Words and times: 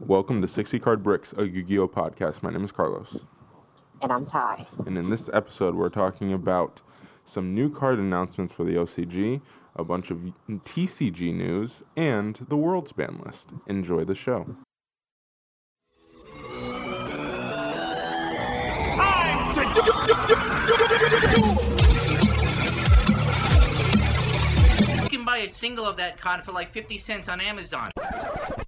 Welcome 0.00 0.40
to 0.42 0.48
60 0.48 0.78
Card 0.78 1.02
Bricks, 1.02 1.34
a 1.36 1.44
Yu 1.46 1.62
Gi 1.62 1.78
Oh 1.78 1.86
podcast. 1.88 2.42
My 2.42 2.50
name 2.50 2.64
is 2.64 2.72
Carlos. 2.72 3.18
And 4.00 4.10
I'm 4.10 4.24
Ty. 4.24 4.66
And 4.86 4.96
in 4.96 5.10
this 5.10 5.28
episode, 5.32 5.74
we're 5.74 5.90
talking 5.90 6.32
about 6.32 6.80
some 7.24 7.54
new 7.54 7.68
card 7.68 7.98
announcements 7.98 8.52
for 8.52 8.64
the 8.64 8.76
OCG, 8.76 9.42
a 9.76 9.84
bunch 9.84 10.10
of 10.10 10.32
TCG 10.48 11.34
news, 11.34 11.82
and 11.96 12.36
the 12.48 12.56
World's 12.56 12.92
ban 12.92 13.20
list. 13.24 13.50
Enjoy 13.66 14.04
the 14.04 14.14
show. 14.14 14.46
Time 18.96 19.54
to 19.54 19.60
do, 19.74 19.82
do, 19.82 19.92
do, 20.06 20.14
do, 20.26 20.76
do, 20.88 21.08
do, 21.10 21.20
do. 21.36 21.42
You 25.02 25.08
can 25.10 25.24
buy 25.26 25.38
a 25.38 25.48
single 25.50 25.84
of 25.86 25.96
that 25.98 26.18
card 26.18 26.42
for 26.42 26.52
like 26.52 26.72
50 26.72 26.96
cents 26.96 27.28
on 27.28 27.40
Amazon. 27.40 27.90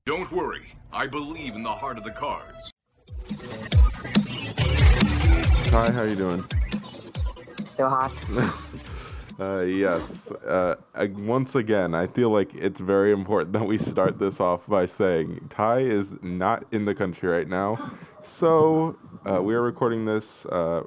Don't 0.04 0.30
worry, 0.30 0.74
I 0.94 1.06
believe 1.06 1.54
in 1.54 1.62
the 1.62 1.72
heart 1.72 1.96
of 1.96 2.04
the 2.04 2.10
cards. 2.10 2.70
Hi, 5.70 5.90
how 5.90 6.02
are 6.02 6.06
you 6.06 6.16
doing? 6.16 6.44
Still 7.64 7.88
hot. 7.88 8.12
Uh, 9.40 9.60
yes. 9.60 10.30
Uh, 10.30 10.76
I, 10.94 11.06
once 11.06 11.56
again, 11.56 11.94
I 11.94 12.06
feel 12.06 12.30
like 12.30 12.54
it's 12.54 12.78
very 12.78 13.12
important 13.12 13.54
that 13.54 13.64
we 13.64 13.78
start 13.78 14.18
this 14.18 14.40
off 14.40 14.68
by 14.68 14.86
saying 14.86 15.48
Ty 15.48 15.78
is 15.80 16.16
not 16.22 16.64
in 16.70 16.84
the 16.84 16.94
country 16.94 17.28
right 17.30 17.48
now. 17.48 17.92
So 18.22 18.96
uh, 19.24 19.42
we 19.42 19.54
are 19.54 19.62
recording 19.62 20.04
this 20.04 20.46
uh, 20.46 20.82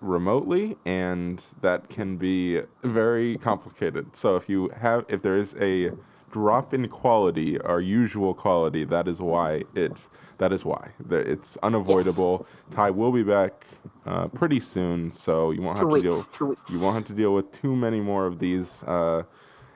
remotely, 0.00 0.76
and 0.84 1.42
that 1.62 1.88
can 1.88 2.16
be 2.16 2.62
very 2.82 3.38
complicated. 3.38 4.14
So 4.14 4.36
if 4.36 4.48
you 4.48 4.70
have, 4.76 5.06
if 5.08 5.22
there 5.22 5.38
is 5.38 5.54
a 5.58 5.92
drop 6.34 6.74
in 6.74 6.88
quality, 6.88 7.60
our 7.60 7.80
usual 7.80 8.34
quality, 8.34 8.82
that 8.84 9.06
is 9.06 9.22
why 9.22 9.62
it's 9.76 10.10
that 10.38 10.52
is 10.52 10.64
why 10.64 10.90
it's 11.10 11.56
unavoidable. 11.62 12.44
Ty 12.72 12.90
will 12.90 13.12
be 13.12 13.22
back 13.22 13.64
uh, 14.04 14.26
pretty 14.26 14.58
soon, 14.58 15.12
so 15.12 15.52
you 15.52 15.62
won't 15.62 15.78
Two 15.78 15.88
have 15.88 15.90
to 15.90 16.10
weeks. 16.10 16.16
deal. 16.16 16.56
Two. 16.56 16.58
You 16.72 16.80
won't 16.80 16.96
have 16.96 17.04
to 17.04 17.12
deal 17.12 17.32
with 17.34 17.52
too 17.52 17.76
many 17.76 18.00
more 18.00 18.26
of 18.26 18.40
these 18.40 18.82
uh, 18.82 19.22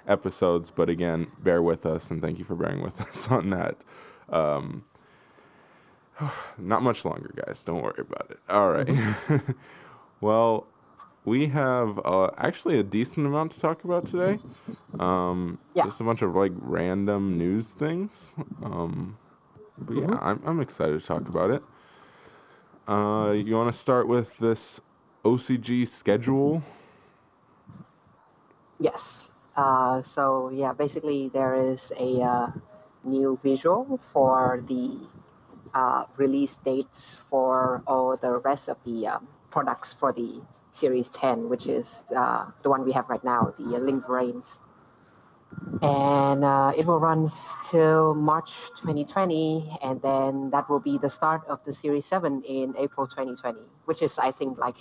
episodes, 0.08 0.72
but 0.72 0.91
again, 0.91 1.28
bear 1.44 1.62
with 1.62 1.86
us 1.86 2.10
and 2.10 2.20
thank 2.20 2.41
you 2.41 2.44
for 2.44 2.56
bearing 2.56 2.82
with 2.82 3.00
us 3.08 3.28
on 3.28 3.50
that. 3.50 3.77
Um, 4.30 4.82
not 6.58 6.82
much 6.82 7.04
longer, 7.04 7.32
guys. 7.47 7.62
Don't 7.62 7.82
worry 7.82 8.00
about 8.10 8.27
it. 8.32 8.41
All 8.48 8.70
right. 8.72 9.44
well, 10.20 10.66
we 11.24 11.47
have 11.48 12.00
uh, 12.05 12.30
actually 12.38 12.78
a 12.78 12.83
decent 12.83 13.27
amount 13.27 13.52
to 13.52 13.61
talk 13.61 13.84
about 13.84 14.06
today. 14.06 14.38
Um, 14.98 15.58
Yeah. 15.75 15.84
Just 15.84 16.00
a 16.00 16.05
bunch 16.05 16.22
of 16.22 16.34
like 16.34 16.52
random 16.56 17.38
news 17.38 17.75
things. 17.75 18.34
Um, 18.62 19.16
but 19.78 19.97
yeah, 19.97 20.19
I'm, 20.20 20.42
I'm 20.44 20.60
excited 20.60 21.00
to 21.00 21.06
talk 21.06 21.28
about 21.28 21.50
it. 21.50 21.62
Uh, 22.88 23.33
you 23.33 23.55
want 23.55 23.72
to 23.72 23.78
start 23.78 24.08
with 24.08 24.36
this 24.38 24.80
OCG 25.25 25.86
schedule? 25.86 26.62
Yes. 28.80 29.30
Uh, 29.56 30.03
so 30.03 30.50
yeah, 30.50 30.72
basically 30.72 31.30
there 31.32 31.55
is 31.55 31.92
a 31.98 32.22
uh, 32.22 32.50
new 33.05 33.38
visual 33.42 34.00
for 34.12 34.64
the 34.69 34.98
uh, 35.75 36.05
release 36.16 36.56
dates 36.64 37.16
for 37.30 37.82
all 37.86 38.16
the 38.16 38.38
rest 38.38 38.69
of 38.69 38.77
the 38.84 39.06
um, 39.06 39.28
products 39.50 39.94
for 39.98 40.12
the 40.12 40.41
Series 40.78 41.08
10, 41.10 41.48
which 41.48 41.66
is 41.66 42.04
uh, 42.14 42.46
the 42.62 42.70
one 42.70 42.84
we 42.84 42.92
have 42.92 43.08
right 43.08 43.22
now, 43.24 43.52
the 43.58 43.76
uh, 43.76 43.78
Link 43.78 44.04
VRAINS. 44.04 44.58
And 45.82 46.44
uh, 46.44 46.72
it 46.76 46.86
will 46.86 47.00
run 47.00 47.30
till 47.70 48.14
March 48.14 48.50
2020, 48.80 49.78
and 49.82 50.00
then 50.02 50.50
that 50.50 50.68
will 50.68 50.80
be 50.80 50.98
the 50.98 51.08
start 51.08 51.42
of 51.48 51.58
the 51.64 51.72
Series 51.72 52.06
7 52.06 52.42
in 52.42 52.74
April 52.76 53.06
2020, 53.06 53.60
which 53.86 54.02
is, 54.02 54.18
I 54.18 54.30
think, 54.32 54.58
like 54.58 54.76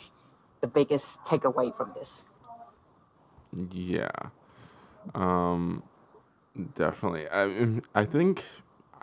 the 0.61 0.67
biggest 0.67 1.23
takeaway 1.23 1.75
from 1.75 1.93
this. 1.95 2.23
Yeah. 3.71 4.09
Um 5.15 5.83
definitely. 6.75 7.27
I 7.29 7.81
I 7.95 8.05
think 8.05 8.43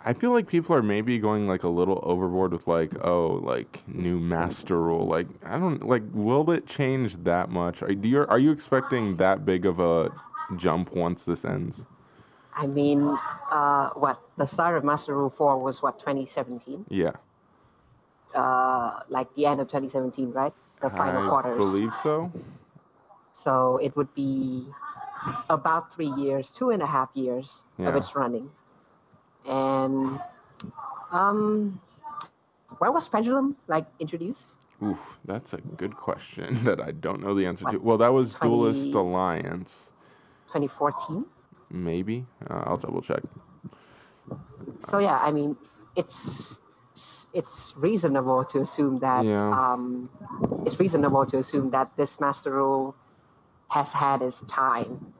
I 0.07 0.13
feel 0.13 0.31
like 0.31 0.47
people 0.47 0.75
are 0.75 0.83
maybe 0.83 1.17
going 1.17 1.47
like 1.47 1.63
a 1.63 1.67
little 1.67 1.99
overboard 2.03 2.51
with 2.51 2.67
like 2.67 2.93
oh 3.03 3.41
like 3.43 3.81
new 3.87 4.19
master 4.19 4.79
rule 4.79 5.07
like 5.07 5.27
I 5.43 5.57
don't 5.57 5.85
like 5.87 6.03
will 6.13 6.49
it 6.51 6.67
change 6.67 7.17
that 7.23 7.49
much? 7.49 7.81
Are 7.81 7.87
do 7.87 8.07
you 8.07 8.25
are 8.27 8.37
you 8.37 8.51
expecting 8.51 9.17
that 9.17 9.45
big 9.45 9.65
of 9.65 9.79
a 9.79 10.11
jump 10.57 10.93
once 10.93 11.25
this 11.25 11.43
ends? 11.43 11.87
I 12.53 12.67
mean, 12.67 13.17
uh, 13.51 13.89
what 13.89 14.21
the 14.37 14.45
start 14.45 14.77
of 14.77 14.83
Master 14.85 15.13
Rule 15.13 15.29
4 15.29 15.57
was 15.61 15.81
what 15.81 15.99
2017, 15.99 16.85
Yeah. 16.87 17.11
uh, 18.33 19.01
like 19.09 19.27
the 19.35 19.45
end 19.45 19.59
of 19.59 19.67
2017, 19.67 20.31
right? 20.31 20.53
The 20.81 20.89
final 20.91 21.23
I 21.23 21.27
quarters. 21.27 21.55
I 21.55 21.57
believe 21.57 21.93
so. 21.95 22.31
So 23.33 23.77
it 23.83 23.93
would 23.97 24.13
be 24.15 24.67
about 25.49 25.93
three 25.93 26.13
years, 26.15 26.49
two 26.49 26.69
and 26.69 26.81
a 26.81 26.85
half 26.85 27.09
years 27.13 27.63
Yeah. 27.77 27.89
of 27.89 27.95
its 27.97 28.15
running. 28.15 28.49
And 29.47 30.19
um, 31.11 31.79
when 32.79 32.93
was 32.93 33.07
Pendulum 33.07 33.55
like 33.67 33.85
introduced? 33.99 34.53
Oof, 34.83 35.19
that's 35.25 35.53
a 35.53 35.61
good 35.77 35.95
question 35.95 36.63
that 36.65 36.81
I 36.81 36.91
don't 36.91 37.21
know 37.21 37.33
the 37.33 37.45
answer 37.45 37.65
to. 37.65 37.77
Well, 37.77 37.97
that 37.97 38.13
was 38.13 38.35
Duelist 38.35 38.93
Alliance, 38.93 39.91
2014. 40.47 41.25
maybe. 41.69 42.25
Uh, 42.49 42.63
I'll 42.65 42.77
double 42.77 43.01
check. 43.01 43.23
So 44.89 44.99
yeah, 44.99 45.17
I 45.17 45.31
mean, 45.31 45.55
it's 45.95 46.55
it's 47.33 47.73
reasonable 47.75 48.43
to 48.45 48.61
assume 48.61 48.99
that 48.99 49.25
Yeah. 49.25 49.49
um, 49.51 50.09
it's 50.65 50.79
reasonable 50.79 51.25
to 51.27 51.37
assume 51.37 51.69
that 51.71 51.91
this 51.97 52.19
master 52.19 52.51
rule 52.51 52.95
has 53.69 53.91
had 53.91 54.21
its 54.21 54.41
time. 54.47 55.13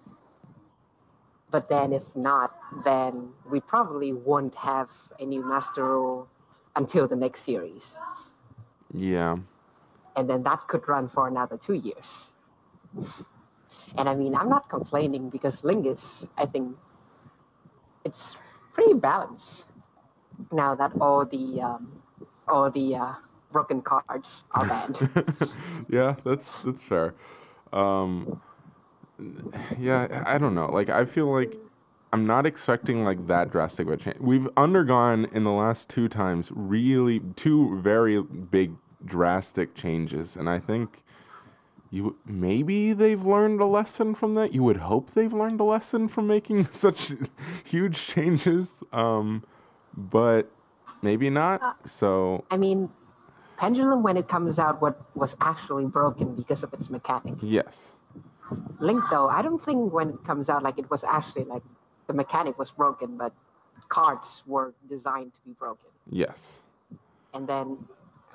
But 1.55 1.69
then, 1.69 1.93
if 1.93 2.03
not, 2.16 2.51
then 2.83 3.29
we 3.49 3.61
probably 3.61 4.11
won't 4.11 4.53
have 4.55 4.89
a 5.21 5.25
new 5.25 5.41
master 5.41 5.85
rule 5.85 6.27
until 6.75 7.07
the 7.07 7.16
next 7.16 7.43
series, 7.43 7.95
Yeah. 8.93 9.38
and 10.17 10.29
then 10.29 10.44
that 10.44 10.67
could 10.67 10.85
run 10.89 11.07
for 11.07 11.29
another 11.29 11.55
two 11.55 11.75
years. 11.75 12.27
And 13.97 14.09
I 14.09 14.15
mean, 14.15 14.35
I'm 14.35 14.49
not 14.49 14.67
complaining 14.67 15.29
because 15.29 15.63
Link 15.63 15.85
is, 15.88 16.25
I 16.38 16.45
think, 16.45 16.75
it's 18.03 18.35
pretty 18.73 18.95
balanced 18.95 19.63
now 20.51 20.75
that 20.75 20.91
all 20.99 21.23
the 21.23 21.61
um, 21.61 21.88
all 22.49 22.69
the 22.69 22.97
uh, 22.97 23.13
broken 23.53 23.81
cards 23.81 24.44
are 24.51 24.65
banned. 24.65 24.99
yeah, 25.89 26.15
that's 26.25 26.63
that's 26.63 26.83
fair. 26.83 27.15
Um, 27.71 28.41
yeah, 29.77 30.23
I 30.25 30.37
don't 30.37 30.55
know. 30.55 30.71
Like, 30.71 30.89
I 30.89 31.05
feel 31.05 31.31
like 31.31 31.55
I'm 32.13 32.25
not 32.25 32.45
expecting 32.45 33.03
like 33.03 33.27
that 33.27 33.51
drastic 33.51 33.87
of 33.87 33.93
a 33.93 33.97
change. 33.97 34.17
We've 34.19 34.47
undergone 34.55 35.25
in 35.33 35.43
the 35.43 35.51
last 35.51 35.89
two 35.89 36.07
times 36.07 36.51
really 36.55 37.21
two 37.35 37.79
very 37.81 38.21
big 38.21 38.73
drastic 39.03 39.75
changes, 39.75 40.37
and 40.37 40.49
I 40.49 40.59
think 40.59 41.03
you 41.91 42.15
maybe 42.25 42.93
they've 42.93 43.23
learned 43.25 43.59
a 43.61 43.65
lesson 43.65 44.15
from 44.15 44.35
that. 44.35 44.53
You 44.53 44.63
would 44.63 44.77
hope 44.77 45.11
they've 45.11 45.33
learned 45.33 45.59
a 45.59 45.63
lesson 45.63 46.07
from 46.07 46.27
making 46.27 46.65
such 46.71 47.13
huge 47.63 47.97
changes, 47.97 48.83
um, 48.93 49.43
but 49.95 50.49
maybe 51.01 51.29
not. 51.29 51.77
So 51.85 52.45
I 52.49 52.57
mean, 52.57 52.89
Pendulum, 53.57 54.03
when 54.03 54.17
it 54.17 54.27
comes 54.27 54.59
out, 54.59 54.81
what 54.81 55.01
was 55.15 55.35
actually 55.41 55.85
broken 55.85 56.35
because 56.35 56.63
of 56.63 56.73
its 56.73 56.89
mechanic. 56.89 57.35
yes. 57.41 57.94
Link, 58.79 59.03
though, 59.09 59.28
I 59.28 59.41
don't 59.41 59.63
think 59.63 59.91
when 59.91 60.09
it 60.09 60.23
comes 60.25 60.50
out, 60.50 60.63
like 60.63 60.78
it 60.78 60.89
was 60.89 61.03
actually 61.03 61.45
like 61.45 61.63
the 62.07 62.13
mechanic 62.13 62.57
was 62.59 62.72
broken, 62.72 63.17
but 63.17 63.33
cards 63.89 64.44
were 64.45 64.73
designed 64.89 65.33
to 65.33 65.39
be 65.45 65.53
broken. 65.53 65.89
Yes. 66.09 66.61
And 67.33 67.47
then 67.47 67.77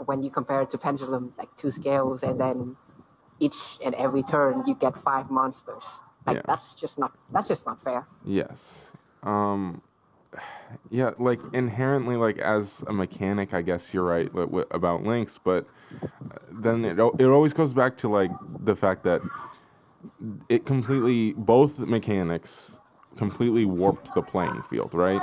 when 0.04 0.22
you 0.22 0.30
compare 0.30 0.62
it 0.62 0.70
to 0.72 0.78
Pendulum, 0.78 1.32
like 1.38 1.54
two 1.56 1.70
scales, 1.70 2.22
and 2.22 2.40
then 2.40 2.76
each 3.38 3.56
and 3.84 3.94
every 3.94 4.22
turn 4.22 4.62
you 4.66 4.74
get 4.74 4.96
five 5.02 5.30
monsters. 5.30 5.84
Like 6.26 6.36
Yeah. 6.36 6.42
that's 6.46 6.74
just 6.74 6.98
not 6.98 7.12
that's 7.32 7.48
just 7.48 7.64
not 7.66 7.82
fair. 7.82 8.06
Yes. 8.24 8.92
Um 9.22 9.82
yeah, 10.90 11.10
like 11.18 11.40
inherently 11.52 12.16
like 12.16 12.38
as 12.38 12.84
a 12.86 12.92
mechanic, 12.92 13.52
I 13.52 13.62
guess 13.62 13.92
you're 13.92 14.04
right 14.04 14.30
about 14.70 15.02
links, 15.02 15.40
but 15.42 15.66
uh, 16.02 16.36
then 16.50 16.84
it 16.84 16.98
it 17.18 17.26
always 17.26 17.52
goes 17.52 17.72
back 17.72 17.96
to 17.98 18.08
like 18.08 18.30
the 18.64 18.76
fact 18.76 19.02
that 19.04 19.22
it 20.48 20.66
completely 20.66 21.32
both 21.34 21.78
mechanics 21.78 22.72
completely 23.16 23.64
warped 23.64 24.14
the 24.14 24.22
playing 24.22 24.62
field, 24.62 24.94
right? 24.94 25.22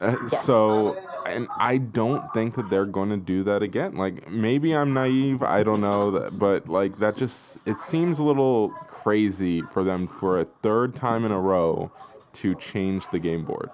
Uh, 0.00 0.28
So, 0.28 0.98
and 1.26 1.48
I 1.58 1.78
don't 1.78 2.32
think 2.32 2.54
that 2.56 2.70
they're 2.70 2.86
going 2.86 3.10
to 3.10 3.16
do 3.16 3.42
that 3.44 3.62
again. 3.62 3.94
Like 3.96 4.28
maybe 4.30 4.74
I'm 4.74 4.92
naive, 4.92 5.42
I 5.42 5.62
don't 5.62 5.80
know, 5.80 6.10
that, 6.12 6.38
but 6.38 6.68
like 6.68 6.98
that 6.98 7.16
just 7.16 7.58
it 7.66 7.76
seems 7.78 8.18
a 8.18 8.22
little 8.24 8.70
crazy 8.86 9.62
for 9.62 9.84
them 9.84 10.06
for 10.08 10.38
a 10.38 10.44
third 10.44 10.94
time 10.94 11.24
in 11.24 11.32
a 11.32 11.40
row 11.40 11.92
to 12.34 12.54
change 12.54 13.08
the 13.08 13.18
game 13.18 13.44
board. 13.44 13.70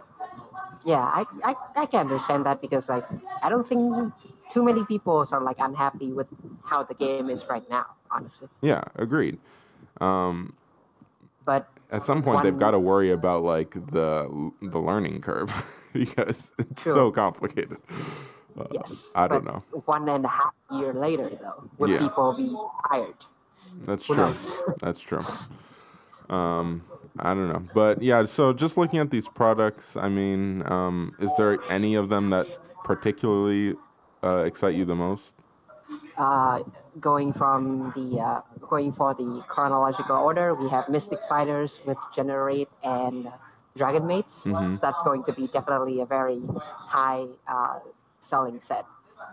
yeah, 0.84 1.00
I, 1.00 1.24
I 1.44 1.54
I 1.82 1.86
can 1.86 2.00
understand 2.00 2.46
that 2.46 2.60
because 2.60 2.88
like 2.88 3.04
I 3.42 3.48
don't 3.48 3.68
think 3.68 4.12
too 4.50 4.62
many 4.62 4.84
people 4.84 5.26
are 5.30 5.40
like 5.42 5.56
unhappy 5.58 6.12
with 6.12 6.28
how 6.64 6.82
the 6.84 6.94
game 6.94 7.28
is 7.30 7.44
right 7.48 7.68
now, 7.68 7.86
honestly. 8.10 8.48
Yeah, 8.62 8.82
agreed. 8.96 9.38
Um, 10.00 10.54
But 11.44 11.68
at 11.90 12.02
some 12.02 12.22
point, 12.22 12.42
they've 12.42 12.58
got 12.58 12.72
to 12.72 12.78
worry 12.78 13.10
about 13.10 13.42
like 13.42 13.72
the 13.92 14.28
the 14.62 14.78
learning 14.78 15.20
curve 15.20 15.50
because 15.92 16.52
it's 16.58 16.82
so 16.82 17.10
complicated. 17.10 17.78
Uh, 18.58 18.64
yes, 18.72 19.10
I 19.14 19.28
don't 19.28 19.44
but 19.44 19.52
know. 19.52 19.62
One 19.84 20.08
and 20.08 20.24
a 20.24 20.28
half 20.28 20.54
year 20.72 20.92
later, 20.92 21.30
though, 21.30 21.68
would 21.78 21.90
Yeah. 21.90 21.98
people 21.98 22.32
be 22.34 22.56
tired? 22.88 23.14
That's 23.86 24.06
Who 24.06 24.14
true. 24.14 24.34
That's 24.80 25.00
true. 25.00 25.24
Um, 26.28 26.82
I 27.18 27.34
don't 27.34 27.48
know, 27.48 27.62
but 27.72 28.02
yeah. 28.02 28.24
So 28.24 28.52
just 28.52 28.76
looking 28.76 28.98
at 28.98 29.10
these 29.10 29.28
products, 29.28 29.96
I 29.96 30.08
mean, 30.08 30.62
um, 30.70 31.14
is 31.18 31.34
there 31.36 31.58
any 31.70 31.94
of 31.94 32.08
them 32.08 32.28
that 32.30 32.48
particularly 32.82 33.76
uh, 34.24 34.38
excite 34.44 34.74
you 34.74 34.84
the 34.84 34.94
most? 34.96 35.34
uh, 36.16 36.60
going 37.00 37.32
from 37.32 37.92
the 37.94 38.20
uh, 38.20 38.40
going 38.68 38.92
for 38.92 39.14
the 39.14 39.42
chronological 39.48 40.16
order, 40.16 40.54
we 40.54 40.68
have 40.70 40.88
Mystic 40.88 41.18
Fighters 41.28 41.80
with 41.86 41.98
Generaider 42.16 42.68
and 42.82 43.28
Dragon 43.76 44.06
Maids. 44.06 44.44
Mhm. 44.44 44.74
So 44.74 44.80
that's 44.80 45.02
going 45.02 45.24
to 45.24 45.32
be 45.32 45.46
definitely 45.48 46.00
a 46.00 46.06
very 46.06 46.40
high 46.64 47.26
uh, 47.46 47.80
selling 48.20 48.60
set. 48.60 48.86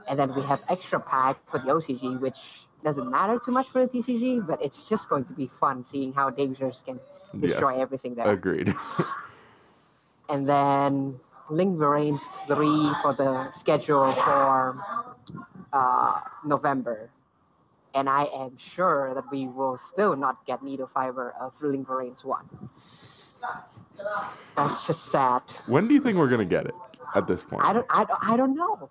And 0.08 0.20
then 0.20 0.34
we 0.36 0.42
have 0.44 0.60
Extra 0.70 1.00
Pack 1.00 1.38
for 1.50 1.60
the 1.60 1.72
OCG, 1.72 2.18
which 2.20 2.40
doesn't 2.84 3.10
matter 3.10 3.40
too 3.40 3.52
much 3.52 3.70
for 3.70 3.86
the 3.86 3.88
TCG, 3.88 4.46
but 4.46 4.62
it's 4.62 4.84
just 4.84 5.08
going 5.08 5.24
to 5.26 5.34
be 5.34 5.50
fun 5.60 5.84
seeing 5.86 6.12
how 6.14 6.30
Dangers 6.30 6.82
can 6.86 7.00
destroy 7.40 7.72
Yes. 7.72 7.80
everything 7.80 8.16
there. 8.16 8.30
Agreed. 8.30 8.76
and 10.30 10.48
then 10.48 11.20
Link 11.50 11.78
VRAINS 11.78 12.22
3 12.48 12.92
for 13.02 13.14
the 13.14 13.52
schedule 13.52 14.14
for 14.16 14.78
uh, 15.72 16.20
November. 16.46 17.10
And 17.96 18.10
I 18.10 18.24
am 18.34 18.58
sure 18.58 19.14
that 19.14 19.24
we 19.32 19.48
will 19.48 19.78
still 19.78 20.16
not 20.16 20.46
get 20.46 20.64
Needle 20.64 20.90
Fiber 20.94 21.34
of 21.40 21.54
Link 21.62 21.88
VRAINS 21.88 22.24
1. 22.24 22.50
That's 24.56 24.86
just 24.88 25.06
sad. 25.12 25.42
when 25.68 25.88
do 25.88 25.94
you 25.94 26.02
think 26.02 26.18
we're 26.18 26.30
gonna 26.30 26.46
get 26.46 26.66
it? 26.66 26.76
At 27.16 27.28
this 27.28 27.44
point, 27.44 27.64
I 27.64 27.74
don't, 27.74 27.86
I 27.92 28.06
don't, 28.06 28.20
I 28.24 28.36
don't 28.38 28.56
know. 28.56 28.90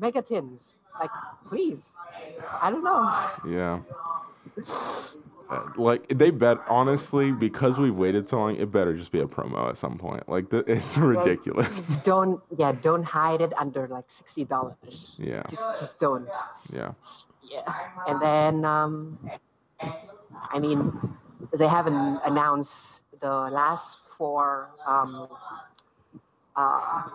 Megatins, 0.00 0.60
like, 0.98 1.10
please. 1.50 1.90
I 2.62 2.70
don't 2.70 2.82
know. 2.82 3.30
Yeah. 3.46 3.80
Uh, 5.50 5.60
like 5.76 6.08
they 6.08 6.30
bet 6.30 6.56
honestly 6.66 7.30
because 7.30 7.78
we've 7.78 7.94
waited 7.94 8.26
so 8.26 8.38
long, 8.38 8.56
it 8.56 8.70
better 8.72 8.96
just 8.96 9.12
be 9.12 9.20
a 9.20 9.26
promo 9.26 9.68
at 9.68 9.76
some 9.76 9.98
point. 9.98 10.26
Like 10.30 10.50
th- 10.50 10.64
it's 10.66 10.96
ridiculous. 10.96 11.96
Don't, 12.04 12.40
yeah, 12.56 12.72
don't 12.72 13.02
hide 13.02 13.42
it 13.42 13.52
under 13.58 13.86
like 13.86 14.06
sixty 14.08 14.44
dollars. 14.44 15.10
Yeah, 15.18 15.42
Just, 15.50 15.68
just 15.78 15.98
don't. 15.98 16.26
Yeah, 16.72 16.92
and 18.06 18.20
then 18.20 18.64
um, 18.64 19.18
I 20.50 20.58
mean, 20.58 20.92
they 21.52 21.68
haven't 21.68 22.20
announced 22.24 22.74
the 23.20 23.28
last 23.50 23.98
four. 24.16 24.70
Um, 24.86 25.28
uh, 26.56 27.08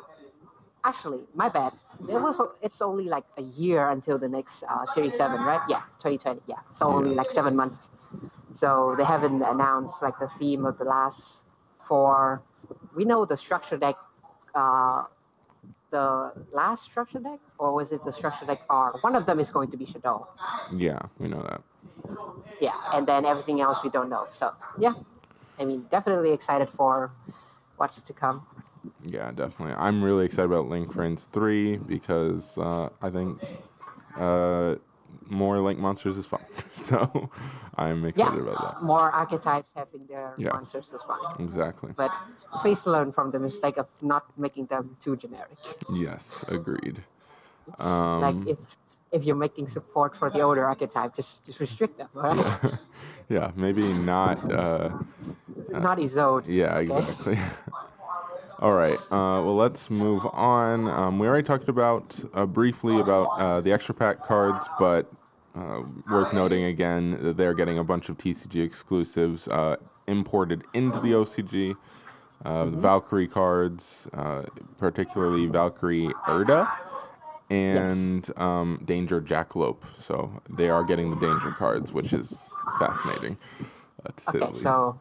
actually, 0.84 1.22
my 1.34 1.50
bad. 1.50 1.74
It 2.10 2.22
was. 2.22 2.39
It's 2.62 2.81
only 2.81 3.06
like 3.06 3.25
a 3.38 3.42
year 3.42 3.89
until 3.89 4.18
the 4.18 4.28
next 4.28 4.63
uh, 4.63 4.86
Series 4.86 5.16
Seven, 5.16 5.42
right? 5.44 5.62
Yeah, 5.69 5.81
2020. 6.00 6.42
Yeah, 6.48 6.56
so 6.72 6.88
only 6.88 7.16
like 7.16 7.31
seven 7.31 7.56
months. 7.56 7.90
So 8.54 8.95
they 8.98 9.04
haven't 9.04 9.42
announced 9.42 10.01
like 10.01 10.18
the 10.19 10.28
theme 10.40 10.66
of 10.66 10.78
the 10.78 10.86
last 10.86 11.42
four. 11.88 12.42
We 12.95 13.06
know 13.06 13.25
the 13.25 13.38
structure 13.38 13.78
deck. 13.78 13.95
Uh, 14.56 15.04
the 15.89 16.31
last 16.51 16.84
structure 16.84 17.19
deck, 17.19 17.39
or 17.57 17.74
was 17.74 17.92
it 17.92 18.04
the 18.06 18.12
structure 18.12 18.45
deck 18.45 18.62
R? 18.69 18.95
One 19.01 19.16
of 19.16 19.25
them 19.25 19.39
is 19.39 19.50
going 19.50 19.72
to 19.72 19.78
be 19.78 19.86
Shadow. 19.86 20.28
yeah. 20.75 21.00
We 21.19 21.28
know 21.28 21.42
that. 21.44 21.62
Yeah, 22.60 22.75
and 22.94 23.07
then 23.07 23.25
everything 23.25 23.62
else 23.62 23.80
we 23.84 23.89
don't 23.89 24.10
know. 24.10 24.28
So 24.31 24.54
yeah, 24.80 24.94
I 25.60 25.66
mean, 25.66 25.86
definitely 25.92 26.31
excited 26.31 26.69
for 26.75 27.12
what's 27.78 28.01
to 28.01 28.13
come. 28.13 28.45
Yeah, 29.04 29.31
definitely. 29.31 29.75
I'm 29.78 30.04
really 30.04 30.25
excited 30.25 30.51
about 30.51 30.69
Link 30.69 30.92
VRAINS 30.94 31.28
3 31.31 31.78
because 31.78 32.57
uh, 32.57 32.90
I 33.01 33.10
think 33.10 33.42
uh, 34.18 34.75
more 35.30 35.59
Link 35.59 35.80
monsters 35.80 36.18
is 36.18 36.25
fun. 36.25 36.42
So 36.74 37.30
I'm 37.75 38.06
excited 38.06 38.36
Yeah, 38.36 38.42
about 38.42 38.62
that. 38.62 38.83
more 38.83 39.12
archetypes 39.12 39.71
having 39.75 40.06
their 40.07 40.33
Yeah. 40.38 40.54
monsters 40.54 40.86
well. 41.07 41.19
that. 41.38 41.44
Exactly. 41.44 41.92
But 41.95 42.12
please 42.62 42.86
learn 42.86 43.12
from 43.12 43.31
the 43.31 43.39
mistake 43.39 43.77
of 43.77 43.88
not 44.01 44.24
making 44.38 44.68
them 44.68 44.95
too 45.04 45.15
generic. 45.15 45.57
Yes, 45.94 46.45
agreed. 46.48 47.04
Um, 47.80 48.21
like 48.21 48.48
if 48.48 48.57
if 49.12 49.24
you're 49.24 49.36
making 49.39 49.68
support 49.68 50.15
for 50.18 50.30
the 50.30 50.42
older 50.42 50.65
archetype, 50.65 51.15
just 51.15 51.45
just 51.45 51.59
restrict 51.59 51.98
them, 51.98 52.09
right? 52.13 52.38
yeah, 52.38 52.77
yeah, 53.30 53.51
maybe 53.56 53.83
not. 53.94 54.38
Uh, 54.51 54.89
not 55.69 55.98
Isolde. 56.00 56.45
Yeah, 56.48 56.77
exactly. 56.80 57.38
All 58.59 58.74
right. 58.74 58.98
Uh, 59.12 59.42
well, 59.44 59.56
let's 59.56 59.89
move 59.89 60.25
on. 60.33 60.88
Um, 60.89 61.19
we 61.19 61.27
already 61.27 61.45
talked 61.45 61.69
about 61.69 62.19
uh, 62.33 62.45
briefly 62.48 63.00
about 63.00 63.39
uh, 63.39 63.62
the 63.62 63.71
extra 63.71 63.94
pack 63.94 64.25
cards, 64.25 64.68
but 64.80 65.12
uh, 65.56 65.83
worth 66.09 66.33
noting 66.33 66.63
again 66.65 67.21
that 67.21 67.38
they're 67.38 67.54
getting 67.54 67.77
a 67.77 67.83
bunch 67.83 68.09
of 68.09 68.18
TCG 68.18 68.63
exclusives 68.63 69.48
uh, 69.48 69.75
imported 70.07 70.63
into 70.74 71.00
the 71.00 71.12
OCG. 71.12 71.75
Uh, 72.45 72.65
the 72.65 72.77
Valkyrie 72.77 73.27
cards, 73.27 74.07
uh, 74.13 74.44
particularly 74.77 75.48
Valkyrie 75.48 76.09
Erda 76.27 76.71
and 77.50 78.30
um, 78.38 78.81
Danger 78.86 79.21
Jackalope. 79.21 79.83
So 80.00 80.42
they 80.50 80.69
are 80.69 80.83
getting 80.83 81.09
the 81.09 81.15
Danger 81.15 81.51
cards, 81.51 81.94
which 81.94 82.13
is 82.13 82.50
fascinating, 82.80 83.38
uh, 84.06 84.12
to 84.15 84.24
say 84.24 84.39
the 84.39 84.45
Okay, 84.45 84.54
least. 84.54 84.63
so 84.63 85.00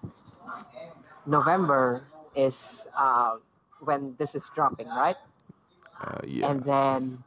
November 1.26 2.04
is 2.34 2.86
uh, 2.96 3.36
when 3.81 4.14
this 4.19 4.34
is 4.34 4.49
dropping, 4.55 4.88
right? 4.88 5.17
Uh, 6.00 6.20
yes. 6.25 6.43
And 6.43 6.64
then 6.64 7.25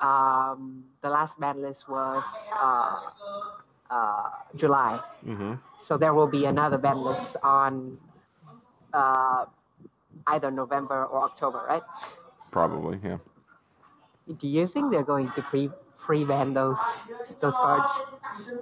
um, 0.00 0.84
the 1.02 1.08
last 1.08 1.38
ban 1.38 1.60
list 1.62 1.88
was 1.88 2.24
uh, 2.52 3.10
uh, 3.90 4.30
July. 4.54 5.00
hmm 5.24 5.54
So 5.80 5.96
there 5.96 6.14
will 6.14 6.28
be 6.28 6.44
another 6.44 6.78
ban 6.78 7.02
list 7.02 7.36
on 7.42 7.98
uh, 8.92 9.46
either 10.26 10.50
November 10.50 11.04
or 11.04 11.24
October, 11.24 11.64
right? 11.68 11.82
Probably, 12.50 12.98
yeah. 13.02 13.18
Do 14.38 14.46
you 14.48 14.66
think 14.66 14.90
they're 14.92 15.04
going 15.04 15.30
to 15.32 15.42
free 15.42 15.70
free 16.06 16.24
ban 16.24 16.52
those 16.54 16.80
those 17.40 17.56
cards, 17.56 17.90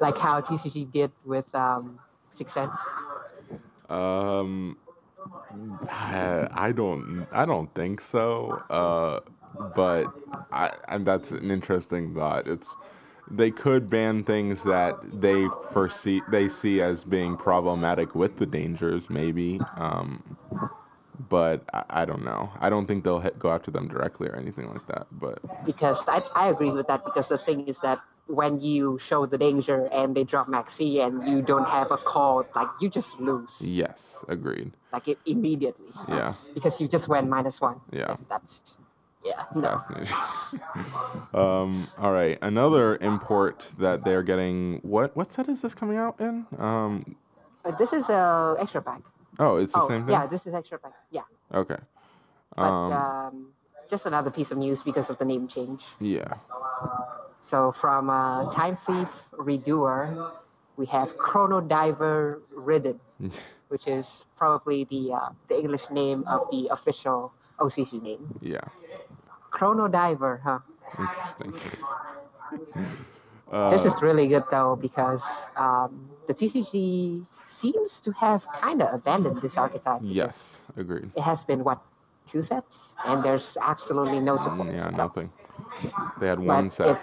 like 0.00 0.16
how 0.18 0.40
TCG 0.40 0.85
did 0.85 1.12
with 1.25 1.52
um, 1.54 1.99
Six 2.33 2.52
Sense? 2.52 2.78
Um, 3.88 4.78
I, 5.88 6.49
I 6.52 6.73
don't, 6.73 7.26
I 7.33 7.45
don't 7.45 7.73
think 7.75 8.00
so. 8.00 8.62
Uh, 8.71 9.21
but 9.75 10.07
I, 10.52 10.73
and 10.88 11.07
that's 11.07 11.31
an 11.31 11.50
interesting 11.50 12.14
thought. 12.14 12.47
It's 12.49 12.75
they 13.31 13.50
could 13.50 13.88
ban 13.88 14.25
things 14.25 14.62
that 14.64 14.99
they 15.21 15.49
foresee 15.73 16.23
they 16.31 16.49
see 16.49 16.83
as 16.83 17.04
being 17.04 17.37
problematic 17.37 18.14
with 18.14 18.37
the 18.37 18.47
dangers, 18.47 19.09
maybe. 19.09 19.61
Um, 19.76 20.37
but 21.28 21.62
I, 21.73 21.85
I 21.90 22.04
don't 22.04 22.25
know. 22.25 22.50
I 22.61 22.71
don't 22.71 22.87
think 22.87 23.04
they'll 23.04 23.21
hit, 23.21 23.38
go 23.38 23.50
after 23.52 23.71
them 23.71 23.88
directly 23.88 24.28
or 24.28 24.37
anything 24.37 24.68
like 24.68 24.87
that. 24.88 25.06
But 25.12 25.38
Because 25.64 26.00
I, 26.09 26.23
I 26.35 26.49
agree 26.49 26.71
with 26.71 26.87
that 26.88 27.04
because 27.04 27.28
the 27.28 27.38
thing 27.38 27.66
is 27.68 27.78
that 27.83 28.00
when 28.26 28.61
you 28.61 28.99
show 29.06 29.26
the 29.26 29.37
danger 29.37 29.87
and 29.92 30.16
they 30.16 30.25
drop 30.25 30.49
Maxi 30.49 31.04
and 31.04 31.28
you 31.28 31.42
don't 31.42 31.66
have 31.66 31.90
a 31.90 31.99
call, 31.99 32.44
like 32.56 32.68
you 32.80 32.88
just 32.88 33.18
lose, 33.21 33.59
yes, 33.61 34.25
agreed. 34.28 34.73
like 34.92 35.09
it, 35.09 35.18
immediately. 35.26 35.87
Yeah, 36.09 36.35
Because 36.54 36.80
you 36.80 36.88
just 36.88 37.06
went 37.09 37.28
minus 37.28 37.61
one. 37.61 37.80
yeah. 37.92 38.16
That's 38.30 38.78
yeah. 39.25 39.44
No. 39.54 39.78
Fascinating. 39.78 40.14
um, 41.35 41.88
all 41.99 42.12
right, 42.12 42.38
another 42.42 42.97
import 42.97 43.73
that 43.78 44.04
they're 44.04 44.23
getting. 44.23 44.80
What 44.83 45.16
what 45.16 45.30
set 45.30 45.49
is 45.49 45.62
this 45.62 45.75
coming 45.75 45.97
out 45.97 46.21
in? 46.21 46.47
Um, 46.59 47.16
But 47.62 47.78
this 47.78 47.92
is 47.94 48.09
a 48.11 48.56
extra 48.61 48.83
pack. 48.83 49.00
Oh, 49.38 49.56
it's 49.56 49.72
the 49.72 49.80
oh, 49.82 49.88
same 49.88 50.04
thing. 50.06 50.12
yeah, 50.12 50.26
this 50.26 50.46
is 50.46 50.54
extra 50.54 50.78
pack. 50.78 50.92
Yeah. 51.10 51.22
Okay. 51.52 51.76
But 52.56 52.62
Um, 52.62 52.92
um, 52.92 53.46
just 53.90 54.06
another 54.06 54.30
piece 54.30 54.50
of 54.50 54.58
news 54.58 54.82
because 54.82 55.10
of 55.10 55.18
the 55.18 55.24
name 55.24 55.48
change. 55.48 55.82
yeah. 56.00 56.34
So 57.42 57.72
from 57.72 58.08
uh, 58.08 58.50
Time 58.50 58.78
Thief 58.86 59.08
Redoer, 59.32 60.32
we 60.76 60.86
have 60.86 61.16
Chrono 61.18 61.60
Diver 61.60 62.40
Ridden, 62.50 62.98
which 63.68 63.86
is 63.86 64.24
probably 64.36 64.84
the 64.84 65.12
uh, 65.12 65.28
the 65.48 65.58
English 65.58 65.90
name 65.90 66.24
of 66.26 66.48
the 66.50 66.68
official 66.70 67.32
OCG 67.60 68.00
name. 68.02 68.38
yeah. 68.40 68.64
Chrono 69.50 69.88
Diver, 69.88 70.40
huh? 70.42 70.58
Interesting. 70.98 71.52
This 73.54 73.84
Uh, 73.84 73.88
is 73.94 74.02
really 74.02 74.26
good 74.26 74.42
though 74.50 74.75
because 74.75 75.23
um, 75.56 76.11
the 76.26 76.34
TCG 76.34 77.25
seems 77.46 78.00
to 78.00 78.11
have 78.18 78.44
kind 78.61 78.82
of 78.82 78.92
abandoned 78.92 79.40
this 79.42 79.56
archetype. 79.56 80.00
yes, 80.02 80.64
agreed. 80.76 81.11
It 81.14 81.23
has 81.23 81.44
been 81.44 81.62
what 81.62 81.78
two 82.26 82.42
sets, 82.42 82.94
and 83.06 83.23
there's 83.23 83.56
absolutely 83.62 84.18
no 84.18 84.37
support. 84.38 84.68
Mm, 84.70 84.78
yeah, 84.78 84.90
nothing. 84.90 85.30
They 86.18 86.26
had 86.26 86.38
but 86.38 86.46
one 86.46 86.68
set. 86.70 86.88
If, 86.88 86.99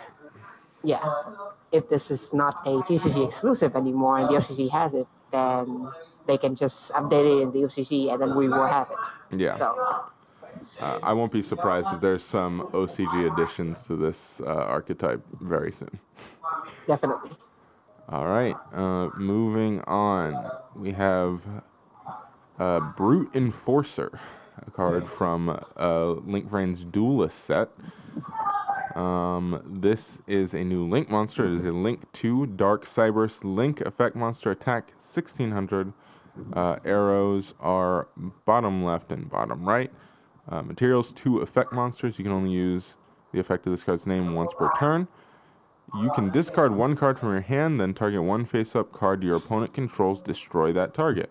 yeah, 0.84 1.00
if 1.72 1.88
this 1.88 2.12
is 2.12 2.34
not 2.34 2.68
a 2.68 2.82
TCG 2.84 3.28
exclusive 3.30 3.76
anymore 3.78 4.18
and 4.20 4.28
the 4.28 4.34
OCG 4.44 4.70
has 4.72 4.94
it, 4.94 5.08
then 5.32 5.88
they 6.28 6.38
can 6.38 6.56
just 6.56 6.92
update 6.92 7.28
it 7.32 7.42
in 7.44 7.52
the 7.56 7.60
OCG 7.68 8.12
and 8.12 8.20
then 8.22 8.36
we 8.36 8.50
will 8.50 8.68
have 8.68 8.92
it. 8.92 9.40
Yeah. 9.40 9.56
So 9.56 9.72
Uh, 10.80 11.00
I 11.04 11.14
won't 11.14 11.32
be 11.32 11.42
surprised 11.42 11.88
if 11.94 12.02
there's 12.02 12.24
some 12.24 12.68
OCG 12.74 13.32
additions 13.32 13.84
to 13.84 13.96
this 13.96 14.42
uh, 14.42 14.46
archetype 14.48 15.22
very 15.40 15.72
soon. 15.72 16.00
definitely. 16.88 17.32
All 18.10 18.28
right, 18.28 18.56
uh, 18.74 19.10
moving 19.18 19.82
on. 19.82 20.52
We 20.76 20.92
have 20.92 21.42
uh, 22.60 22.80
Brute 22.98 23.30
Enforcer, 23.34 24.20
a 24.66 24.72
card 24.72 25.08
from 25.08 25.50
uh, 25.78 26.08
Link 26.26 26.50
VRAINS 26.50 26.92
Duelist 26.92 27.40
set. 27.40 27.70
Um, 28.96 29.62
this 29.66 30.22
is 30.28 30.54
a 30.54 30.64
new 30.64 30.88
Link 30.88 31.10
monster. 31.10 31.46
It 31.46 31.56
is 31.56 31.66
a 31.66 31.72
Link 31.72 32.12
2 32.14 32.48
Dark 32.48 32.86
Cyberse 32.86 33.40
Link 33.44 33.82
effect 33.82 34.16
monster 34.16 34.52
attack 34.52 34.90
1600. 34.98 35.94
Uh, 36.54 36.78
arrows 36.86 37.54
are 37.60 38.08
bottom 38.46 38.84
left 38.84 39.12
and 39.12 39.30
bottom 39.30 39.68
right. 39.68 39.92
Uh, 40.50 40.62
materials 40.62 41.14
two 41.14 41.40
effect 41.40 41.72
monsters. 41.72 42.18
You 42.18 42.24
can 42.24 42.34
only 42.34 42.52
use 42.52 42.98
the 43.32 43.40
effect 43.40 43.66
of 43.66 43.72
this 43.72 43.84
card's 43.84 44.08
name 44.08 44.34
once 44.34 44.54
per 44.54 44.70
turn. 44.78 45.08
You 46.00 46.10
can 46.16 46.30
discard 46.30 46.74
one 46.74 46.96
card 46.96 47.20
from 47.20 47.30
your 47.30 47.42
hand, 47.42 47.80
then 47.80 47.94
target 47.94 48.24
one 48.24 48.46
face 48.46 48.76
up 48.76 48.94
card 48.94 49.24
your 49.24 49.36
opponent 49.36 49.74
controls, 49.74 50.22
destroy 50.22 50.72
that 50.74 50.94
target. 50.94 51.30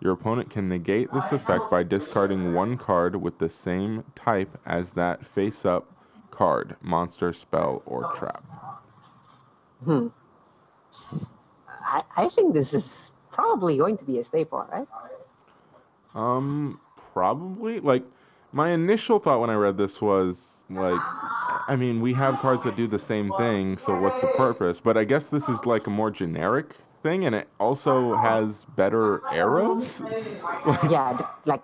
Your 0.00 0.12
opponent 0.12 0.50
can 0.50 0.68
negate 0.68 1.12
this 1.12 1.30
effect 1.30 1.70
by 1.70 1.82
discarding 1.82 2.54
one 2.54 2.76
card 2.76 3.16
with 3.16 3.38
the 3.38 3.48
same 3.48 4.04
type 4.14 4.58
as 4.66 4.92
that 4.92 5.24
face 5.24 5.64
up 5.64 5.94
card, 6.30 6.76
monster, 6.80 7.32
spell, 7.32 7.82
or 7.86 8.10
trap. 8.14 8.42
Hmm. 9.84 10.08
I, 11.68 12.02
I 12.16 12.28
think 12.28 12.54
this 12.54 12.72
is 12.72 13.10
probably 13.30 13.76
going 13.76 13.98
to 13.98 14.04
be 14.04 14.18
a 14.18 14.24
staple, 14.24 14.66
right? 14.72 14.88
Um, 16.14 16.80
probably. 17.12 17.80
Like, 17.80 18.04
my 18.52 18.70
initial 18.70 19.18
thought 19.18 19.40
when 19.40 19.50
I 19.50 19.54
read 19.54 19.76
this 19.76 20.00
was, 20.00 20.64
like, 20.70 21.00
I 21.68 21.76
mean, 21.76 22.00
we 22.00 22.12
have 22.14 22.38
cards 22.38 22.64
that 22.64 22.76
do 22.76 22.86
the 22.86 22.98
same 22.98 23.30
thing, 23.38 23.78
so 23.78 23.98
what's 24.00 24.20
the 24.20 24.28
purpose? 24.36 24.80
But 24.80 24.96
I 24.96 25.04
guess 25.04 25.28
this 25.28 25.48
is 25.48 25.64
like 25.66 25.86
a 25.86 25.90
more 25.90 26.10
generic 26.10 26.74
thing, 27.02 27.24
and 27.24 27.34
it 27.34 27.48
also 27.58 28.16
has 28.16 28.66
better 28.76 29.22
arrows. 29.32 30.00
Like, 30.00 30.82
Yeah, 30.90 31.26
like 31.44 31.62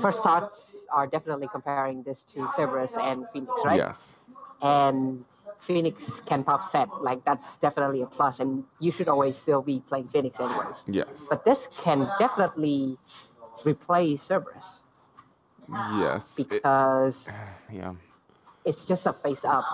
first 0.00 0.22
thoughts 0.22 0.74
are 0.92 1.06
definitely 1.06 1.48
comparing 1.50 2.02
this 2.02 2.24
to 2.34 2.48
Cerberus 2.56 2.96
and 2.96 3.24
Phoenix, 3.32 3.52
right? 3.64 3.76
Yes. 3.76 4.16
And 4.60 5.24
Phoenix 5.60 6.20
can 6.26 6.44
pop 6.44 6.64
set, 6.64 6.88
like 7.02 7.24
that's 7.24 7.56
definitely 7.56 8.02
a 8.02 8.06
plus, 8.06 8.40
and 8.40 8.64
you 8.78 8.92
should 8.92 9.08
always 9.08 9.36
still 9.36 9.62
be 9.62 9.82
playing 9.88 10.08
Phoenix 10.08 10.38
anyways. 10.38 10.82
Yes. 10.86 11.08
But 11.28 11.44
this 11.44 11.68
can 11.82 12.08
definitely 12.18 12.96
replace 13.64 14.22
Cerberus 14.22 14.82
Yes. 15.70 16.38
It- 16.38 16.48
because 16.48 17.28
yeah. 17.72 17.94
it's 18.64 18.84
just 18.84 19.06
a 19.06 19.12
face 19.12 19.44
up, 19.44 19.64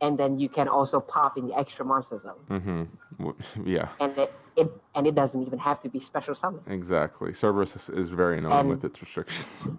and 0.00 0.18
then 0.18 0.38
you 0.38 0.48
can 0.48 0.68
also 0.68 1.00
pop 1.00 1.36
in 1.38 1.46
the 1.48 1.54
extra 1.58 1.84
monster 1.84 2.20
zone, 2.20 2.40
Mm-hmm. 2.50 3.30
Yeah. 3.66 3.88
and 4.00 4.16
it, 4.18 4.32
it 4.56 4.70
and 4.94 5.06
it 5.06 5.14
doesn't 5.14 5.42
even 5.46 5.58
have 5.58 5.82
to 5.82 5.88
be 5.88 5.98
special 6.00 6.34
summon. 6.34 6.60
Exactly. 6.66 7.32
Cerberus 7.32 7.76
is, 7.76 7.88
is 7.88 8.10
very 8.10 8.38
annoying 8.38 8.60
And- 8.60 8.68
with 8.70 8.84
its 8.84 9.00
restrictions. 9.02 9.68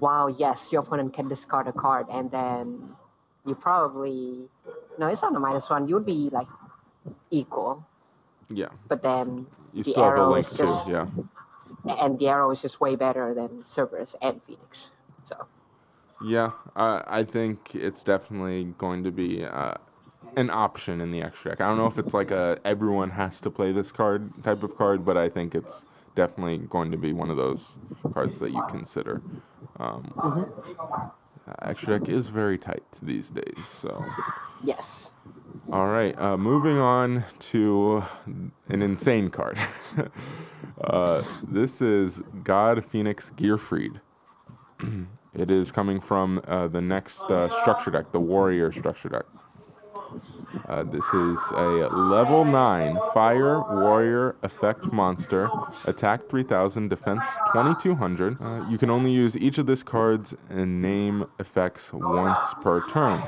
wow. 0.00 0.26
yes, 0.26 0.68
your 0.70 0.82
opponent 0.82 1.12
can 1.14 1.28
discard 1.28 1.66
a 1.68 1.72
card, 1.72 2.06
and 2.10 2.30
then 2.30 2.90
you 3.46 3.54
probably 3.54 4.48
no, 4.98 5.06
it's 5.08 5.22
not 5.22 5.34
a 5.34 5.38
minus 5.40 5.68
one. 5.70 5.88
You 5.88 5.94
would 5.96 6.06
be 6.06 6.28
like 6.32 6.46
equal, 7.30 7.84
yeah. 8.50 8.68
but 8.88 9.02
then 9.02 9.46
You 9.72 9.82
The 9.84 9.90
still 9.90 10.04
have 10.04 10.18
a 10.18 10.26
link 10.28 10.46
is 10.46 10.52
too. 10.58 10.64
just- 10.66 10.88
Yeah. 10.88 11.06
And 11.84 12.18
the 12.18 12.28
arrow 12.28 12.50
is 12.50 12.62
just 12.62 12.80
way 12.80 12.96
better 12.96 13.34
than 13.34 13.64
Cerberus 13.68 14.14
and 14.22 14.40
Phoenix. 14.46 14.90
So 15.24 15.36
Yeah. 16.20 16.52
I 16.76 17.02
I 17.06 17.24
think 17.24 17.74
it's 17.74 18.02
definitely 18.04 18.74
going 18.78 19.04
to 19.04 19.10
be 19.10 19.44
uh, 19.44 19.74
an 20.36 20.50
option 20.50 21.00
in 21.00 21.10
the 21.10 21.22
extra 21.22 21.52
deck. 21.52 21.60
I 21.60 21.68
don't 21.68 21.76
know 21.78 21.86
if 21.86 21.98
it's 21.98 22.14
like 22.14 22.30
a 22.30 22.58
everyone 22.64 23.10
has 23.10 23.40
to 23.42 23.50
play 23.50 23.72
this 23.72 23.92
card 23.92 24.32
type 24.42 24.62
of 24.62 24.76
card, 24.76 25.04
but 25.04 25.16
I 25.16 25.28
think 25.28 25.54
it's 25.54 25.84
definitely 26.14 26.58
going 26.58 26.90
to 26.92 26.96
be 26.98 27.12
one 27.12 27.30
of 27.30 27.36
those 27.36 27.78
cards 28.14 28.38
that 28.40 28.52
you 28.52 28.62
consider. 28.68 29.22
Um, 29.78 30.14
uh, 31.48 31.54
extra 31.62 31.98
deck 31.98 32.08
is 32.08 32.28
very 32.28 32.58
tight 32.58 32.84
these 33.02 33.30
days, 33.30 33.66
so. 33.66 34.04
yes, 34.64 35.10
All 35.70 35.86
right, 35.86 36.18
uh, 36.18 36.36
moving 36.36 36.78
on 36.78 37.24
to 37.50 38.04
an 38.68 38.82
insane 38.82 39.28
card. 39.30 39.58
uh, 40.80 41.22
this 41.46 41.82
is 41.82 42.22
God 42.42 42.84
Phoenix 42.84 43.30
Gearfried. 43.36 44.00
it 45.34 45.50
is 45.50 45.70
coming 45.70 46.00
from 46.00 46.40
uh, 46.46 46.68
the 46.68 46.80
next 46.80 47.22
uh, 47.24 47.48
structure 47.60 47.90
deck, 47.90 48.12
the 48.12 48.20
Warrior 48.20 48.72
structure 48.72 49.08
deck. 49.08 49.24
Uh, 50.68 50.84
this 50.84 51.04
is 51.14 51.38
a 51.52 51.88
level 51.90 52.44
9 52.44 52.98
Fire 53.14 53.60
Warrior 53.60 54.36
effect 54.42 54.92
monster. 54.92 55.50
Attack 55.84 56.28
3000, 56.28 56.88
defense 56.88 57.26
2200. 57.52 58.40
Uh, 58.40 58.66
you 58.68 58.78
can 58.78 58.90
only 58.90 59.10
use 59.10 59.36
each 59.36 59.58
of 59.58 59.66
these 59.66 59.82
cards 59.82 60.34
name 60.50 61.24
effects 61.38 61.92
once 61.92 62.42
per 62.62 62.86
turn. 62.88 63.22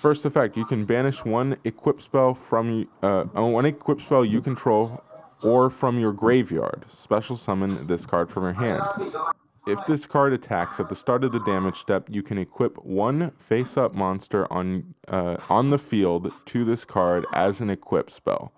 First 0.00 0.24
effect, 0.24 0.56
you 0.56 0.64
can 0.64 0.86
banish 0.86 1.26
one 1.26 1.58
equip 1.64 2.00
spell 2.00 2.32
from 2.32 2.88
uh, 3.02 3.26
uh, 3.36 3.46
one 3.46 3.66
equip 3.66 4.00
spell 4.00 4.24
you 4.24 4.40
control 4.40 5.04
or 5.42 5.68
from 5.68 5.98
your 5.98 6.14
graveyard. 6.14 6.86
Special 6.88 7.36
summon 7.36 7.86
this 7.86 8.06
card 8.06 8.30
from 8.30 8.44
your 8.44 8.54
hand. 8.54 8.82
If 9.66 9.84
this 9.84 10.06
card 10.06 10.32
attacks 10.32 10.80
at 10.80 10.88
the 10.88 10.94
start 10.94 11.22
of 11.22 11.32
the 11.32 11.40
damage 11.40 11.76
step, 11.76 12.08
you 12.08 12.22
can 12.22 12.38
equip 12.38 12.82
one 12.82 13.32
face-up 13.32 13.94
monster 13.94 14.50
on 14.50 14.94
uh, 15.08 15.36
on 15.50 15.68
the 15.68 15.78
field 15.78 16.32
to 16.46 16.64
this 16.64 16.86
card 16.86 17.26
as 17.34 17.60
an 17.60 17.68
equip 17.68 18.08
spell, 18.08 18.54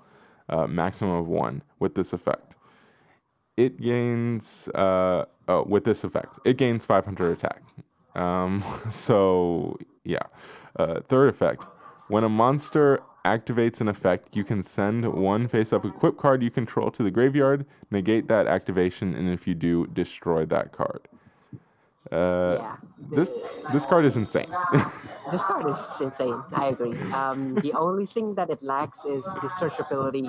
uh, 0.49 0.69
maximum 0.69 1.17
of 1.17 1.27
one 1.27 1.65
with 1.81 1.97
this 1.97 2.13
effect. 2.13 2.55
It 3.57 3.81
gains 3.81 4.69
uh, 4.77 5.25
oh, 5.49 5.65
with 5.65 5.83
this 5.83 6.05
effect. 6.05 6.39
It 6.45 6.57
gains 6.57 6.87
500 6.87 7.33
attack. 7.33 7.63
Um, 8.15 8.63
so 8.91 9.77
yeah. 10.05 10.23
Uh, 10.77 11.01
third 11.01 11.29
effect. 11.29 11.65
When 12.09 12.25
a 12.25 12.29
monster 12.29 13.01
activates 13.25 13.81
an 13.81 13.89
effect, 13.89 14.37
you 14.37 14.45
can 14.45 14.63
send 14.63 15.07
one 15.13 15.47
face-up 15.49 15.85
equip 15.85 16.17
card 16.17 16.43
you 16.43 16.51
control 16.51 16.91
to 16.91 17.03
the 17.03 17.11
graveyard, 17.11 17.65
negate 17.91 18.29
that 18.29 18.47
activation, 18.47 19.15
and 19.15 19.29
if 19.29 19.47
you 19.47 19.55
do, 19.55 19.87
destroy 19.87 20.45
that 20.47 20.73
card. 20.73 21.09
Uh, 22.11 22.59
yeah. 22.59 22.77
This 23.11 23.33
this 23.73 23.87
card 23.87 24.05
is 24.05 24.17
insane. 24.17 24.53
This 25.31 25.41
card 25.45 25.67
is 25.71 25.79
insane. 25.99 26.43
I 26.53 26.67
agree. 26.67 27.01
Um, 27.13 27.55
the 27.55 27.73
only 27.73 28.05
thing 28.05 28.35
that 28.35 28.51
it 28.51 28.63
lacks 28.63 28.99
is 29.07 29.25
the 29.25 29.49
searchability, 29.59 30.29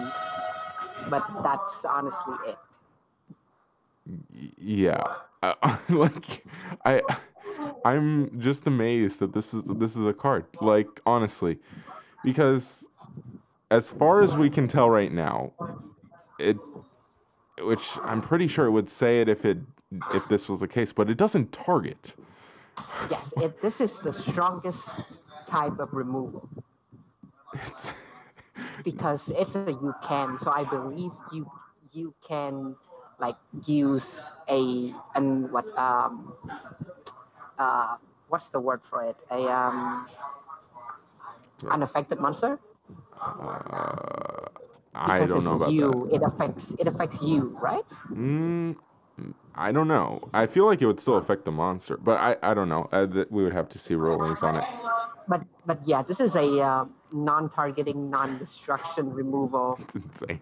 but 1.09 1.25
that's 1.43 1.83
honestly 1.83 2.35
it. 2.47 2.57
yeah, 4.57 5.03
uh, 5.43 5.77
like 5.89 6.45
I 6.85 7.01
I'm 7.85 8.39
just 8.39 8.65
amazed 8.65 9.19
that 9.19 9.33
this 9.33 9.53
is 9.53 9.65
this 9.65 9.95
is 9.95 10.05
a 10.07 10.13
card. 10.13 10.45
Like 10.61 11.01
honestly, 11.05 11.59
because 12.23 12.87
as 13.69 13.91
far 13.91 14.21
as 14.21 14.37
we 14.37 14.49
can 14.49 14.67
tell 14.67 14.89
right 14.89 15.11
now, 15.11 15.53
it 16.39 16.57
which 17.61 17.89
I'm 18.03 18.21
pretty 18.21 18.47
sure 18.47 18.65
it 18.65 18.71
would 18.71 18.89
say 18.89 19.21
it 19.21 19.29
if 19.29 19.45
it 19.45 19.57
if 20.13 20.27
this 20.29 20.49
was 20.49 20.61
the 20.61 20.67
case, 20.67 20.93
but 20.93 21.09
it 21.09 21.17
doesn't 21.17 21.51
target. 21.51 22.15
Yes, 23.11 23.33
it, 23.37 23.61
this 23.61 23.81
is 23.81 23.99
the 23.99 24.13
strongest 24.13 24.89
type 25.45 25.77
of 25.79 25.93
removal 25.93 26.49
It's 27.53 27.93
because 28.83 29.29
it's 29.29 29.55
a 29.55 29.65
you 29.67 29.93
can. 30.03 30.39
So 30.41 30.51
I 30.51 30.63
believe 30.63 31.11
you 31.31 31.49
you 31.91 32.13
can 32.27 32.75
like 33.23 33.39
use 33.65 34.19
a 34.49 34.93
and 35.15 35.51
what 35.53 35.67
um 35.77 36.35
uh 37.57 37.95
what's 38.27 38.49
the 38.49 38.59
word 38.59 38.81
for 38.89 38.99
it 39.09 39.15
a 39.31 39.41
um 39.47 40.07
unaffected 41.71 42.19
monster 42.19 42.59
uh, 43.39 44.47
I 44.93 45.25
don't 45.25 45.43
know 45.43 45.55
about 45.55 45.71
you 45.73 46.09
it 46.11 46.21
affects 46.29 46.65
it 46.79 46.87
affects 46.87 47.21
you 47.21 47.57
right 47.61 47.87
that. 47.89 48.17
Mm, 48.17 48.75
I 49.55 49.71
don't 49.71 49.87
know. 49.87 50.27
I 50.33 50.45
feel 50.47 50.65
like 50.65 50.81
it 50.81 50.87
would 50.87 50.99
still 50.99 51.17
affect 51.17 51.45
the 51.45 51.51
monster, 51.51 51.97
but 51.97 52.17
I, 52.17 52.35
I 52.41 52.53
don't 52.53 52.67
know. 52.67 52.89
Uh, 52.91 53.05
th- 53.05 53.27
we 53.29 53.43
would 53.43 53.53
have 53.53 53.69
to 53.69 53.77
see 53.77 53.93
rulings 53.93 54.41
on 54.43 54.55
it. 54.57 54.65
but 55.27 55.41
but 55.65 55.79
yeah 55.85 56.01
this 56.01 56.19
is 56.19 56.35
a 56.35 56.47
uh, 56.59 56.85
non-targeting 57.11 58.09
non-destruction 58.09 59.05
removal 59.13 59.77
It's 59.83 59.95
insane. 59.95 60.41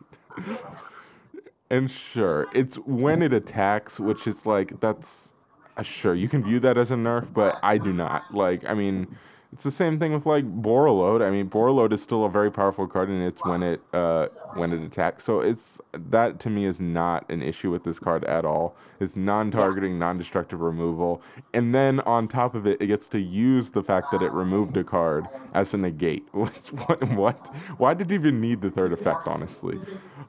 And 1.72 1.90
sure, 1.90 2.48
it's 2.54 2.76
when 2.76 3.22
it 3.22 3.32
attacks, 3.32 3.98
which 3.98 4.28
is 4.28 4.46
like 4.46 4.82
that's 4.82 5.32
uh, 5.78 5.84
sure 5.84 6.14
you 6.14 6.28
can 6.28 6.44
view 6.44 6.60
that 6.60 6.78
as 6.78 6.92
a 6.92 6.96
nerf, 6.96 7.34
but 7.34 7.60
I 7.64 7.78
do 7.78 7.94
not. 7.94 8.24
Like, 8.34 8.66
I 8.66 8.74
mean, 8.74 9.18
it's 9.54 9.64
the 9.64 9.72
same 9.72 10.00
thing 10.00 10.14
with 10.14 10.26
like 10.26 10.46
Borreload. 10.46 11.26
I 11.26 11.30
mean, 11.30 11.50
Borreload 11.50 11.92
is 11.92 12.02
still 12.02 12.24
a 12.24 12.30
very 12.30 12.50
powerful 12.50 12.88
card, 12.88 13.10
and 13.10 13.22
it's 13.22 13.44
when 13.44 13.64
it 13.64 13.82
uh, 13.92 14.28
when 14.54 14.72
it 14.72 14.82
attacks. 14.82 15.26
So 15.26 15.42
it's 15.42 15.82
that 15.94 16.40
to 16.42 16.50
me 16.50 16.66
is 16.66 16.80
not 16.80 17.30
an 17.30 17.42
issue 17.42 17.70
with 17.70 17.84
this 17.84 18.00
card 18.00 18.24
at 18.26 18.46
all. 18.46 18.76
It's 19.02 19.16
non-targeting, 19.16 20.00
non-destructive 20.00 20.62
removal, 20.62 21.22
and 21.54 21.76
then 21.76 22.00
on 22.02 22.28
top 22.28 22.56
of 22.56 22.66
it, 22.66 22.82
it 22.82 22.88
gets 22.88 23.10
to 23.10 23.20
use 23.20 23.72
the 23.72 23.84
fact 23.84 24.12
that 24.12 24.22
it 24.22 24.32
removed 24.32 24.78
a 24.78 24.84
card 24.84 25.28
as 25.54 25.74
a 25.74 25.78
negate. 25.78 26.28
What? 26.34 27.04
What? 27.10 27.56
Why 27.78 27.94
did 27.94 28.12
it 28.12 28.16
even 28.16 28.40
need 28.40 28.62
the 28.62 28.72
third 28.72 28.94
effect? 28.94 29.28
Honestly, 29.28 29.80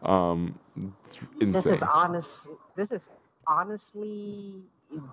um, 0.02 0.58
it's 1.40 1.64
This 1.64 1.66
is 1.66 1.82
honest. 1.82 2.42
This 2.76 2.90
is 2.90 3.08
honestly 3.46 4.54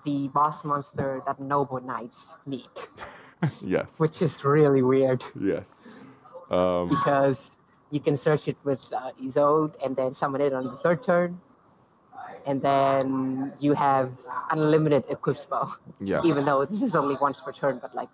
the 0.05 0.27
boss 0.29 0.63
monster 0.63 1.21
that 1.25 1.39
Noble 1.39 1.79
Knights 1.81 2.27
need, 2.45 2.69
yes. 3.61 3.99
which 3.99 4.21
is 4.21 4.43
really 4.43 4.81
weird 4.81 5.23
Yes. 5.39 5.79
Um, 6.51 6.89
because 6.89 7.51
you 7.91 7.99
can 7.99 8.17
search 8.17 8.47
it 8.47 8.57
with 8.63 8.81
uh, 8.93 9.11
Isolde 9.23 9.75
and 9.83 9.95
then 9.95 10.13
summon 10.13 10.41
it 10.41 10.53
on 10.53 10.63
the 10.65 10.77
third 10.77 11.03
turn, 11.03 11.39
and 12.45 12.61
then 12.61 13.53
you 13.59 13.73
have 13.73 14.11
unlimited 14.51 15.03
equip 15.09 15.37
spell. 15.37 15.77
yeah. 15.99 16.21
Even 16.23 16.45
though 16.45 16.65
this 16.65 16.81
is 16.81 16.95
only 16.95 17.15
once 17.21 17.39
per 17.39 17.51
turn, 17.51 17.79
but 17.79 17.93
like 17.93 18.09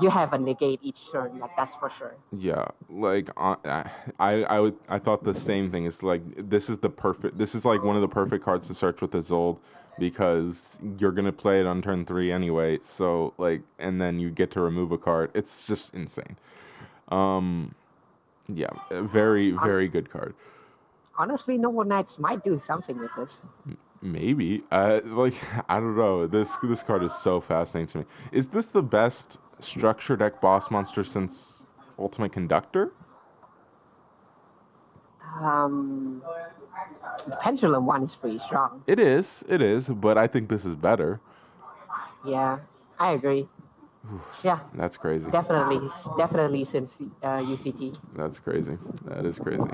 you 0.00 0.08
have 0.08 0.32
a 0.32 0.38
negate 0.38 0.80
each 0.82 1.10
turn, 1.10 1.38
like 1.38 1.50
that's 1.56 1.74
for 1.74 1.90
sure. 1.90 2.14
Yeah, 2.36 2.66
like 2.88 3.28
uh, 3.36 3.56
I, 3.64 4.44
I 4.44 4.60
would, 4.60 4.76
I 4.88 4.98
thought 4.98 5.24
the 5.24 5.34
same 5.34 5.70
thing. 5.70 5.84
It's 5.84 6.02
like 6.02 6.22
this 6.48 6.70
is 6.70 6.78
the 6.78 6.88
perfect. 6.90 7.38
This 7.38 7.54
is 7.54 7.64
like 7.64 7.82
one 7.82 7.96
of 7.96 8.02
the 8.02 8.08
perfect 8.08 8.44
cards 8.44 8.68
to 8.68 8.74
search 8.74 9.02
with 9.02 9.10
Isolde 9.10 9.58
because 9.98 10.78
you're 10.98 11.12
gonna 11.12 11.32
play 11.32 11.60
it 11.60 11.66
on 11.66 11.82
turn 11.82 12.04
three 12.04 12.32
anyway. 12.32 12.78
So 12.82 13.34
like, 13.38 13.62
and 13.78 14.00
then 14.00 14.18
you 14.18 14.30
get 14.30 14.50
to 14.52 14.60
remove 14.60 14.92
a 14.92 14.98
card. 14.98 15.30
It's 15.34 15.66
just 15.66 15.94
insane. 15.94 16.36
Um, 17.08 17.74
yeah, 18.48 18.70
very, 18.90 19.50
very 19.50 19.88
good 19.88 20.10
card. 20.10 20.34
Honestly, 21.16 21.58
Noble 21.58 21.84
Knights 21.84 22.18
might 22.18 22.42
do 22.42 22.60
something 22.64 22.98
with 22.98 23.10
this. 23.16 23.40
Maybe. 24.00 24.62
Uh, 24.70 25.00
like 25.04 25.34
I 25.68 25.76
don't 25.76 25.96
know. 25.96 26.26
This 26.26 26.56
this 26.62 26.82
card 26.82 27.02
is 27.02 27.14
so 27.14 27.40
fascinating 27.40 27.88
to 27.88 27.98
me. 27.98 28.04
Is 28.32 28.48
this 28.48 28.70
the 28.70 28.82
best 28.82 29.38
structure 29.60 30.16
deck 30.16 30.40
boss 30.40 30.70
monster 30.70 31.04
since 31.04 31.66
Ultimate 31.98 32.32
Conductor? 32.32 32.92
Um, 35.40 36.22
the 37.26 37.36
Pendulum 37.36 37.86
one 37.86 38.04
is 38.04 38.14
pretty 38.14 38.38
strong. 38.38 38.82
It 38.86 38.98
is. 38.98 39.44
It 39.48 39.62
is. 39.62 39.88
But 39.88 40.18
I 40.18 40.26
think 40.26 40.48
this 40.48 40.64
is 40.64 40.74
better. 40.74 41.20
Yeah, 42.24 42.58
I 42.98 43.12
agree. 43.12 43.48
Yeah, 44.42 44.58
That's 44.74 44.96
crazy. 44.96 45.30
definitely, 45.30 45.88
definitely 46.18 46.64
since 46.64 46.98
uh, 47.22 47.38
UCT. 47.38 47.96
That's 48.16 48.38
crazy. 48.38 48.76
That 49.04 49.24
is 49.24 49.38
crazy. 49.38 49.70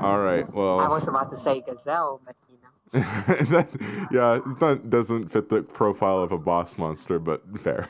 All 0.00 0.18
right. 0.18 0.52
Well. 0.52 0.80
I 0.80 0.88
was 0.88 1.06
about 1.06 1.30
to 1.30 1.36
say 1.36 1.60
Gazelle, 1.60 2.20
but 2.26 2.34
you 2.50 2.58
know. 2.62 3.00
that, 3.50 4.08
yeah, 4.10 4.40
it's 4.44 4.60
not 4.60 4.90
doesn't 4.90 5.28
fit 5.28 5.48
the 5.50 5.62
profile 5.62 6.20
of 6.20 6.32
a 6.32 6.38
boss 6.38 6.76
monster, 6.78 7.18
but 7.18 7.42
fair. 7.60 7.88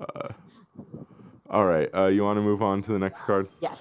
Uh, 0.00 0.28
all 1.50 1.66
right. 1.66 1.90
Uh, 1.94 2.06
you 2.06 2.22
want 2.22 2.36
to 2.36 2.40
move 2.42 2.62
on 2.62 2.80
to 2.82 2.92
the 2.92 2.98
next 2.98 3.22
card? 3.22 3.48
Yes, 3.60 3.80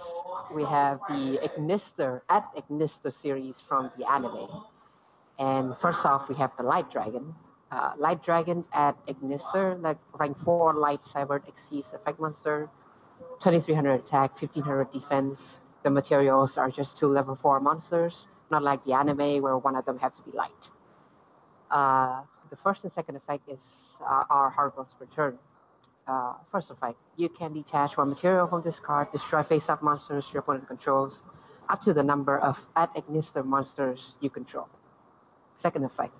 we 0.53 0.63
have 0.65 1.00
the 1.08 1.39
Ignister 1.44 2.22
at 2.29 2.46
Ignister 2.56 3.13
series 3.13 3.62
from 3.68 3.91
the 3.98 4.10
anime. 4.10 4.48
And 5.38 5.75
first 5.82 6.06
off, 6.06 6.27
we 6.27 6.36
have 6.36 6.51
the 6.58 6.63
Light 6.63 6.91
Dragon. 6.91 7.34
Uh, 7.72 7.94
Light 7.98 8.24
Dragon 8.24 8.65
at 8.74 8.96
Ignister, 9.06 9.82
like 9.82 9.98
rank 10.20 10.38
4 10.44 10.74
Light 10.74 11.01
Cyber 11.03 11.39
Xyz 11.39 11.94
effect 11.94 12.20
monster, 12.20 12.70
2300 13.41 13.94
attack, 13.94 14.41
1500 14.41 14.91
defense. 14.91 15.60
The 15.84 15.89
materials 15.89 16.58
are 16.58 16.69
just 16.69 16.97
two 16.97 17.08
level 17.08 17.36
4 17.36 17.60
monsters, 17.60 18.28
not 18.52 18.63
like 18.63 18.84
the 18.86 18.93
anime 18.93 19.41
where 19.41 19.58
one 19.58 19.76
of 19.76 19.86
them 19.86 20.00
have 20.00 20.13
to 20.15 20.21
be 20.24 20.32
light. 20.32 20.69
Uh, 21.69 22.21
the 22.50 22.56
first 22.56 22.84
and 22.84 22.91
second 22.91 23.15
effect 23.15 23.47
is 23.47 23.95
uh, 24.02 24.24
our 24.30 24.50
hard 24.50 24.74
rolls 24.76 24.89
per 24.97 25.06
turn. 25.15 25.38
Uh, 26.10 26.34
first 26.52 26.72
effect, 26.72 26.98
you 27.17 27.30
can 27.30 27.54
detach 27.54 27.95
one 27.95 28.10
material 28.10 28.48
from 28.48 28.63
this 28.63 28.80
card, 28.80 29.12
destroy 29.12 29.43
face-up 29.43 29.84
monsters 29.84 30.26
your 30.34 30.39
opponent 30.39 30.67
controls, 30.67 31.22
up 31.69 31.82
to 31.82 31.93
the 31.93 32.02
number 32.02 32.39
of 32.39 32.58
at 32.76 32.89
Ignister 32.95 33.45
monsters 33.45 34.15
you 34.19 34.28
control. 34.28 34.67
Second 35.56 35.86
effect, 35.86 36.12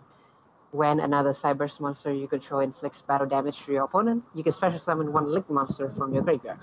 when 0.72 1.00
another 1.00 1.34
Cyberse 1.34 1.80
monster 1.80 2.14
you 2.14 2.28
control 2.28 2.60
inflicts 2.60 3.02
battle 3.02 3.26
damage 3.26 3.58
to 3.66 3.72
your 3.72 3.86
opponent, 3.86 4.24
you 4.36 4.44
can 4.44 4.54
special 4.54 4.78
summon 4.78 5.12
one 5.12 5.26
linked 5.34 5.50
monster 5.50 5.90
from 5.90 6.14
your 6.14 6.22
graveyard. 6.22 6.60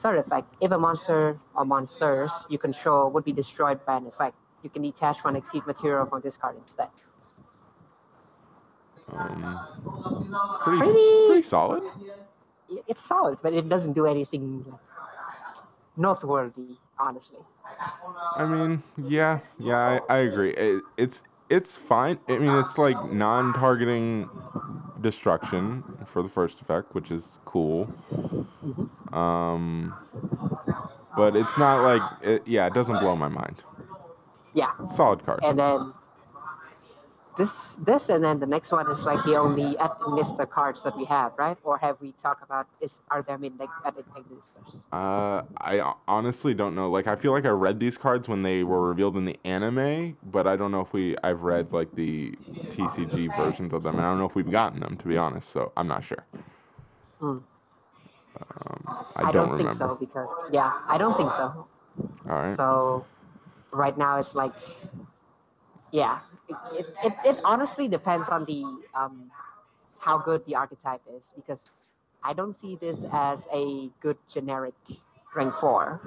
Third 0.00 0.18
effect, 0.18 0.52
if 0.60 0.72
a 0.72 0.78
monster 0.78 1.38
or 1.54 1.64
monsters 1.64 2.32
you 2.48 2.58
control 2.58 3.08
would 3.10 3.22
be 3.22 3.32
destroyed 3.32 3.78
by 3.86 3.98
an 3.98 4.06
effect, 4.08 4.34
you 4.64 4.70
can 4.70 4.82
detach 4.82 5.22
one 5.22 5.36
exceed 5.36 5.64
material 5.64 6.04
from 6.06 6.22
this 6.22 6.36
card 6.36 6.56
instead. 6.56 6.88
Um, 9.12 9.60
pretty, 10.62 10.78
Pretty- 10.82 11.26
pretty 11.28 11.42
solid. 11.42 11.82
It's 12.88 13.02
solid, 13.02 13.38
but 13.42 13.52
it 13.52 13.68
doesn't 13.68 13.92
do 13.92 14.06
anything 14.06 14.64
noteworthy, 15.96 16.76
honestly. 16.98 17.38
I 18.36 18.44
mean, 18.44 18.82
yeah, 18.96 19.40
yeah, 19.58 20.00
I, 20.08 20.14
I 20.14 20.18
agree. 20.18 20.50
It, 20.54 20.82
it's 20.96 21.22
it's 21.48 21.76
fine. 21.76 22.18
I 22.28 22.38
mean, 22.38 22.54
it's 22.56 22.76
like 22.78 23.12
non-targeting 23.12 24.28
destruction 25.00 25.84
for 26.04 26.22
the 26.22 26.28
first 26.28 26.60
effect, 26.60 26.94
which 26.94 27.10
is 27.12 27.38
cool. 27.44 27.88
Um, 29.12 29.94
but 31.16 31.36
it's 31.36 31.56
not 31.56 31.82
like 31.82 32.02
it, 32.22 32.48
yeah, 32.48 32.66
it 32.66 32.74
doesn't 32.74 32.98
blow 32.98 33.14
my 33.14 33.28
mind. 33.28 33.62
Yeah, 34.54 34.70
Solid 34.86 35.24
card. 35.24 35.40
and 35.44 35.58
then 35.58 35.92
this 37.36 37.76
this 37.84 38.08
and 38.08 38.24
then 38.24 38.40
the 38.40 38.46
next 38.46 38.72
one 38.72 38.90
is 38.90 39.02
like 39.02 39.22
the 39.24 39.36
only 39.36 39.76
at 39.78 39.98
Ignister 40.00 40.48
cards 40.48 40.82
that 40.84 40.96
we 40.96 41.04
have, 41.04 41.32
right? 41.36 41.56
Or 41.64 41.78
have 41.78 42.00
we 42.00 42.14
talked 42.22 42.42
about 42.42 42.66
is 42.80 43.00
are 43.10 43.22
there 43.22 43.36
at 43.36 43.42
Ignisters? 43.42 44.80
Uh, 44.92 45.42
I 45.58 45.94
honestly 46.08 46.54
don't 46.54 46.74
know. 46.74 46.90
Like, 46.90 47.06
I 47.06 47.16
feel 47.16 47.32
like 47.32 47.44
I 47.44 47.50
read 47.50 47.78
these 47.78 47.98
cards 47.98 48.28
when 48.28 48.42
they 48.42 48.64
were 48.64 48.88
revealed 48.88 49.16
in 49.16 49.24
the 49.24 49.36
anime, 49.44 50.16
but 50.24 50.46
I 50.46 50.56
don't 50.56 50.70
know 50.70 50.80
if 50.80 50.92
we. 50.92 51.16
I've 51.22 51.42
read 51.42 51.72
like 51.72 51.94
the 51.94 52.32
TCG 52.68 53.36
versions 53.36 53.72
of 53.72 53.82
them, 53.82 53.96
and 53.96 54.04
I 54.04 54.10
don't 54.10 54.18
know 54.18 54.26
if 54.26 54.34
we've 54.34 54.50
gotten 54.50 54.80
them 54.80 54.96
to 54.96 55.08
be 55.08 55.16
honest. 55.16 55.50
So 55.50 55.72
I'm 55.76 55.88
not 55.88 56.04
sure. 56.04 56.24
Hmm. 57.20 57.38
Um, 58.38 59.06
I, 59.16 59.32
don't, 59.32 59.50
remember. 59.50 59.70
think 59.70 59.78
so 59.78 59.94
because 59.98 60.28
yeah, 60.52 60.72
I 60.86 60.98
don't 60.98 61.16
think 61.16 61.32
so. 61.32 61.66
All 62.28 62.42
right. 62.42 62.56
So 62.56 63.06
right 63.72 63.96
now 63.96 64.18
it's 64.18 64.34
like 64.34 64.52
yeah, 65.92 66.18
it 66.48 66.86
it, 67.04 67.12
it, 67.24 67.38
honestly 67.44 67.88
depends 67.88 68.28
on 68.28 68.44
the 68.44 68.62
um 68.94 69.30
how 69.98 70.18
good 70.18 70.44
the 70.46 70.54
archetype 70.54 71.02
is 71.16 71.24
because 71.34 71.62
I 72.22 72.32
don't 72.32 72.54
see 72.54 72.76
this 72.76 73.04
as 73.12 73.46
a 73.52 73.88
good 74.00 74.16
generic 74.32 74.74
rank 75.34 75.54
four. 75.54 76.00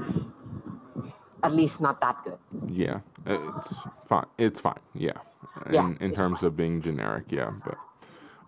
At 1.43 1.53
least 1.53 1.79
not 1.79 2.01
that 2.01 2.17
good. 2.25 2.37
Yeah, 2.67 2.99
it's 3.25 3.75
fine. 4.05 4.25
It's 4.37 4.59
fine. 4.59 4.79
Yeah. 4.93 5.19
In, 5.67 5.73
Yeah, 5.73 5.93
in 6.01 6.13
terms 6.13 6.43
of 6.43 6.57
being 6.57 6.81
generic, 6.81 7.25
yeah. 7.29 7.51
But 7.63 7.77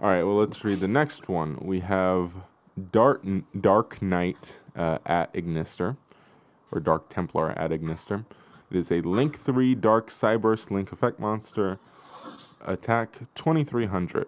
all 0.01 0.09
right. 0.09 0.23
Well, 0.23 0.35
let's 0.37 0.63
read 0.65 0.81
the 0.81 0.89
next 0.89 1.29
one. 1.29 1.57
We 1.61 1.79
have 1.81 2.31
Dark 2.91 3.23
Dark 3.59 4.01
Knight 4.01 4.59
uh, 4.75 4.97
at 5.05 5.33
Ignister, 5.33 5.95
or 6.71 6.79
Dark 6.81 7.09
Templar 7.09 7.51
at 7.51 7.71
Ignister. 7.71 8.25
It 8.71 8.77
is 8.77 8.91
a 8.91 9.01
Link 9.01 9.37
three 9.37 9.75
Dark 9.75 10.09
Cyberse 10.09 10.71
Link 10.71 10.93
effect 10.93 11.19
monster. 11.19 11.77
Attack 12.65 13.19
twenty 13.35 13.65
three 13.65 13.87
hundred. 13.87 14.27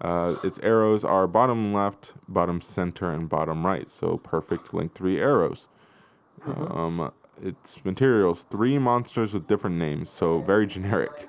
Uh, 0.00 0.36
its 0.44 0.58
arrows 0.60 1.04
are 1.04 1.26
bottom 1.26 1.72
left, 1.72 2.12
bottom 2.28 2.60
center, 2.60 3.10
and 3.10 3.28
bottom 3.28 3.66
right. 3.66 3.90
So 3.90 4.18
perfect 4.18 4.72
Link 4.72 4.94
three 4.94 5.18
arrows. 5.18 5.66
Um, 6.44 7.12
its 7.42 7.84
materials 7.84 8.44
three 8.50 8.78
monsters 8.78 9.34
with 9.34 9.48
different 9.48 9.76
names, 9.76 10.10
so 10.10 10.40
very 10.42 10.66
generic. 10.66 11.28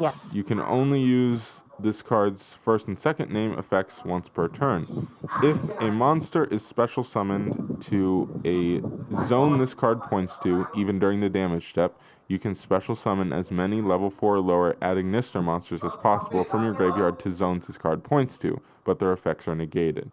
Yes. 0.00 0.30
You 0.32 0.44
can 0.44 0.60
only 0.60 1.02
use 1.02 1.63
this 1.78 2.02
card's 2.02 2.54
first 2.54 2.88
and 2.88 2.98
second 2.98 3.30
name 3.32 3.52
effects 3.58 4.04
once 4.04 4.28
per 4.28 4.48
turn. 4.48 5.08
If 5.42 5.58
a 5.80 5.90
monster 5.90 6.44
is 6.44 6.64
special 6.64 7.04
summoned 7.04 7.82
to 7.86 8.40
a 8.44 8.80
zone 9.24 9.58
this 9.58 9.74
card 9.74 10.02
points 10.02 10.38
to, 10.40 10.66
even 10.76 10.98
during 10.98 11.20
the 11.20 11.28
damage 11.28 11.68
step, 11.68 11.98
you 12.28 12.38
can 12.38 12.54
special 12.54 12.96
summon 12.96 13.32
as 13.32 13.50
many 13.50 13.82
level 13.82 14.10
4 14.10 14.36
or 14.36 14.40
lower 14.40 14.76
ad 14.80 14.96
ignister 14.96 15.42
monsters 15.42 15.84
as 15.84 15.94
possible 15.96 16.44
from 16.44 16.64
your 16.64 16.72
graveyard 16.72 17.18
to 17.20 17.30
zones 17.30 17.66
this 17.66 17.76
card 17.76 18.02
points 18.02 18.38
to, 18.38 18.60
but 18.84 18.98
their 18.98 19.12
effects 19.12 19.46
are 19.46 19.54
negated. 19.54 20.10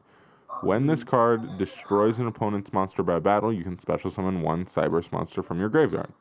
When 0.61 0.87
this 0.87 1.03
card 1.03 1.57
destroys 1.57 2.19
an 2.19 2.27
opponent's 2.27 2.73
monster 2.73 3.01
by 3.01 3.19
battle, 3.19 3.51
you 3.53 3.63
can 3.63 3.79
special 3.79 4.11
summon 4.11 4.41
one 4.41 4.65
Cyberse 4.65 5.11
monster 5.11 5.41
from 5.41 5.59
your 5.59 5.69
graveyard. 5.69 6.11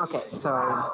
Okay, 0.00 0.22
so 0.30 0.92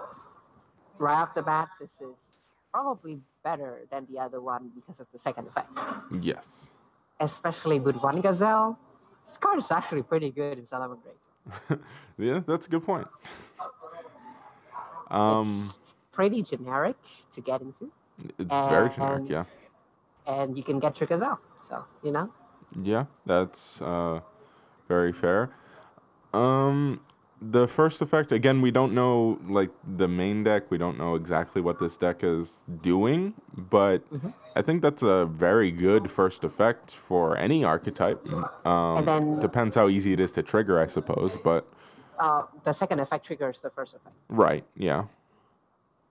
right 0.98 1.22
off 1.22 1.34
the 1.34 1.42
bat, 1.42 1.68
this 1.80 1.90
is 2.00 2.37
probably 2.72 3.20
better 3.44 3.80
than 3.90 4.06
the 4.10 4.18
other 4.18 4.40
one 4.40 4.70
because 4.74 5.00
of 5.00 5.06
the 5.12 5.18
second 5.18 5.46
effect. 5.48 5.70
Yes. 6.20 6.70
Especially 7.20 7.80
with 7.80 7.96
one 7.96 8.20
gazelle. 8.20 8.78
This 9.24 9.36
card 9.36 9.58
is 9.58 9.70
actually 9.70 10.02
pretty 10.02 10.30
good 10.30 10.58
in 10.58 10.66
Salamangreat. 10.66 11.80
yeah, 12.18 12.40
that's 12.46 12.66
a 12.66 12.70
good 12.70 12.84
point. 12.84 13.06
Um, 15.10 15.64
it's 15.66 15.78
pretty 16.12 16.42
generic 16.42 16.96
to 17.34 17.40
get 17.40 17.62
into, 17.62 17.90
it's 18.38 18.50
very 18.50 18.90
generic, 18.90 19.24
yeah. 19.28 19.44
and 20.26 20.56
you 20.56 20.62
can 20.62 20.78
get 20.78 21.00
your 21.00 21.06
gazelle. 21.06 21.40
So 21.66 21.84
you 22.02 22.12
know, 22.12 22.30
Yeah, 22.82 23.06
that's 23.24 23.80
uh, 23.80 24.20
very 24.86 25.12
fair. 25.12 25.50
Um, 26.34 27.00
the 27.40 27.68
first 27.68 28.02
effect 28.02 28.32
again, 28.32 28.60
we 28.60 28.70
don't 28.70 28.92
know 28.94 29.38
like 29.46 29.70
the 29.96 30.08
main 30.08 30.42
deck. 30.44 30.70
We 30.70 30.78
don't 30.78 30.98
know 30.98 31.14
exactly 31.14 31.62
what 31.62 31.78
this 31.78 31.96
deck 31.96 32.22
is 32.24 32.58
doing, 32.82 33.34
but 33.56 34.08
Mm-hmm. 34.10 34.28
I 34.56 34.62
think 34.62 34.82
that's 34.82 35.04
a 35.04 35.24
very 35.26 35.70
good 35.70 36.10
first 36.10 36.42
effect 36.42 36.90
for 36.90 37.36
any 37.36 37.62
archetype. 37.64 38.26
Um, 38.66 39.04
then- 39.04 39.38
depends 39.38 39.76
how 39.76 39.88
easy 39.88 40.12
it 40.12 40.18
is 40.18 40.32
to 40.32 40.42
trigger, 40.42 40.80
I 40.80 40.86
suppose. 40.88 41.36
But 41.44 41.64
uh, 42.18 42.42
the 42.64 42.72
second 42.72 42.98
effect 42.98 43.24
triggers 43.24 43.60
the 43.60 43.70
first 43.70 43.94
effect 43.94 44.16
right, 44.28 44.64
yeah, 44.74 45.04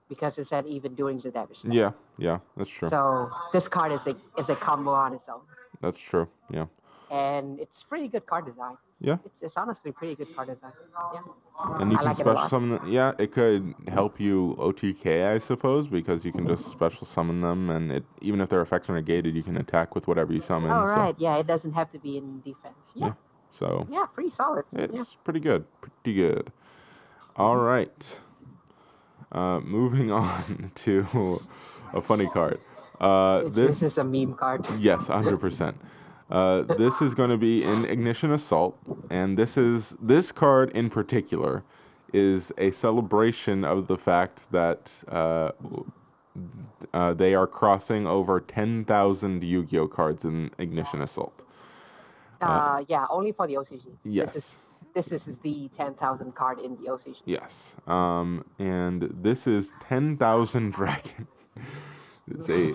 because 0.08 0.38
it's 0.38 0.50
at 0.52 0.64
even 0.66 0.94
doing 0.94 1.20
the 1.20 1.30
damage. 1.30 1.58
step. 1.58 1.72
yeah, 1.74 1.90
yeah, 2.16 2.38
that's 2.56 2.70
true. 2.70 2.88
So 2.88 3.30
this 3.52 3.68
card 3.68 3.92
is 3.92 4.06
a 4.06 4.16
is 4.38 4.48
a 4.48 4.56
combo 4.56 4.92
on 4.92 5.12
its 5.12 5.28
own, 5.28 5.40
that's 5.82 6.00
true. 6.00 6.26
Yeah, 6.50 6.66
and 7.10 7.60
it's 7.60 7.82
pretty 7.82 8.08
good 8.08 8.24
card 8.24 8.46
design. 8.46 8.78
Yeah. 9.00 9.16
It's, 9.24 9.42
it's 9.42 9.56
honestly 9.56 9.92
pretty 9.92 10.14
good 10.16 10.34
card 10.34 10.48
design. 10.48 10.72
Yeah. 11.14 11.20
And 11.80 11.90
you 11.92 11.98
I 11.98 12.00
can 12.00 12.08
like 12.08 12.16
special 12.16 12.48
summon. 12.48 12.78
th- 12.80 12.92
Yeah, 12.92 13.12
it 13.18 13.32
could 13.32 13.74
help 13.88 14.18
you 14.20 14.56
OTK, 14.58 15.26
I 15.34 15.38
suppose, 15.38 15.88
because 15.88 16.24
you 16.24 16.32
can 16.32 16.46
just 16.46 16.66
special 16.70 17.06
summon 17.06 17.40
them, 17.40 17.70
and 17.70 17.90
it 17.92 18.04
even 18.20 18.40
if 18.40 18.48
their 18.48 18.60
effects 18.60 18.88
are 18.90 18.94
negated, 18.94 19.34
you 19.34 19.42
can 19.42 19.56
attack 19.56 19.94
with 19.94 20.06
whatever 20.08 20.32
you 20.32 20.40
summon. 20.40 20.70
All 20.70 20.88
so, 20.88 20.94
right. 20.94 21.14
Yeah, 21.18 21.36
it 21.36 21.46
doesn't 21.46 21.72
have 21.72 21.90
to 21.92 21.98
be 21.98 22.16
in 22.16 22.40
defense. 22.40 22.74
Yeah. 22.94 23.06
Yeah. 23.06 23.12
So 23.50 23.86
Yeah, 23.90 24.06
pretty 24.06 24.30
solid. 24.30 24.64
it's 24.72 24.94
yeah. 25.12 25.18
pretty 25.24 25.40
good. 25.40 25.64
Pretty 25.80 26.14
good. 26.14 26.52
All 27.36 27.56
right. 27.56 28.20
Uh, 29.32 29.60
moving 29.60 30.10
on 30.22 30.70
to 30.76 31.40
a 31.92 32.00
funny 32.00 32.26
card. 32.28 32.60
Uh, 33.00 33.42
This, 33.48 33.80
this 33.80 33.82
is 33.92 33.98
a 33.98 34.04
meme 34.04 34.34
card. 34.34 34.66
Yes, 34.78 35.06
hundred 35.08 35.38
percent. 35.38 35.76
Uh, 36.30 36.62
this 36.62 37.00
is 37.00 37.14
going 37.14 37.30
to 37.30 37.38
be 37.38 37.64
in 37.64 37.84
Ignition 37.86 38.32
Assault, 38.32 38.78
and 39.10 39.38
this 39.38 39.56
is 39.56 39.96
this 40.00 40.30
card 40.30 40.70
in 40.72 40.90
particular 40.90 41.64
is 42.12 42.52
a 42.58 42.70
celebration 42.70 43.64
of 43.64 43.86
the 43.86 43.96
fact 43.96 44.50
that 44.52 45.04
uh, 45.08 45.52
uh, 46.92 47.14
they 47.14 47.34
are 47.34 47.46
crossing 47.46 48.06
over 48.06 48.40
ten 48.40 48.84
thousand 48.84 49.42
Yu-Gi-Oh 49.42 49.88
cards 49.88 50.24
in 50.24 50.50
Ignition 50.58 51.00
Assault. 51.00 51.44
Uh, 52.40 52.84
yeah, 52.88 53.06
only 53.10 53.32
for 53.32 53.46
the 53.46 53.54
OCG. 53.54 53.86
Yes. 54.04 54.58
This 54.94 55.08
is, 55.08 55.18
this 55.18 55.28
is 55.28 55.36
the 55.38 55.68
10,000 55.76 56.34
card 56.34 56.60
in 56.60 56.76
the 56.76 56.88
OCG. 56.88 57.16
Yes. 57.24 57.74
Um, 57.86 58.44
and 58.58 59.02
this 59.02 59.46
is 59.46 59.74
ten 59.80 60.16
thousand 60.16 60.72
dragon. 60.78 61.26
It's 62.30 62.48
a. 62.48 62.74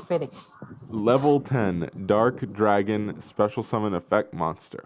Level 0.89 1.39
10 1.39 1.89
Dark 2.05 2.51
Dragon 2.53 3.19
Special 3.19 3.63
Summon 3.63 3.93
Effect 3.93 4.33
Monster. 4.33 4.85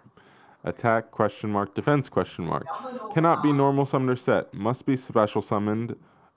Attack 0.64 1.10
question 1.10 1.50
mark 1.50 1.74
defense 1.74 2.08
question 2.08 2.44
mark. 2.46 2.66
Cannot 3.14 3.42
be 3.42 3.52
normal 3.52 3.84
summoner 3.84 4.16
set. 4.16 4.52
Must 4.52 4.84
be 4.86 4.96
special 4.96 5.40
summoned 5.40 5.96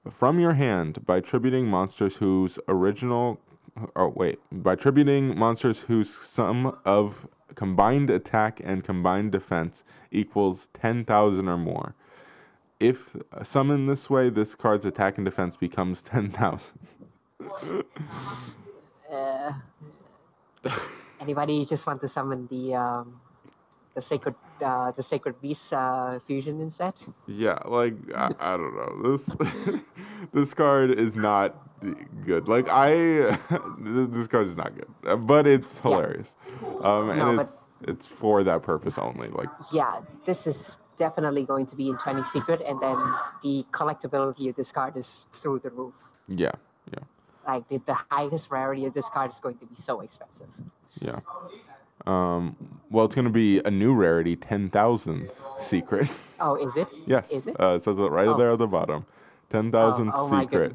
from 0.10 0.40
your 0.40 0.54
hand 0.54 1.06
by 1.06 1.20
tributing 1.20 1.68
monsters 1.68 2.18
whose 2.18 2.60
original 2.68 3.40
oh 3.96 4.14
wait, 4.16 4.40
by 4.52 4.76
tributing 4.76 5.38
monsters 5.38 5.82
whose 5.82 6.10
sum 6.10 6.78
of 6.86 7.28
combined 7.56 8.10
attack 8.10 8.62
and 8.64 8.84
combined 8.84 9.32
defense 9.32 9.84
equals 10.12 10.70
10,000 10.74 11.48
or 11.48 11.58
more. 11.58 11.96
If 12.80 13.16
summoned 13.44 13.90
this 13.90 14.10
way, 14.10 14.30
this 14.30 14.56
card's 14.56 14.86
attack 14.86 15.18
and 15.18 15.26
defense 15.26 15.58
becomes 15.58 16.04
10,000. 16.04 16.80
Uh, 19.12 19.54
anybody 21.20 21.66
just 21.66 21.86
want 21.86 22.02
to 22.02 22.08
summon 22.08 22.48
the 22.50 22.74
um, 22.76 23.20
the 23.96 24.02
sacred 24.02 24.36
uh, 24.64 24.92
the 24.92 25.04
sacred 25.04 25.40
beast 25.42 25.74
uh, 25.74 26.20
fusion 26.28 26.62
instead? 26.62 26.94
Yeah, 27.28 27.60
like 27.66 27.96
I, 28.16 28.32
I 28.40 28.58
don't 28.58 28.76
know. 28.76 29.12
This 29.12 29.36
this 30.34 30.54
card 30.54 30.92
is 30.92 31.16
not 31.16 31.56
good. 32.26 32.48
Like 32.48 32.68
I 32.70 32.92
this 33.80 34.28
card 34.28 34.48
is 34.48 34.56
not 34.56 34.72
good. 34.76 35.26
But 35.28 35.48
it's 35.48 35.80
hilarious. 35.80 36.36
Um 36.84 37.10
and 37.10 37.20
No, 37.20 37.36
but- 37.38 37.48
it's 37.48 37.58
it's 37.84 38.08
for 38.08 38.44
that 38.44 38.62
purpose 38.62 38.98
only. 38.98 39.28
Like 39.30 39.50
Yeah, 39.74 40.02
this 40.26 40.46
is 40.48 40.76
definitely 41.00 41.44
going 41.44 41.66
to 41.66 41.76
be 41.76 41.90
in 41.90 41.98
20 41.98 42.24
secret, 42.32 42.62
and 42.62 42.80
then 42.80 42.96
the 43.42 43.66
collectability 43.72 44.48
of 44.50 44.56
this 44.56 44.72
card 44.72 44.96
is 44.96 45.26
through 45.34 45.58
the 45.60 45.72
roof. 45.72 45.96
yeah, 46.28 46.52
yeah. 46.94 47.04
Like 47.48 47.68
the, 47.70 47.82
the 47.86 47.98
highest 48.10 48.50
rarity 48.52 48.86
of 48.86 48.94
this 48.94 49.06
card 49.14 49.32
is 49.32 49.40
going 49.40 49.58
to 49.58 49.66
be 49.66 49.76
so 49.76 50.02
expensive. 50.02 50.48
Yeah. 51.00 51.20
Um 52.08 52.56
well 52.90 53.06
it's 53.06 53.16
gonna 53.16 53.30
be 53.30 53.60
a 53.60 53.72
new 53.72 53.94
rarity, 53.94 54.36
ten 54.36 54.70
thousand 54.70 55.30
secret. 55.60 56.12
Oh, 56.44 56.56
is 56.56 56.76
it? 56.76 56.88
yes. 57.06 57.32
Is 57.32 57.46
it? 57.46 57.60
Uh, 57.60 57.76
it 57.76 57.84
says 57.84 58.00
it 58.00 58.02
right 58.10 58.28
Oh. 58.28 58.36
there 58.36 58.52
at 58.54 58.58
the 58.58 58.66
bottom. 58.66 59.06
Ten 59.52 59.72
thousand 59.72 60.10
oh, 60.16 60.28
oh 60.34 60.40
secret. 60.42 60.74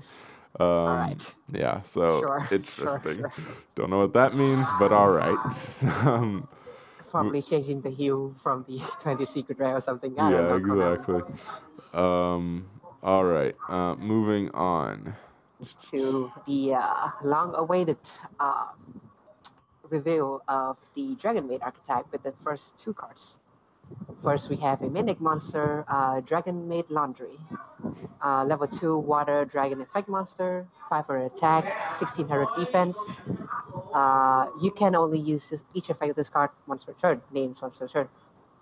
Um, 0.61 0.66
right. 0.87 1.26
Yeah, 1.52 1.83
so 1.83 2.20
Sure, 2.20 2.46
sure, 2.48 2.57
interesting. 2.57 3.18
sure. 3.18 3.33
Don't 3.74 3.90
know 3.90 3.98
what 3.98 4.12
that 4.12 4.35
means, 4.35 4.68
but 4.79 4.92
all 4.92 5.11
right. 5.11 5.83
um, 6.07 6.46
Probably 7.11 7.42
changing 7.42 7.81
the 7.81 7.90
hue 7.90 8.35
from 8.42 8.64
the 8.68 8.79
20 9.00 9.26
secret 9.26 9.59
rare 9.59 9.76
or 9.76 9.81
something. 9.81 10.18
I 10.20 10.31
yeah, 10.31 10.55
exactly. 10.57 11.22
Um, 11.92 12.66
all 13.02 13.24
right. 13.24 13.55
Uh, 13.68 13.96
moving 13.96 14.50
on. 14.50 15.14
To 15.90 16.30
the 16.46 16.74
uh, 16.74 17.10
long-awaited 17.24 17.98
uh, 18.40 18.66
reveal 19.90 20.42
of 20.48 20.76
the 20.94 21.14
Dragon 21.20 21.48
Maid 21.48 21.62
archetype 21.62 22.10
with 22.12 22.22
the 22.22 22.32
first 22.44 22.76
two 22.78 22.92
cards. 22.92 23.36
First, 24.22 24.48
we 24.48 24.56
have 24.56 24.82
a 24.82 24.90
Mimic 24.90 25.20
monster, 25.20 25.84
uh, 25.88 26.20
Dragon 26.20 26.68
Maid 26.68 26.86
Laundry. 26.90 27.38
Uh, 28.24 28.44
level 28.44 28.66
2 28.66 28.98
Water 28.98 29.44
Dragon 29.44 29.80
Effect 29.80 30.08
Monster, 30.08 30.66
500 30.90 31.26
attack, 31.26 31.64
1600 31.90 32.48
defense. 32.58 32.98
Uh, 33.94 34.46
you 34.60 34.70
can 34.72 34.96
only 34.96 35.18
use 35.18 35.52
each 35.74 35.88
effect 35.88 36.10
of 36.10 36.16
this 36.16 36.28
card 36.28 36.50
once 36.66 36.84
per 36.84 36.94
turn, 37.00 37.20
names 37.32 37.58
once 37.62 37.76
per 37.78 37.86
turn. 37.86 38.08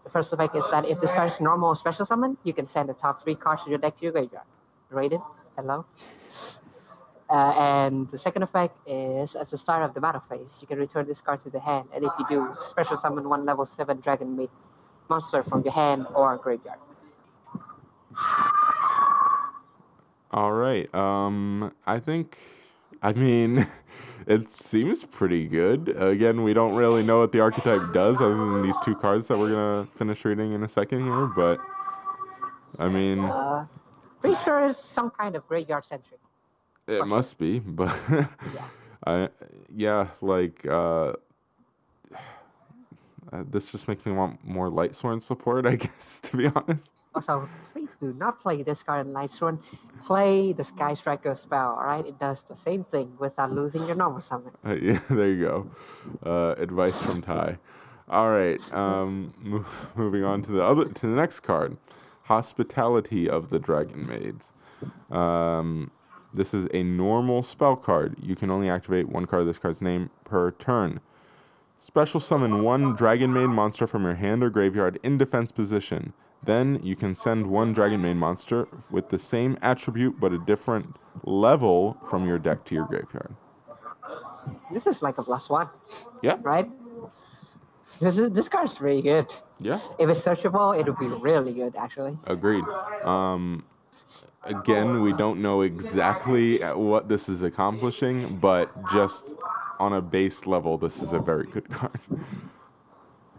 The 0.04 0.10
first 0.10 0.32
effect 0.32 0.54
is 0.54 0.64
that 0.70 0.86
if 0.86 1.00
this 1.00 1.10
card 1.10 1.32
is 1.32 1.40
normal 1.40 1.70
or 1.70 1.76
special 1.76 2.04
summon, 2.04 2.36
you 2.44 2.52
can 2.52 2.66
send 2.66 2.88
the 2.88 2.94
top 2.94 3.22
three 3.22 3.34
cards 3.34 3.62
of 3.62 3.68
your 3.68 3.78
deck 3.78 3.96
to 3.98 4.02
your 4.02 4.12
graveyard. 4.12 4.44
Rated? 4.90 5.20
Hello? 5.56 5.86
Uh, 7.30 7.54
and 7.58 8.10
the 8.10 8.18
second 8.18 8.42
effect 8.42 8.76
is 8.86 9.34
at 9.34 9.50
the 9.50 9.56
start 9.56 9.82
of 9.82 9.94
the 9.94 10.00
battle 10.00 10.22
phase, 10.28 10.58
you 10.60 10.66
can 10.66 10.78
return 10.78 11.06
this 11.06 11.20
card 11.20 11.42
to 11.42 11.50
the 11.50 11.58
hand, 11.60 11.88
and 11.94 12.04
if 12.04 12.12
you 12.18 12.26
do, 12.28 12.54
special 12.60 12.96
summon 12.96 13.28
one 13.28 13.44
level 13.46 13.64
7 13.64 13.98
Dragon 14.00 14.36
Maid 14.36 14.50
monster 15.08 15.42
from 15.42 15.62
your 15.62 15.72
hand 15.72 16.06
or 16.14 16.36
graveyard. 16.36 16.78
All 20.30 20.52
right. 20.52 20.92
Um, 20.94 21.72
I 21.86 21.98
think, 22.00 22.38
I 23.02 23.12
mean, 23.12 23.66
it 24.26 24.48
seems 24.48 25.04
pretty 25.04 25.46
good. 25.46 25.90
Again, 25.96 26.42
we 26.42 26.52
don't 26.52 26.74
really 26.74 27.02
know 27.02 27.20
what 27.20 27.32
the 27.32 27.40
archetype 27.40 27.92
does 27.92 28.20
other 28.20 28.36
than 28.36 28.62
these 28.62 28.76
two 28.84 28.96
cards 28.96 29.28
that 29.28 29.38
we're 29.38 29.50
gonna 29.50 29.86
finish 29.94 30.24
reading 30.24 30.52
in 30.52 30.62
a 30.62 30.68
second 30.68 31.04
here. 31.04 31.26
But 31.26 31.58
I 32.78 32.88
mean, 32.88 33.20
Uh, 33.20 33.66
pretty 34.20 34.36
sure 34.44 34.66
it's 34.66 34.78
some 34.78 35.10
kind 35.10 35.36
of 35.36 35.46
graveyard 35.46 35.84
centric. 35.84 36.20
It 36.86 37.06
must 37.06 37.38
be. 37.38 37.58
But 37.60 37.96
I, 39.06 39.28
yeah, 39.74 40.08
like 40.20 40.66
uh, 40.66 41.12
uh, 43.32 43.44
this 43.50 43.70
just 43.72 43.88
makes 43.88 44.04
me 44.06 44.12
want 44.12 44.44
more 44.44 44.68
Lightsworn 44.68 45.20
support. 45.22 45.66
I 45.72 45.76
guess 45.76 46.20
to 46.20 46.36
be 46.36 46.46
honest. 46.46 46.94
Also, 47.14 47.48
please 47.72 47.96
do 48.00 48.12
not 48.14 48.40
play 48.42 48.62
this 48.62 48.82
card 48.82 49.06
in 49.06 49.12
Lightsworn. 49.12 49.60
Play 50.04 50.52
the 50.52 50.64
Sky 50.64 50.94
Striker 50.94 51.36
spell, 51.36 51.76
alright? 51.78 52.04
It 52.04 52.18
does 52.18 52.42
the 52.48 52.56
same 52.56 52.82
thing 52.84 53.12
without 53.20 53.52
losing 53.52 53.86
your 53.86 53.94
normal 53.94 54.20
summon. 54.20 54.50
Uh, 54.66 54.74
yeah, 54.82 55.00
there 55.08 55.28
you 55.28 55.44
go. 55.44 55.70
Uh, 56.26 56.60
advice 56.60 57.00
from 57.00 57.22
Ty. 57.22 57.58
All 58.08 58.30
right. 58.30 58.60
Um, 58.72 59.32
mo- 59.38 59.64
moving 59.94 60.24
on 60.24 60.42
to 60.42 60.52
the 60.52 60.62
other 60.62 60.86
to 60.86 61.06
the 61.06 61.14
next 61.14 61.40
card, 61.40 61.76
Hospitality 62.24 63.28
of 63.30 63.50
the 63.50 63.60
Dragon 63.60 64.06
Maids. 64.08 64.52
Um, 65.10 65.90
this 66.34 66.52
is 66.52 66.66
a 66.74 66.82
normal 66.82 67.42
spell 67.42 67.76
card. 67.76 68.16
You 68.20 68.34
can 68.36 68.50
only 68.50 68.68
activate 68.68 69.08
one 69.08 69.26
card 69.26 69.42
of 69.42 69.46
this 69.46 69.58
card's 69.58 69.80
name 69.80 70.10
per 70.24 70.50
turn. 70.50 71.00
Special 71.78 72.20
summon 72.20 72.62
one 72.62 72.94
Dragon 72.94 73.32
Maid 73.32 73.48
monster 73.48 73.86
from 73.86 74.04
your 74.04 74.14
hand 74.14 74.42
or 74.42 74.50
graveyard 74.50 74.98
in 75.02 75.18
defense 75.18 75.52
position. 75.52 76.12
Then 76.42 76.80
you 76.82 76.96
can 76.96 77.14
send 77.14 77.46
one 77.46 77.72
Dragon 77.72 78.02
Maid 78.02 78.16
monster 78.16 78.68
with 78.90 79.08
the 79.10 79.18
same 79.18 79.56
attribute 79.62 80.18
but 80.20 80.32
a 80.32 80.38
different 80.38 80.96
level 81.24 81.96
from 82.08 82.26
your 82.26 82.38
deck 82.38 82.64
to 82.66 82.74
your 82.74 82.86
graveyard. 82.86 83.34
This 84.72 84.86
is 84.86 85.02
like 85.02 85.18
a 85.18 85.22
plus 85.22 85.48
one, 85.48 85.68
Yeah, 86.22 86.36
right? 86.42 86.68
This 88.00 88.18
is 88.18 88.30
this 88.30 88.48
card's 88.48 88.80
really 88.80 89.02
good. 89.02 89.32
yeah, 89.60 89.78
If 89.98 90.08
it's 90.10 90.20
searchable, 90.20 90.78
it 90.78 90.86
would 90.86 90.98
be 90.98 91.06
really 91.06 91.52
good 91.52 91.76
actually. 91.76 92.18
agreed. 92.26 92.64
Um, 93.04 93.64
again, 94.46 95.00
we 95.00 95.12
don't 95.12 95.40
know 95.40 95.62
exactly 95.62 96.58
what 96.58 97.08
this 97.08 97.28
is 97.28 97.42
accomplishing, 97.42 98.38
but 98.38 98.70
just 98.92 99.34
on 99.80 99.92
a 99.92 100.00
base 100.00 100.46
level, 100.46 100.78
this 100.78 101.02
is 101.02 101.12
a 101.12 101.18
very 101.18 101.46
good 101.46 101.68
card. 101.78 101.98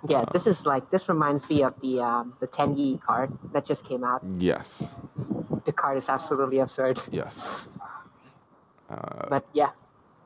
Yeah, 0.07 0.23
this 0.33 0.45
is 0.45 0.65
like 0.65 0.91
this 0.91 1.09
reminds 1.09 1.49
me 1.49 1.63
of 1.63 1.73
the 1.81 1.99
um, 1.99 2.33
the 2.39 2.47
Tenyi 2.47 3.01
card 3.01 3.31
that 3.53 3.65
just 3.65 3.85
came 3.85 4.03
out. 4.03 4.21
yes, 4.37 4.87
The 5.65 5.71
card 5.71 5.97
is 5.97 6.09
absolutely 6.09 6.59
absurd, 6.59 7.01
yes. 7.11 7.67
Uh, 8.87 9.25
but 9.29 9.43
yeah, 9.53 9.71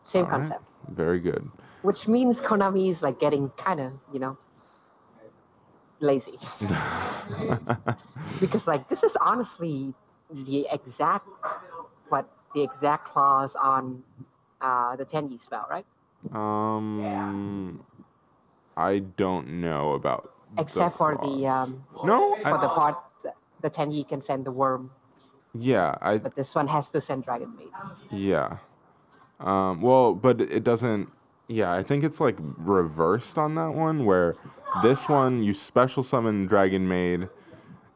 same 0.04 0.26
all 0.26 0.32
right, 0.32 0.40
concept. 0.42 0.64
Very 0.90 1.22
good. 1.22 1.50
Which 1.82 2.10
means 2.10 2.42
Konami 2.42 2.92
is 2.92 3.02
like 3.02 3.18
getting 3.18 3.48
kind 3.56 3.80
of 3.80 3.94
you 4.12 4.20
know 4.20 4.38
lazy 6.02 6.38
because 8.42 8.68
like 8.68 8.90
this 8.90 9.04
is 9.04 9.16
honestly 9.22 9.94
the 10.30 10.68
exact 10.72 11.28
what 12.10 12.30
the 12.54 12.62
exact 12.64 13.06
clause 13.06 13.56
on 13.56 14.04
uh, 14.62 14.96
the 14.96 15.06
ten 15.06 15.30
Tenyi 15.30 15.40
spell, 15.40 15.68
right? 15.70 15.86
Um, 16.34 17.00
yeah. 17.02 18.84
I 18.84 19.00
don't 19.00 19.62
know 19.62 19.94
about. 19.94 20.34
the 20.56 20.62
Except 20.62 20.98
for 20.98 21.18
the 21.22 21.48
um, 21.48 21.84
no, 22.04 22.36
for 22.44 22.58
the 22.58 22.70
part 22.70 22.98
that 23.24 23.36
the 23.62 23.70
Tenyi 23.70 24.08
can 24.08 24.22
send 24.22 24.46
the 24.46 24.52
worm, 24.52 24.92
yeah, 25.54 25.96
I 26.02 26.18
but 26.18 26.36
this 26.36 26.56
one 26.56 26.68
has 26.68 26.90
to 26.90 27.02
send 27.02 27.26
Dragon 27.26 27.56
Maid. 27.58 27.70
yeah. 28.12 28.58
Um, 29.40 29.82
well, 29.82 30.14
but 30.14 30.42
it 30.42 30.64
doesn't. 30.64 31.10
Yeah, 31.48 31.74
I 31.74 31.82
think 31.82 32.04
it's 32.04 32.20
like 32.20 32.38
reversed 32.58 33.38
on 33.38 33.56
that 33.56 33.74
one, 33.74 34.06
where 34.06 34.36
this 34.84 35.10
one 35.10 35.42
you 35.44 35.54
special 35.54 36.04
summon 36.04 36.46
Dragon 36.46 36.88
Maid, 36.88 37.30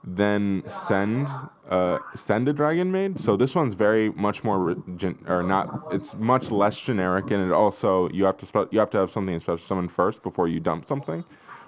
then 0.04 0.64
send 0.68 1.28
uh 1.70 1.98
send 2.14 2.48
a 2.50 2.54
Dragon 2.54 2.92
Maid. 2.92 3.20
So 3.20 3.38
this 3.38 3.56
one's 3.56 3.74
very 3.74 4.12
much 4.12 4.44
more 4.44 4.60
re- 4.60 4.76
gen- 4.98 5.24
or 5.28 5.44
not. 5.44 5.88
It's 5.92 6.16
much 6.16 6.52
less 6.52 6.78
generic, 6.80 7.32
and 7.32 7.42
it 7.46 7.52
also 7.54 8.10
you 8.10 8.26
have 8.26 8.38
to 8.38 8.46
spe- 8.46 8.72
you 8.72 8.80
have 8.80 8.90
to 8.92 8.98
have 8.98 9.10
something 9.10 9.34
in 9.34 9.40
special 9.40 9.60
summon 9.60 9.88
first 9.88 10.22
before 10.24 10.48
you 10.48 10.60
dump 10.60 10.86
something. 10.86 11.24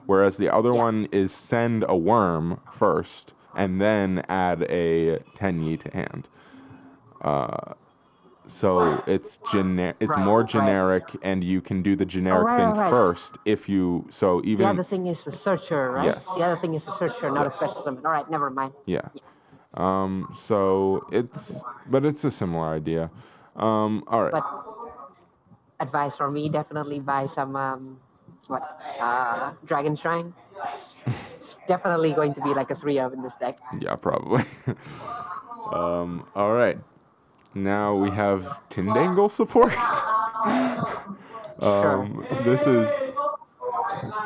Whereas 0.06 0.38
the 0.38 0.54
other 0.54 0.74
Yeah. 0.74 0.84
one 0.84 1.08
is 1.12 1.32
send 1.32 1.86
a 1.88 1.95
worm 1.95 2.60
first 2.71 3.34
and 3.56 3.80
then 3.82 4.24
add 4.28 4.63
a 4.63 5.19
ten 5.34 5.62
Tenyi 5.62 5.80
to 5.80 5.89
hand. 5.91 6.28
Uh, 7.21 7.74
so 8.48 9.04
it's 9.08 9.40
gener- 9.40 9.96
it's 10.00 10.16
Right, 10.16 10.26
more 10.26 10.40
right. 10.42 10.50
generic, 10.50 11.16
and 11.22 11.44
you 11.44 11.62
can 11.62 11.82
do 11.82 11.96
the 11.96 12.06
generic 12.06 12.48
right, 12.48 12.58
thing 12.58 12.70
right, 12.70 12.78
right. 12.78 12.90
first 12.90 13.38
if 13.46 13.68
you. 13.70 14.08
So 14.10 14.42
even 14.44 14.66
The 14.66 14.70
other 14.72 14.84
thing 14.84 15.08
is 15.08 15.24
the 15.24 15.32
searcher, 15.32 15.92
right? 15.92 16.06
Yes. 16.06 16.26
The 16.36 16.44
other 16.44 16.58
thing 16.58 16.74
is 16.76 16.84
the 16.86 16.92
searcher, 16.94 17.30
not 17.32 17.44
Yes. 17.46 17.54
a 17.54 17.58
special 17.58 17.84
summon. 17.84 18.06
All 18.06 18.12
right, 18.12 18.30
never 18.30 18.50
mind. 18.50 18.74
yeah. 18.86 19.02
Um. 19.74 20.30
So 20.34 21.06
it's 21.12 21.64
but 21.90 22.06
it's 22.06 22.24
a 22.24 22.32
similar 22.32 22.68
idea. 22.74 23.12
Um. 23.56 24.04
All 24.08 24.24
right. 24.24 24.32
But 24.32 24.46
advice 25.80 26.16
from 26.16 26.34
me: 26.34 26.48
definitely 26.50 27.00
buy 27.00 27.28
some 27.28 27.56
um, 27.56 28.00
what 28.48 28.64
uh, 29.00 29.52
Dragon 29.66 29.96
Shrine. 29.96 30.34
it's 31.06 31.56
definitely 31.68 32.14
going 32.14 32.34
to 32.36 32.42
be 32.42 32.54
like 32.54 32.72
a 32.72 32.76
three 32.76 33.00
of 33.00 33.12
in 33.14 33.22
this 33.22 33.36
deck. 33.36 33.58
Yeah, 33.80 33.96
probably. 33.96 34.44
um, 35.74 36.26
all 36.36 36.54
right. 36.54 36.78
Now 37.56 37.96
we 37.96 38.10
have 38.12 38.62
Tindangle 38.70 39.32
support. 39.32 39.74
um, 41.60 42.26
this 42.44 42.68
is 42.68 42.89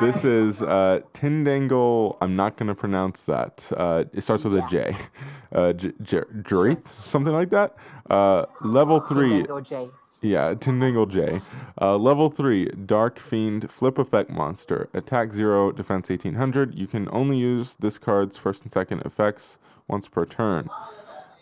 this 0.00 0.24
is 0.24 0.62
uh, 0.62 1.00
Tindangle. 1.14 2.16
I'm 2.20 2.34
not 2.34 2.56
gonna 2.56 2.74
pronounce 2.74 3.22
that. 3.22 3.70
Uh, 3.76 4.04
it 4.12 4.22
starts 4.22 4.44
with 4.44 4.54
a 4.56 4.66
J. 4.68 4.96
Uh, 5.52 5.72
J- 5.72 5.92
J- 6.00 6.20
Jareth, 6.42 6.86
something 7.04 7.32
like 7.32 7.50
that. 7.50 7.74
Uh, 8.08 8.46
level 8.62 9.00
three. 9.00 9.44
J. 9.68 9.88
Yeah, 10.22 10.54
Tindangle 10.54 11.08
J. 11.10 11.40
Uh, 11.80 11.96
level 11.96 12.28
3, 12.28 12.66
Dark 12.86 13.18
Fiend 13.18 13.68
Flip 13.68 13.98
Effect 13.98 14.30
Monster. 14.30 14.88
Attack 14.94 15.32
0, 15.32 15.72
Defense 15.72 16.08
1800. 16.08 16.74
You 16.78 16.86
can 16.86 17.08
only 17.10 17.36
use 17.38 17.74
this 17.80 17.98
card's 17.98 18.36
first 18.36 18.62
and 18.62 18.72
second 18.72 19.00
effects 19.00 19.58
once 19.88 20.06
per 20.08 20.24
turn. 20.24 20.68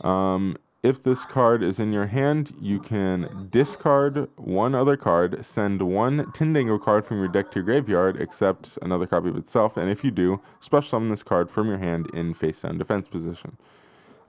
Um, 0.01 0.57
if 0.83 1.03
this 1.03 1.25
card 1.25 1.63
is 1.63 1.81
in 1.81 1.93
your 1.93 2.07
hand, 2.07 2.55
you 2.61 2.79
can 2.79 3.49
discard 3.51 4.29
one 4.37 4.75
other 4.77 4.97
card, 4.97 5.45
send 5.45 5.83
one 5.83 6.27
Tindangle 6.33 6.81
card 6.81 7.05
from 7.05 7.19
your 7.19 7.29
deck 7.29 7.51
to 7.51 7.57
your 7.57 7.65
graveyard, 7.65 8.21
except 8.21 8.79
another 8.81 9.07
copy 9.07 9.29
of 9.29 9.37
itself, 9.37 9.77
and 9.77 9.91
if 9.91 10.05
you 10.05 10.13
do, 10.13 10.41
special 10.61 10.91
summon 10.91 11.09
this 11.09 11.25
card 11.25 11.51
from 11.51 11.69
your 11.69 11.79
hand 11.79 12.09
in 12.15 12.33
face 12.33 12.63
down 12.63 12.79
defense 12.79 13.09
position. 13.09 13.57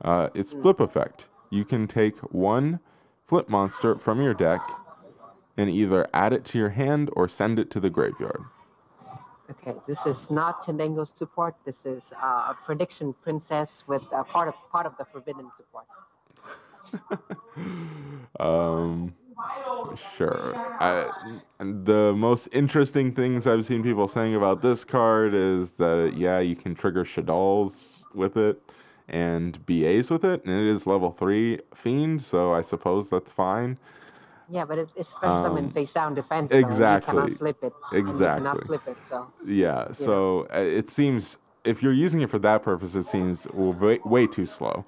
Uh, 0.02 0.30
it's 0.34 0.54
flip 0.54 0.80
effect. 0.80 1.28
You 1.52 1.66
can 1.66 1.88
take 1.88 2.18
one 2.34 2.80
flip 3.26 3.48
monster 3.48 3.98
from 4.00 4.22
your 4.22 4.34
deck 4.34 4.62
and 5.56 5.70
either 5.70 6.08
add 6.14 6.34
it 6.34 6.46
to 6.46 6.58
your 6.58 6.70
hand 6.70 7.12
or 7.14 7.28
send 7.28 7.60
it 7.60 7.70
to 7.72 7.80
the 7.80 7.90
graveyard. 7.92 8.42
Okay, 9.52 9.78
this 9.88 10.04
is 10.06 10.32
not 10.32 10.64
Tindangle 10.64 11.06
support. 11.16 11.56
This 11.66 11.86
is 11.86 12.02
uh, 12.24 12.54
a 12.54 12.58
prediction 12.66 13.14
princess 13.22 13.84
with 13.88 14.04
uh, 14.14 14.24
part 14.24 14.48
of 14.48 14.54
part 14.72 14.86
of 14.86 14.96
the 14.98 15.06
forbidden 15.06 15.50
support. 15.58 15.86
Um, 18.40 19.16
sure. 20.16 20.56
I, 20.80 21.12
the 21.60 22.14
most 22.16 22.48
interesting 22.52 23.14
things 23.14 23.48
I've 23.48 23.66
seen 23.66 23.84
people 23.84 24.08
saying 24.08 24.36
about 24.36 24.62
this 24.62 24.86
card 24.86 25.34
is 25.34 25.74
that 25.74 26.14
yeah, 26.16 26.40
you 26.40 26.56
can 26.56 26.74
trigger 26.76 27.04
Shaddolls 27.04 28.04
with 28.14 28.38
it 28.38 28.62
and 29.08 29.64
BAs 29.66 30.10
with 30.10 30.24
it, 30.24 30.46
and 30.46 30.54
it 30.54 30.68
is 30.70 30.86
level 30.88 31.12
three 31.12 31.60
fiend, 31.74 32.22
so 32.22 32.54
I 32.54 32.62
suppose 32.62 33.10
that's 33.10 33.32
fine. 33.32 33.78
Yeah, 34.50 34.66
but 34.66 34.78
it, 34.80 34.90
it's 34.96 35.10
special 35.10 35.44
summon 35.44 35.66
Um, 35.66 35.72
face 35.72 35.94
down 35.94 36.16
defense. 36.16 36.52
so 36.52 36.58
you 36.58 36.64
exactly, 36.64 37.14
cannot 37.14 37.38
flip 37.38 37.58
it. 37.64 37.74
and 37.92 37.98
you 37.98 38.00
exactly. 38.00 38.46
cannot 38.46 38.66
flip 38.66 38.88
it. 38.88 38.98
So 39.08 39.28
Yeah, 39.46 39.92
so 39.92 40.48
uh, 40.54 40.60
it 40.60 40.90
seems 40.90 41.38
if 41.64 41.84
you're 41.84 41.94
using 41.94 42.22
it 42.22 42.30
for 42.30 42.40
that 42.40 42.64
purpose, 42.64 42.96
it 42.96 43.04
seems 43.04 43.48
way, 43.54 44.00
way 44.06 44.28
too 44.28 44.46
slow. 44.46 44.86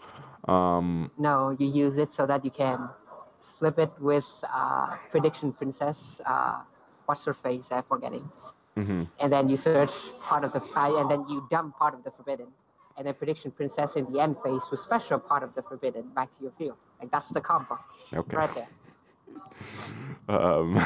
Um, 0.48 1.12
no, 1.18 1.56
you 1.58 1.68
use 1.68 1.98
it 1.98 2.14
so 2.14 2.26
that 2.26 2.44
you 2.44 2.52
can 2.52 2.90
flip 3.58 3.78
it 3.80 3.92
with 4.00 4.26
uh, 4.54 4.96
prediction 5.12 5.54
princess. 5.54 6.22
Uh, 6.26 6.62
what's 7.06 7.26
her 7.26 7.34
face? 7.34 7.68
I'm 7.72 7.84
forgetting. 7.84 8.30
mhm. 8.78 9.08
And 9.20 9.32
then 9.32 9.50
you 9.50 9.58
search 9.58 9.88
part 10.16 10.38
of 10.38 10.46
the 10.48 10.54
uh, 10.60 10.90
and 10.90 11.04
then 11.04 11.18
you 11.22 11.40
dump 11.44 11.72
part 11.72 11.94
of 11.94 12.00
the 12.04 12.10
forbidden. 12.12 12.48
And 12.98 13.06
then 13.06 13.14
prediction 13.14 13.52
princess 13.52 13.96
in 13.96 14.06
the 14.12 14.20
end 14.20 14.36
phase 14.44 14.64
with 14.72 14.80
special 14.80 15.20
part 15.20 15.44
of 15.44 15.54
the 15.56 15.62
forbidden 15.62 16.04
back 16.16 16.30
to 16.38 16.44
your 16.44 16.52
field. 16.58 16.78
Like 17.00 17.12
that's 17.12 17.30
the 17.30 17.42
combo 17.42 17.78
Okay. 18.14 18.38
right 18.38 18.54
there. 18.54 18.68
Um, 20.30 20.78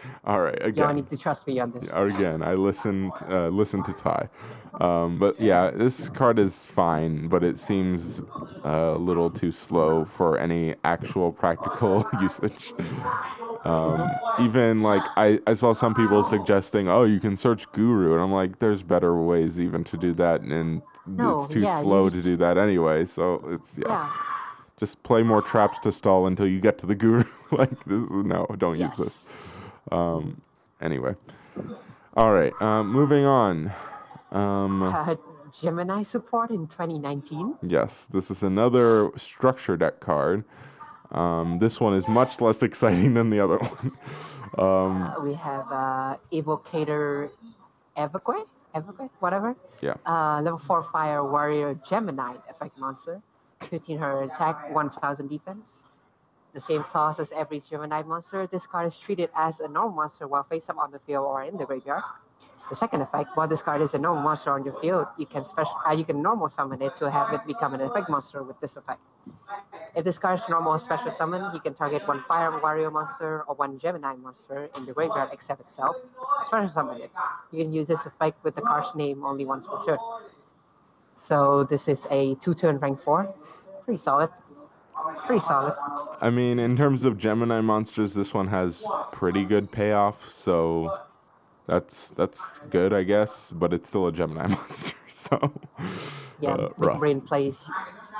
all 0.24 0.40
right. 0.40 0.60
Y'all 0.74 0.92
Again, 0.92 0.94
need 0.94 1.08
to 1.10 1.16
trust 1.16 1.46
me 1.46 1.58
on 1.60 1.72
this. 1.72 1.92
again, 1.92 2.42
I 2.42 2.54
listened 2.54 3.22
uh, 3.28 3.48
listened 3.48 3.84
to 3.86 3.94
Ty. 3.94 4.28
Um, 4.80 5.18
but 5.18 5.40
yeah, 5.40 5.70
this 5.70 6.08
card 6.08 6.38
is 6.38 6.64
fine, 6.66 7.28
but 7.28 7.44
it 7.44 7.58
seems 7.58 8.20
a 8.64 8.92
little 8.98 9.30
too 9.30 9.52
slow 9.52 10.04
for 10.04 10.38
any 10.38 10.74
actual 10.84 11.32
practical 11.32 12.06
usage. 12.12 12.74
Um, 13.64 14.20
even 14.36 14.82
like 14.82 15.10
I, 15.16 15.40
I 15.46 15.54
saw 15.54 15.72
some 15.72 15.94
people 15.94 16.22
suggesting, 16.24 16.88
oh, 16.88 17.04
you 17.04 17.20
can 17.20 17.36
search 17.36 17.70
Guru, 17.72 18.12
and 18.14 18.22
I'm 18.22 18.32
like, 18.32 18.58
there's 18.58 18.82
better 18.82 19.16
ways 19.22 19.60
even 19.60 19.84
to 19.84 19.96
do 19.96 20.12
that, 20.14 20.42
and 20.42 20.82
No, 21.06 21.30
it's 21.32 21.48
too 21.48 21.60
yeah, 21.62 21.80
slow 21.80 22.10
to 22.10 22.22
do 22.22 22.36
that 22.38 22.58
anyway. 22.58 23.06
So 23.06 23.42
it's 23.50 23.78
yeah, 23.78 23.88
Yeah. 23.88 24.12
Just 24.78 25.02
play 25.02 25.22
more 25.22 25.42
traps 25.42 25.78
to 25.80 25.92
stall 25.92 26.26
until 26.26 26.46
you 26.46 26.60
get 26.60 26.78
to 26.78 26.86
the 26.86 26.94
Guru. 26.94 27.24
like 27.52 27.84
this, 27.84 28.02
is, 28.02 28.10
no, 28.10 28.46
don't 28.58 28.78
Yes. 28.78 28.98
use 28.98 29.06
this. 29.06 29.24
Um, 29.92 30.40
anyway, 30.80 31.14
all 32.16 32.32
right, 32.32 32.52
um, 32.60 32.90
moving 32.90 33.24
on. 33.24 33.72
Um, 34.32 34.82
Uh, 34.94 35.14
Gemini 35.60 36.02
support 36.02 36.50
in 36.50 36.66
2019. 36.66 37.54
yes, 37.62 38.06
this 38.06 38.28
is 38.28 38.42
another 38.42 39.12
structure 39.16 39.76
deck 39.76 40.00
card. 40.00 40.42
Um, 41.12 41.60
this 41.60 41.80
one 41.80 41.94
is 41.94 42.08
much 42.08 42.40
less 42.40 42.60
exciting 42.60 43.14
than 43.14 43.30
the 43.30 43.38
other 43.38 43.58
one. 43.68 43.92
Um, 44.58 45.02
Uh, 45.02 45.14
we 45.22 45.34
have 45.34 45.70
uh, 45.70 46.16
Evocator 46.32 47.30
Evoque? 47.96 48.46
Evoque? 48.74 49.08
Whatever. 49.20 49.54
Yeah. 49.80 49.94
Uh, 50.04 50.40
level 50.42 50.58
4 50.58 50.82
Fire 50.90 51.22
Warrior 51.22 51.78
Gemini 51.88 52.34
effect 52.50 52.76
monster. 52.76 53.22
1500 53.70 54.30
attack, 54.30 54.72
1000 54.74 55.28
defense. 55.28 55.82
the 56.54 56.60
same 56.60 56.84
clause 56.84 57.18
as 57.18 57.32
every 57.32 57.60
Gemini 57.68 58.02
monster, 58.02 58.46
this 58.46 58.66
card 58.66 58.86
is 58.86 58.96
treated 58.96 59.28
as 59.36 59.60
a 59.60 59.68
normal 59.68 59.96
monster 59.96 60.26
while 60.28 60.44
face 60.44 60.68
up 60.70 60.78
on 60.78 60.92
the 60.92 61.00
field 61.00 61.26
or 61.26 61.42
in 61.42 61.56
the 61.56 61.64
graveyard. 61.66 62.02
The 62.70 62.76
second 62.76 63.02
effect, 63.02 63.30
while 63.36 63.48
this 63.48 63.60
card 63.60 63.82
is 63.82 63.92
a 63.92 63.98
normal 63.98 64.22
monster 64.22 64.50
on 64.50 64.64
your 64.64 64.80
field, 64.80 65.06
you 65.18 65.26
can 65.26 65.44
special 65.44 65.74
uh, 65.86 65.92
you 65.92 66.04
can 66.04 66.22
normal 66.22 66.48
summon 66.48 66.80
it 66.80 66.96
to 66.96 67.10
have 67.10 67.34
it 67.34 67.46
become 67.46 67.74
an 67.74 67.82
effect 67.82 68.08
monster 68.08 68.42
with 68.42 68.58
this 68.60 68.76
effect. 68.76 69.00
If 69.94 70.04
this 70.04 70.16
card 70.18 70.40
is 70.40 70.44
normal 70.48 70.78
special 70.78 71.12
summon, 71.12 71.54
you 71.54 71.60
can 71.60 71.74
target 71.74 72.06
one 72.08 72.24
Fire 72.26 72.58
Warrior 72.60 72.90
monster 72.90 73.42
or 73.46 73.54
one 73.54 73.78
Gemini 73.78 74.14
monster 74.16 74.70
in 74.76 74.86
the 74.86 74.92
graveyard 74.92 75.28
except 75.32 75.60
itself. 75.60 75.96
Special 76.46 76.68
summon 76.70 77.02
it. 77.02 77.10
You 77.52 77.64
can 77.64 77.72
use 77.72 77.86
this 77.86 78.04
effect 78.06 78.42
with 78.44 78.54
the 78.54 78.62
card's 78.62 78.94
name 78.94 79.24
only 79.24 79.44
once 79.44 79.66
per 79.66 79.84
turn. 79.84 79.98
So 81.26 81.64
this 81.64 81.88
is 81.88 82.06
a 82.10 82.34
two-turn 82.36 82.78
rank 82.78 83.02
four. 83.02 83.32
Pretty 83.84 83.98
solid. 84.02 84.30
Pretty 85.26 85.44
solid. 85.44 85.74
I 86.20 86.30
mean, 86.30 86.58
in 86.58 86.76
terms 86.76 87.04
of 87.04 87.18
Gemini 87.18 87.60
monsters, 87.60 88.14
this 88.14 88.34
one 88.34 88.48
has 88.48 88.84
pretty 89.12 89.44
good 89.44 89.70
payoff, 89.70 90.30
so 90.30 90.98
that's 91.66 92.08
that's 92.08 92.42
good, 92.70 92.92
I 92.92 93.02
guess. 93.04 93.50
But 93.52 93.72
it's 93.72 93.88
still 93.88 94.06
a 94.06 94.12
Gemini 94.12 94.46
monster, 94.56 94.96
so 95.08 95.52
Yeah, 96.40 96.50
uh, 96.52 96.68
rough. 96.76 96.98
brain 96.98 97.20
plays. 97.20 97.56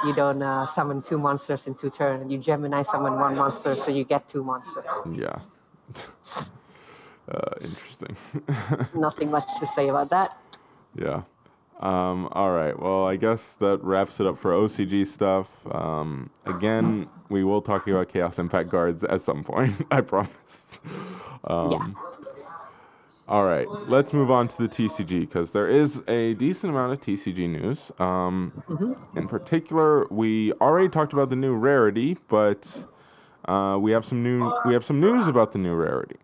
You 0.04 0.14
don't 0.14 0.42
uh, 0.42 0.66
summon 0.66 1.00
two 1.02 1.18
monsters 1.18 1.66
in 1.66 1.74
two 1.74 1.90
turns. 1.90 2.30
You 2.30 2.38
Gemini 2.38 2.82
summon 2.82 3.14
one 3.18 3.36
monster, 3.36 3.76
so 3.76 3.90
you 3.90 4.04
get 4.04 4.28
two 4.28 4.42
monsters. 4.42 4.84
Yeah. 5.12 5.38
uh, 7.30 7.54
interesting. 7.60 8.16
Nothing 8.94 9.30
much 9.30 9.46
to 9.60 9.66
say 9.66 9.88
about 9.88 10.10
that. 10.10 10.36
yeah. 10.98 11.22
Um, 11.84 12.28
all 12.32 12.50
right. 12.52 12.78
Well, 12.78 13.06
I 13.06 13.16
guess 13.16 13.54
that 13.54 13.78
wraps 13.82 14.18
it 14.18 14.26
up 14.26 14.38
for 14.38 14.52
OCG 14.52 15.06
stuff. 15.06 15.66
Um, 15.70 16.30
again, 16.46 17.08
we 17.28 17.44
will 17.44 17.60
talk 17.60 17.86
about 17.86 18.08
Chaos 18.08 18.38
Impact 18.38 18.70
guards 18.70 19.04
at 19.04 19.20
some 19.20 19.44
point. 19.44 19.74
I 19.90 20.00
promise. 20.00 20.80
Um, 21.44 21.70
Yeah. 21.70 22.10
All 23.26 23.44
right, 23.46 23.66
let's 23.88 24.12
move 24.12 24.30
on 24.30 24.48
to 24.48 24.58
the 24.58 24.68
TCG 24.68 25.20
because 25.20 25.52
there 25.52 25.66
is 25.66 26.02
a 26.08 26.34
decent 26.34 26.70
amount 26.74 26.92
of 26.92 27.00
TCG 27.00 27.48
news. 27.48 27.90
Um, 27.98 28.62
In 29.16 29.28
particular, 29.28 30.06
we 30.10 30.52
already 30.60 30.90
talked 30.90 31.14
about 31.14 31.30
the 31.30 31.36
new 31.36 31.54
rarity, 31.54 32.18
but 32.28 32.86
uh, 33.46 33.78
we 33.80 33.92
have 33.92 34.04
some 34.04 34.22
new 34.22 34.52
we 34.66 34.74
have 34.74 34.84
some 34.84 35.00
news 35.00 35.26
about 35.26 35.52
the 35.52 35.58
new 35.58 35.74
rarity. 35.74 36.16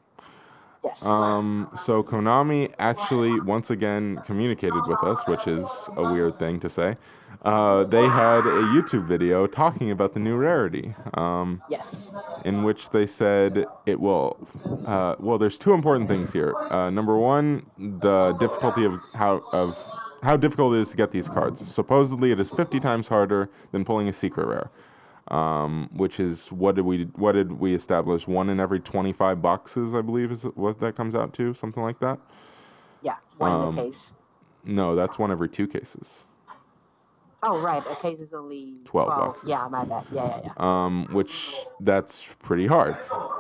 Yes. 0.82 1.04
Um, 1.04 1.68
so 1.76 2.02
Konami 2.02 2.72
actually 2.78 3.38
once 3.40 3.70
again 3.70 4.20
communicated 4.24 4.82
with 4.86 5.02
us, 5.04 5.20
which 5.26 5.46
is 5.46 5.66
a 5.96 6.02
weird 6.10 6.38
thing 6.38 6.58
to 6.60 6.68
say. 6.70 6.96
Uh, 7.42 7.84
they 7.84 8.02
had 8.06 8.40
a 8.46 8.62
YouTube 8.74 9.04
video 9.06 9.46
talking 9.46 9.90
about 9.90 10.14
the 10.14 10.20
new 10.20 10.36
rarity. 10.36 10.94
Um, 11.14 11.62
yes. 11.68 12.10
in 12.44 12.62
which 12.64 12.90
they 12.90 13.06
said 13.06 13.66
it 13.86 14.00
will. 14.00 14.36
Uh, 14.86 15.16
well, 15.18 15.38
there's 15.38 15.58
two 15.58 15.72
important 15.74 16.08
things 16.08 16.32
here. 16.32 16.54
Uh, 16.70 16.90
number 16.90 17.16
one, 17.16 17.66
the 17.78 18.32
difficulty 18.40 18.84
of 18.84 18.98
how 19.14 19.42
of 19.52 19.78
how 20.22 20.36
difficult 20.36 20.74
it 20.74 20.80
is 20.80 20.90
to 20.90 20.96
get 20.96 21.10
these 21.12 21.28
cards. 21.28 21.66
Supposedly, 21.66 22.30
it 22.30 22.40
is 22.40 22.50
50 22.50 22.78
times 22.80 23.08
harder 23.08 23.48
than 23.72 23.84
pulling 23.84 24.08
a 24.08 24.12
secret 24.12 24.46
rare, 24.46 24.70
um, 25.28 25.88
which 25.92 26.20
is 26.20 26.50
what 26.52 26.74
did 26.74 26.84
we 26.84 27.04
what 27.16 27.32
did 27.32 27.52
we 27.52 27.74
establish? 27.74 28.26
One 28.26 28.48
in 28.48 28.60
every 28.60 28.80
25 28.80 29.40
boxes, 29.40 29.94
I 29.94 30.00
believe, 30.02 30.32
is 30.32 30.42
what 30.42 30.80
that 30.80 30.96
comes 30.96 31.14
out 31.14 31.32
to, 31.34 31.54
something 31.54 31.82
like 31.82 32.00
that. 32.00 32.18
Yeah. 33.02 33.16
One 33.38 33.50
in 33.50 33.68
um, 33.68 33.78
a 33.78 33.82
case. 33.84 34.10
No, 34.66 34.94
that's 34.94 35.18
one 35.18 35.30
every 35.30 35.48
two 35.48 35.66
cases. 35.66 36.24
Oh 37.42 37.58
right, 37.58 37.82
a 37.88 37.96
case 37.96 38.18
is 38.20 38.34
only 38.34 38.74
12 38.84 39.08
boxes. 39.08 39.48
Yeah, 39.48 39.66
my 39.70 39.84
bad. 39.84 40.04
Yeah, 40.12 40.26
yeah, 40.26 40.40
yeah. 40.44 40.52
um, 40.58 41.08
which 41.10 41.54
that's 41.80 42.34
pretty 42.42 42.66
hard. 42.66 42.96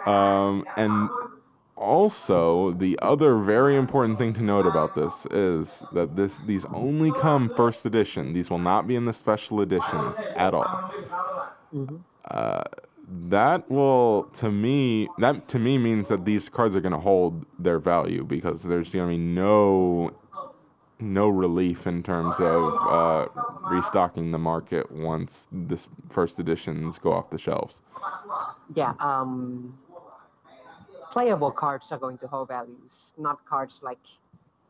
Um, 0.06 0.64
and 0.76 1.10
also, 1.76 2.72
the 2.72 2.98
other 3.02 3.36
very 3.36 3.76
important 3.76 4.18
thing 4.18 4.32
to 4.34 4.42
note 4.42 4.66
about 4.66 4.94
this 4.94 5.26
is 5.30 5.84
that 5.92 6.16
this 6.16 6.38
these 6.40 6.64
only 6.66 7.12
come 7.12 7.52
first 7.54 7.84
edition. 7.84 8.32
These 8.32 8.50
will 8.50 8.58
not 8.58 8.86
be 8.86 8.96
in 8.96 9.04
the 9.04 9.12
special 9.12 9.60
editions 9.60 10.18
at 10.34 10.54
all. 10.54 10.92
Mhm. 11.74 12.00
Uh, 12.30 12.64
that 13.28 13.70
will, 13.70 14.24
to 14.34 14.50
me, 14.50 15.08
that 15.18 15.48
to 15.48 15.58
me 15.58 15.78
means 15.78 16.08
that 16.08 16.24
these 16.24 16.48
cards 16.48 16.76
are 16.76 16.80
going 16.80 16.92
to 16.92 16.98
hold 17.00 17.44
their 17.58 17.78
value 17.78 18.24
because 18.24 18.62
there's 18.62 18.90
going 18.92 19.06
to 19.06 19.10
be 19.10 19.18
no 19.18 20.12
no 21.00 21.28
relief 21.28 21.86
in 21.86 22.02
terms 22.02 22.36
of 22.40 22.74
uh, 22.86 23.26
restocking 23.70 24.30
the 24.32 24.38
market 24.38 24.90
once 24.92 25.48
this 25.50 25.88
first 26.10 26.38
editions 26.38 26.98
go 26.98 27.12
off 27.12 27.30
the 27.30 27.38
shelves. 27.38 27.80
Yeah. 28.74 28.94
Um. 29.00 29.78
Playable 31.10 31.50
cards 31.50 31.88
are 31.90 31.98
going 31.98 32.18
to 32.18 32.28
hold 32.28 32.48
values, 32.48 32.92
not 33.18 33.44
cards 33.44 33.80
like, 33.82 33.98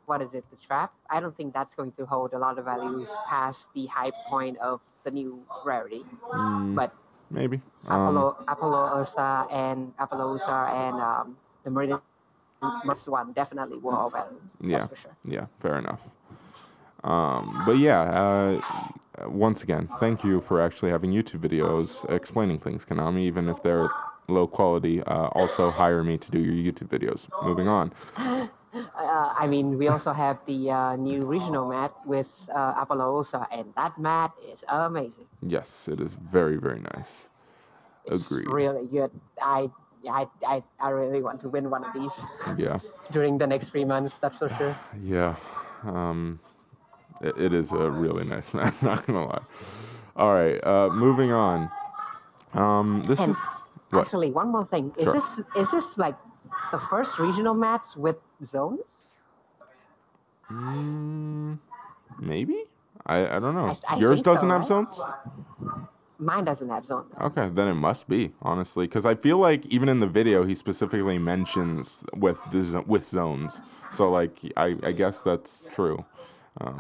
what 0.07 0.23
is 0.23 0.33
it, 0.33 0.45
the 0.51 0.57
trap? 0.57 0.93
I 1.11 1.21
don't 1.21 1.37
think 1.37 1.53
that's 1.53 1.75
going 1.75 1.93
to 1.93 2.07
hold 2.07 2.33
a 2.33 2.39
lot 2.39 2.59
of 2.59 2.65
values 2.65 3.11
past 3.29 3.67
the 3.75 3.87
high 3.87 4.11
point 4.29 4.57
of 4.59 4.81
the 5.05 5.11
new 5.11 5.43
rarity. 5.65 6.05
Mm, 6.33 6.75
But 6.75 6.95
maybe. 7.31 7.61
Um, 7.89 8.17
Apollo, 8.17 8.37
Apollousa 8.49 9.53
and 9.53 9.97
Apollousa 9.99 10.73
and 10.75 11.01
um, 11.01 11.37
the 11.65 11.71
Meridian 11.71 12.01
Must 12.85 13.09
one 13.09 13.33
definitely 13.33 13.79
will 13.79 14.11
value. 14.11 14.41
Yeah. 14.61 14.89
Sure. 14.89 15.17
Yeah, 15.25 15.47
fair 15.61 15.79
enough. 15.79 16.03
Um, 17.05 17.63
but 17.65 17.79
yeah, 17.79 18.03
uh, 18.03 19.29
once 19.29 19.63
again, 19.63 19.89
thank 19.99 20.23
you 20.23 20.41
for 20.43 20.61
actually 20.61 20.91
having 20.91 21.11
YouTube 21.11 21.41
videos 21.41 22.09
explaining 22.11 22.59
things, 22.59 22.85
Konami, 22.85 23.21
even 23.21 23.49
if 23.49 23.63
they're 23.63 23.89
low 24.29 24.47
quality. 24.47 25.03
Uh, 25.03 25.29
also, 25.29 25.71
hire 25.71 26.05
me 26.05 26.19
to 26.19 26.31
do 26.31 26.39
your 26.39 26.55
YouTube 26.73 26.89
videos. 26.89 27.29
Moving 27.43 27.69
on. 27.69 27.93
Uh, 28.75 29.35
I 29.37 29.47
mean, 29.47 29.77
we 29.79 29.89
also 29.89 30.13
have 30.13 30.39
the 30.47 30.71
uh, 30.71 30.97
new 30.97 31.25
regional 31.25 31.69
mat 31.69 31.93
with 32.07 32.29
uh, 32.55 32.85
and 33.51 33.73
that 33.77 33.99
mat 33.99 34.33
is 34.53 34.63
amazing. 34.69 35.27
Yes, 35.43 35.89
it 35.89 36.01
is 36.01 36.15
very, 36.15 36.57
very 36.57 36.81
nice. 36.95 37.29
It's 38.07 38.27
Agreed. 38.27 38.47
really 38.47 38.87
good. 38.87 39.11
I, 39.43 39.71
I, 40.09 40.29
I, 40.47 40.63
I 40.79 40.91
really 40.91 41.23
want 41.23 41.41
to 41.43 41.49
win 41.49 41.69
one 41.69 41.85
of 41.85 41.93
these 41.93 42.13
Yeah, 42.57 42.79
during 43.13 43.39
the 43.39 43.47
next 43.47 43.71
three 43.71 43.85
months. 43.85 44.17
That's 44.21 44.39
for 44.39 44.49
sure. 44.57 44.77
yeah. 45.03 45.35
Um, 45.85 46.39
it, 47.21 47.37
it 47.39 47.53
is 47.53 47.73
a 47.73 47.91
really 47.91 48.25
nice 48.25 48.55
mat. 48.55 48.75
not 48.83 49.07
gonna 49.07 49.27
lie. 49.27 49.43
All 50.17 50.33
right, 50.33 50.63
uh, 50.65 50.89
moving 50.91 51.33
on. 51.33 51.71
Um, 52.55 53.03
this 53.07 53.21
And 53.21 53.31
is 53.31 53.39
what? 53.91 54.03
Actually, 54.03 54.31
one 54.31 54.49
more 54.49 54.65
thing. 54.67 54.93
Is 54.99 55.05
Sure. 55.05 55.15
this 55.15 55.39
is 55.57 55.71
this 55.71 55.99
like 55.99 56.17
the 56.71 56.79
first 56.79 57.19
regional 57.19 57.55
match 57.55 57.97
with 57.97 58.17
zones? 58.45 58.81
Mm, 60.51 61.59
maybe. 62.19 62.65
I, 63.07 63.37
I 63.37 63.39
don't 63.39 63.55
know. 63.55 63.77
I- 63.89 63.95
I 63.95 63.99
Yours 63.99 64.23
doesn't 64.23 64.49
have 64.49 64.61
right? 64.61 64.67
zones. 64.69 65.01
Mine 66.19 66.45
doesn't 66.45 66.69
have 66.69 66.85
zone. 66.85 67.07
Okay, 67.19 67.49
then 67.49 67.69
it 67.69 67.75
must 67.75 68.07
be 68.07 68.33
honestly, 68.43 68.87
because 68.87 69.07
I 69.07 69.15
feel 69.15 69.39
like 69.39 69.65
even 69.67 69.89
in 69.89 70.01
the 70.01 70.07
video 70.07 70.45
he 70.45 70.55
specifically 70.55 71.19
mentions 71.19 72.05
with 72.15 72.39
the 72.51 72.83
with 72.87 73.05
zones. 73.05 73.63
So 73.91 74.11
like 74.11 74.39
I, 74.57 74.77
I 74.83 74.93
guess 74.93 75.23
that's 75.23 75.65
true. 75.73 76.05
Um, 76.61 76.77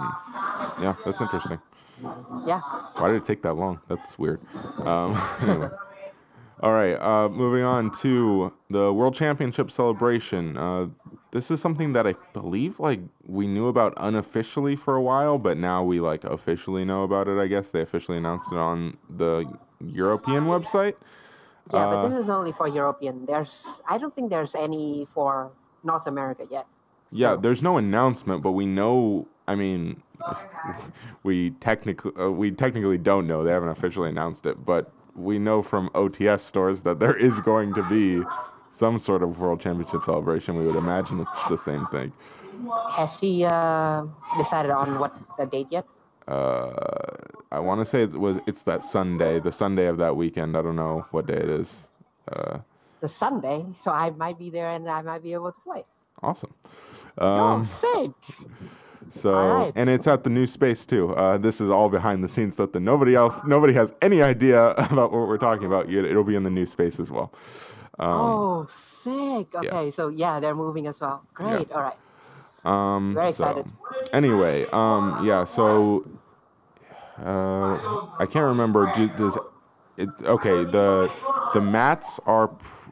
yeah, 0.82 0.94
that's 1.06 1.22
interesting. 1.22 1.58
Yeah. 2.46 2.60
Why 2.96 3.08
did 3.08 3.16
it 3.16 3.24
take 3.24 3.40
that 3.42 3.54
long? 3.54 3.80
That's 3.88 4.18
weird. 4.18 4.40
Um, 4.80 5.18
anyway. 5.40 5.68
All 6.62 6.72
right, 6.72 6.94
uh, 7.00 7.30
moving 7.30 7.62
on 7.62 7.90
to 8.02 8.52
the 8.68 8.92
World 8.92 9.14
Championship 9.14 9.70
celebration. 9.70 10.58
Uh, 10.58 10.88
this 11.30 11.50
is 11.50 11.58
something 11.58 11.94
that 11.94 12.06
I 12.06 12.14
believe 12.34 12.78
like 12.78 13.00
we 13.26 13.46
knew 13.46 13.68
about 13.68 13.94
unofficially 13.96 14.76
for 14.76 14.94
a 14.94 15.00
while, 15.00 15.38
but 15.38 15.56
now 15.56 15.82
we 15.82 16.00
like 16.00 16.22
officially 16.24 16.84
know 16.84 17.02
about 17.02 17.28
it. 17.28 17.38
I 17.38 17.46
guess 17.46 17.70
they 17.70 17.80
officially 17.80 18.18
announced 18.18 18.52
it 18.52 18.58
on 18.58 18.98
the 19.08 19.50
European 19.80 20.44
website. 20.44 20.96
Yeah, 21.72 21.78
Uh, 21.86 21.90
but 22.02 22.08
this 22.08 22.24
is 22.24 22.28
only 22.30 22.52
for 22.52 22.68
European. 22.68 23.24
There's 23.24 23.64
I 23.88 23.96
don't 23.96 24.14
think 24.14 24.28
there's 24.28 24.54
any 24.54 25.08
for 25.14 25.52
North 25.82 26.06
America 26.06 26.46
yet. 26.50 26.66
Yeah, 27.10 27.36
there's 27.36 27.62
no 27.62 27.78
announcement, 27.78 28.42
but 28.42 28.52
we 28.52 28.66
know. 28.66 29.26
I 29.48 29.54
mean, 29.54 30.02
we 31.22 31.50
technically 31.52 32.12
uh, 32.20 32.30
we 32.30 32.50
technically 32.50 32.98
don't 32.98 33.26
know. 33.26 33.44
They 33.44 33.50
haven't 33.50 33.70
officially 33.70 34.10
announced 34.10 34.44
it, 34.44 34.64
but 34.64 34.92
we 35.20 35.38
know 35.38 35.62
from 35.62 35.88
OTS 35.94 36.40
stores 36.40 36.82
that 36.82 36.98
there 36.98 37.14
is 37.16 37.40
going 37.40 37.74
to 37.74 37.82
be 37.88 38.22
some 38.70 38.98
sort 38.98 39.22
of 39.22 39.38
World 39.40 39.60
Championship 39.60 40.02
celebration. 40.04 40.56
We 40.56 40.66
would 40.66 40.76
imagine 40.76 41.20
it's 41.20 41.42
the 41.48 41.56
same 41.58 41.86
thing. 41.88 42.12
Has 42.90 43.10
she 43.18 43.44
uh, 43.44 44.04
decided 44.38 44.70
on 44.70 44.98
what 44.98 45.14
the 45.38 45.46
date 45.46 45.68
yet? 45.70 45.86
Uh, 46.28 46.72
I 47.50 47.58
want 47.58 47.80
to 47.80 47.84
say 47.84 48.02
it 48.04 48.12
was 48.12 48.38
it's 48.46 48.62
that 48.62 48.82
Sunday, 48.84 49.40
the 49.40 49.52
Sunday 49.52 49.86
of 49.86 49.96
that 49.98 50.16
weekend. 50.16 50.56
I 50.56 50.62
don't 50.62 50.76
know 50.76 51.06
what 51.10 51.26
day 51.26 51.34
it 51.36 51.48
is. 51.48 51.88
Uh, 52.30 52.58
The 53.00 53.08
Sunday, 53.08 53.64
so 53.82 53.90
I 53.90 54.10
might 54.10 54.38
be 54.38 54.50
there 54.50 54.70
and 54.70 54.88
I 54.88 55.02
might 55.02 55.22
be 55.22 55.32
able 55.32 55.52
to 55.52 55.60
play. 55.64 55.84
awesome. 56.22 56.54
Um, 57.18 57.64
sick! 57.64 58.12
So 59.10 59.34
Alright. 59.34 59.72
and 59.74 59.90
it's 59.90 60.06
at 60.06 60.24
the 60.24 60.30
new 60.30 60.46
space 60.46 60.86
too. 60.86 61.14
Uh, 61.14 61.36
this 61.36 61.60
is 61.60 61.68
all 61.68 61.88
behind 61.88 62.22
the 62.22 62.28
scenes 62.28 62.54
stuff 62.54 62.72
that 62.72 62.80
nobody 62.80 63.14
else, 63.14 63.42
nobody 63.44 63.72
has 63.74 63.92
any 64.00 64.22
idea 64.22 64.70
about 64.90 65.12
what 65.12 65.28
we're 65.28 65.38
talking 65.38 65.66
about. 65.66 65.90
Yet 65.90 66.04
It'll 66.04 66.24
be 66.24 66.36
in 66.36 66.44
the 66.44 66.50
new 66.50 66.66
space 66.66 67.00
as 67.00 67.10
well. 67.10 67.32
Um, 67.98 68.08
oh, 68.08 68.66
sick. 68.70 69.54
Okay, 69.54 69.90
so 69.90 70.08
yeah, 70.08 70.40
they're 70.40 70.54
moving 70.54 70.86
as 70.86 71.00
well. 71.00 71.22
Great. 71.34 71.70
All 71.72 71.82
right. 71.82 71.96
Um, 72.64 73.14
Very 73.14 73.32
so, 73.32 73.44
excited. 73.44 73.72
Anyway, 74.12 74.66
um, 74.72 75.26
yeah. 75.26 75.44
So, 75.44 76.06
uh, 77.18 77.74
I 78.18 78.26
can't 78.26 78.46
remember. 78.46 78.90
Do, 78.94 79.08
does 79.08 79.38
it? 79.96 80.08
Okay, 80.22 80.64
the 80.64 81.10
the 81.52 81.60
mats 81.60 82.20
are 82.26 82.50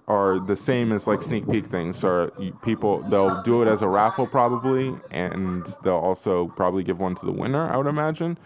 are 0.08 0.40
the 0.40 0.56
same 0.56 0.90
as 0.90 1.06
like 1.06 1.22
sneak 1.22 1.48
peek 1.48 1.66
things. 1.66 1.96
So 1.98 2.30
people 2.62 3.02
they'll 3.10 3.42
do 3.42 3.62
it 3.62 3.68
as 3.68 3.82
a 3.82 3.88
raffle 3.88 4.26
probably, 4.26 4.96
and 5.10 5.66
they'll 5.84 5.94
also 5.94 6.48
probably 6.48 6.82
give 6.82 6.98
one 6.98 7.14
to 7.14 7.26
the 7.26 7.32
winner. 7.32 7.70
I 7.70 7.76
would 7.76 7.86
imagine. 7.86 8.38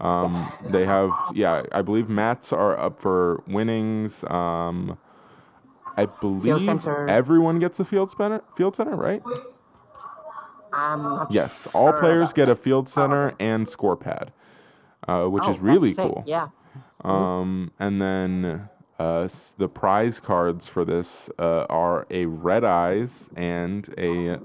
Um, 0.00 0.32
they 0.70 0.84
have 0.86 1.12
yeah, 1.34 1.64
I 1.70 1.82
believe 1.82 2.08
mats 2.08 2.52
are 2.52 2.78
up 2.78 3.00
for 3.00 3.44
winnings. 3.46 4.24
Um, 4.24 4.98
I 5.96 6.06
believe 6.06 6.86
everyone 7.08 7.58
gets 7.60 7.78
a 7.78 7.84
field 7.84 8.10
center. 8.10 8.42
Field 8.56 8.74
center, 8.74 8.96
right? 8.96 9.22
Not 10.72 11.30
Yes, 11.30 11.68
all 11.74 11.90
sure 11.90 12.00
players 12.00 12.32
get 12.32 12.48
a 12.48 12.56
field 12.56 12.88
center 12.88 13.34
and 13.38 13.68
score 13.68 13.96
pad, 13.96 14.32
uh, 15.06 15.26
which 15.26 15.44
Oh, 15.46 15.50
is 15.50 15.60
really 15.60 15.94
cool. 15.94 16.24
Yeah. 16.26 16.48
Um, 17.04 17.72
and 17.78 18.00
then 18.00 18.68
uh, 19.02 19.28
the 19.58 19.68
prize 19.68 20.20
cards 20.20 20.68
for 20.68 20.84
this 20.84 21.30
uh, 21.38 21.64
are 21.82 22.06
a 22.10 22.26
Red 22.26 22.64
Eyes 22.64 23.30
and 23.36 23.82
a 23.98 24.40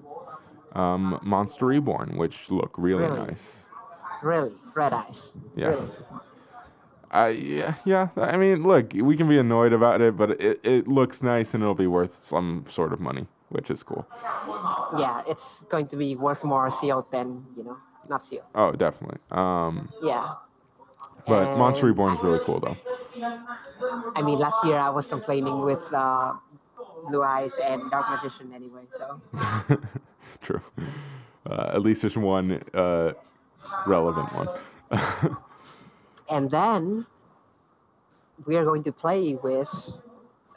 um, 0.74 1.20
Monster 1.24 1.66
Reborn, 1.68 2.18
which 2.18 2.50
look 2.52 2.74
really, 2.78 3.04
Really? 3.04 3.28
nice. 3.28 3.66
Really. 4.24 4.54
Red 4.76 4.94
eyes. 4.94 5.32
Yeah. 5.56 5.68
Really. 5.70 5.90
I 7.10 7.30
yeah, 7.30 7.74
yeah. 7.86 8.10
I 8.18 8.36
mean, 8.38 8.64
look, 8.64 8.92
we 8.94 9.16
can 9.16 9.30
be 9.30 9.38
annoyed 9.38 9.74
about 9.74 10.02
it, 10.02 10.18
but 10.18 10.30
it, 10.42 10.60
it 10.64 10.88
looks 10.88 11.24
nice 11.24 11.54
and 11.54 11.64
it'll 11.64 11.74
be 11.88 11.88
worth 11.88 12.14
some 12.22 12.66
sort 12.68 12.92
of 12.94 13.00
money, 13.00 13.28
which 13.50 13.72
is 13.72 13.82
cool. 13.84 14.06
Yeah, 14.98 15.22
it's 15.26 15.64
going 15.70 15.88
to 15.88 15.96
be 15.98 16.16
worth 16.16 16.44
more 16.44 16.70
sealed 16.70 17.10
than 17.12 17.46
you 17.56 17.64
know 17.64 17.78
not 18.10 18.26
sealed. 18.26 18.44
Oh, 18.56 18.72
definitely. 18.74 19.20
Um, 19.32 19.90
Yeah. 20.04 20.34
But 21.28 21.58
Monster 21.58 21.88
And- 21.88 21.98
Reborn 21.98 22.14
is 22.16 22.24
really 22.24 22.40
cool, 22.46 22.60
though. 22.60 22.78
I 24.16 24.22
mean, 24.22 24.40
last 24.40 24.64
year 24.64 24.78
I 24.78 24.90
was 24.90 25.06
complaining 25.08 25.62
with 25.62 25.82
uh, 25.94 26.34
Blue 27.10 27.24
Eyes 27.24 27.54
and 27.64 27.90
Dark 27.90 28.10
Magician 28.10 28.54
anyway, 28.54 28.84
so 28.96 29.20
True. 30.42 30.62
Uh, 31.50 31.72
at 31.74 31.82
least 31.82 32.02
there's 32.02 32.18
one 32.18 32.62
uh, 32.74 33.14
relevant 33.86 34.30
one. 34.34 34.50
and 36.30 36.52
then 36.52 37.06
we 38.46 38.56
are 38.56 38.66
going 38.66 38.84
to 38.84 38.92
play 38.92 39.36
with 39.36 39.70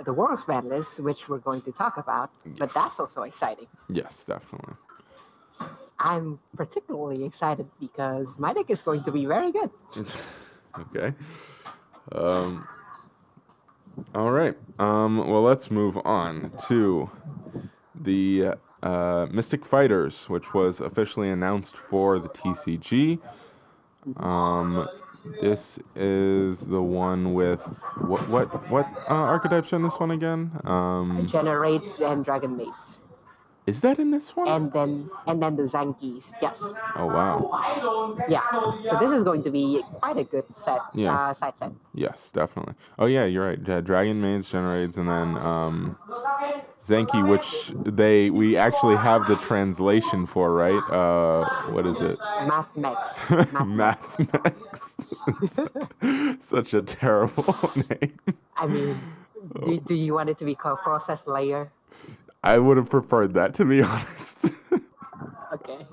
the 0.05 0.13
Band 0.47 0.69
list, 0.69 1.01
which 1.01 1.29
we're 1.29 1.39
going 1.39 1.63
to 1.63 1.73
talk 1.73 1.97
about. 1.97 2.31
But 2.59 2.73
that's 2.73 2.99
also 2.99 3.23
exciting. 3.23 3.67
yes, 3.89 4.25
definitely. 4.25 4.75
I'm 5.99 6.39
particularly 6.57 7.25
excited 7.25 7.69
because 7.79 8.39
my 8.39 8.55
deck 8.55 8.71
is 8.71 8.81
going 8.81 9.05
to 9.05 9.13
be 9.13 9.27
very 9.27 9.53
good. 9.53 9.71
okay. 10.79 11.15
Um, 12.13 12.67
all 14.15 14.31
right. 14.31 14.57
Um, 14.79 15.19
well, 15.19 15.43
let's 15.43 15.71
move 15.71 15.99
on 16.05 16.53
to 16.69 17.11
the 17.95 18.55
uh, 18.83 19.27
Mystic 19.31 19.65
Fighters, 19.65 20.29
which 20.29 20.55
was 20.55 20.81
officially 20.81 21.31
announced 21.31 21.77
for 21.77 22.19
the 22.19 22.29
TCG. 22.29 23.21
Um, 24.17 24.89
this 25.43 25.79
is 25.95 26.67
the 26.67 26.81
one 26.81 27.35
with 27.35 27.61
what 28.07 28.29
what 28.31 28.71
what 28.71 28.87
uh, 29.09 29.13
archetypes 29.13 29.73
in 29.73 29.83
this 29.83 30.01
one 30.01 30.11
again? 30.11 30.51
Um, 30.65 31.29
Generaiders 31.31 32.01
and 32.01 32.25
Dragon 32.25 32.57
Maids. 32.57 32.99
Is 33.67 33.83
that 33.83 33.99
in 33.99 34.11
this 34.11 34.35
one? 34.35 34.49
And 34.49 34.73
then 34.73 35.11
and 35.27 35.43
then 35.43 35.57
the 35.57 35.65
Zankis. 35.65 36.33
Yes. 36.43 36.63
oh 36.97 37.07
wow. 37.07 38.17
Yeah. 38.29 38.43
So 38.85 38.99
this 38.99 39.11
is 39.13 39.23
going 39.23 39.43
to 39.45 39.51
be 39.51 39.83
quite 39.93 40.17
a 40.17 40.25
good 40.25 40.45
set. 40.55 40.81
Yeah. 40.95 41.15
Uh, 41.15 41.35
side 41.35 41.57
set. 41.57 41.73
Yes, 41.95 42.31
definitely. 42.33 42.75
Oh 42.99 43.07
yeah, 43.07 43.25
you're 43.27 43.47
right. 43.47 43.59
Ja- 43.67 43.81
Dragon 43.81 44.21
Maids 44.21 44.51
Generaiders, 44.51 44.97
and 44.97 45.09
then 45.09 45.37
um, 45.39 45.97
Zenki, 46.85 47.23
which 47.29 47.73
they 47.85 48.31
we 48.31 48.57
actually 48.57 48.97
have 48.97 49.29
the 49.29 49.37
translation 49.37 50.27
for, 50.27 50.53
right? 50.55 50.83
Uh, 50.91 51.45
what 51.71 51.87
is 51.87 52.01
it? 52.01 52.19
Math 52.47 52.75
Max. 52.77 53.09
Math 53.65 54.17
Mathmechs. 54.19 55.07
Such 56.43 56.75
a 56.75 56.83
terrible 56.83 57.55
name. 57.91 58.19
I 58.57 58.67
mean, 58.67 58.99
do, 59.65 59.79
do 59.81 59.95
you 59.95 60.15
want 60.15 60.31
it 60.31 60.39
to 60.39 60.45
be 60.45 60.55
called 60.55 60.79
process 60.79 61.27
layer? 61.27 61.71
I 62.43 62.59
would 62.59 62.77
have 62.77 62.91
preferred 62.91 63.35
that, 63.35 63.55
to 63.55 63.65
be 63.65 63.83
honest. 63.83 64.47
Okay. 65.53 65.87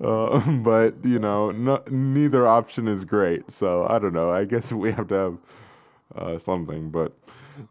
uh, 0.00 0.50
but 0.62 0.94
you 1.04 1.18
know, 1.18 1.50
no, 1.50 1.82
neither 1.90 2.46
option 2.46 2.86
is 2.86 3.04
great. 3.04 3.50
So 3.50 3.86
I 3.88 3.98
don't 3.98 4.12
know. 4.12 4.30
I 4.30 4.44
guess 4.44 4.72
we 4.72 4.92
have 4.92 5.08
to 5.08 5.14
have 5.14 5.38
uh, 6.14 6.38
something. 6.38 6.90
But 6.90 7.12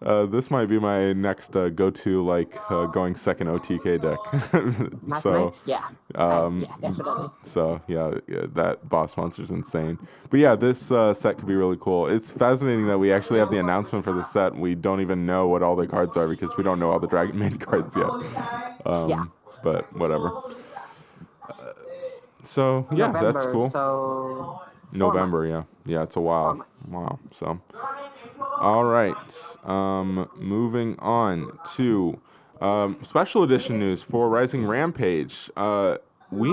uh, 0.06 0.26
this 0.26 0.50
might 0.52 0.66
be 0.68 0.80
my 0.80 1.14
next 1.14 1.56
uh, 1.56 1.70
go-to, 1.70 2.24
like 2.26 2.58
uh, 2.70 2.86
going 2.88 3.16
second 3.16 3.48
OTK 3.48 4.02
deck. 4.02 4.20
So. 5.22 5.54
Yeah. 5.66 5.90
Uh, 6.16 6.46
Um, 6.46 6.62
yeah, 6.62 6.76
definitely. 6.90 7.30
So 7.44 7.82
yeah, 7.88 8.12
yeah, 8.28 8.46
that 8.56 8.88
boss 8.90 9.18
monster's 9.18 9.52
insane. 9.52 9.98
But 10.30 10.40
yeah, 10.40 10.56
this 10.56 10.92
uh, 10.92 11.14
set 11.14 11.38
could 11.38 11.48
be 11.48 11.56
really 11.56 11.78
cool. 11.80 12.08
It's 12.08 12.32
fascinating 12.32 12.88
that 12.88 12.98
we 12.98 13.12
actually 13.12 13.40
have 13.40 13.50
the 13.52 13.60
announcement 13.60 14.04
for 14.06 14.14
the 14.14 14.24
set. 14.24 14.56
We 14.56 14.76
don't 14.76 15.02
even 15.02 15.26
know 15.26 15.48
what 15.48 15.62
all 15.64 15.76
the 15.76 15.88
cards 15.88 16.18
are 16.18 16.28
because 16.28 16.56
we 16.58 16.64
don't 16.64 16.80
know 16.80 16.92
all 16.92 17.00
the 17.00 17.08
Dragon 17.08 17.38
Maid 17.38 17.60
cards 17.68 17.96
yet. 17.96 18.10
Um, 18.86 19.10
Yeah. 19.10 19.26
But 19.64 19.94
whatever. 19.96 20.32
So 22.44 22.88
yeah, 22.92 23.12
that's 23.12 23.46
cool. 23.46 23.70
So 23.70 24.62
November, 24.94 25.46
yeah, 25.46 25.64
yeah, 25.86 26.04
it's 26.04 26.16
a 26.16 26.22
while. 26.22 26.66
Wow. 26.90 27.20
So, 27.32 27.60
all 28.62 28.86
right. 28.86 29.34
Um, 29.66 30.30
moving 30.38 30.98
on 31.00 31.60
to 31.76 32.20
um, 32.62 32.98
special 33.02 33.44
edition 33.44 33.80
news 33.80 34.04
for 34.04 34.30
Rising 34.30 34.66
Rampage. 34.66 35.50
Uh, 35.58 35.98
we 36.32 36.52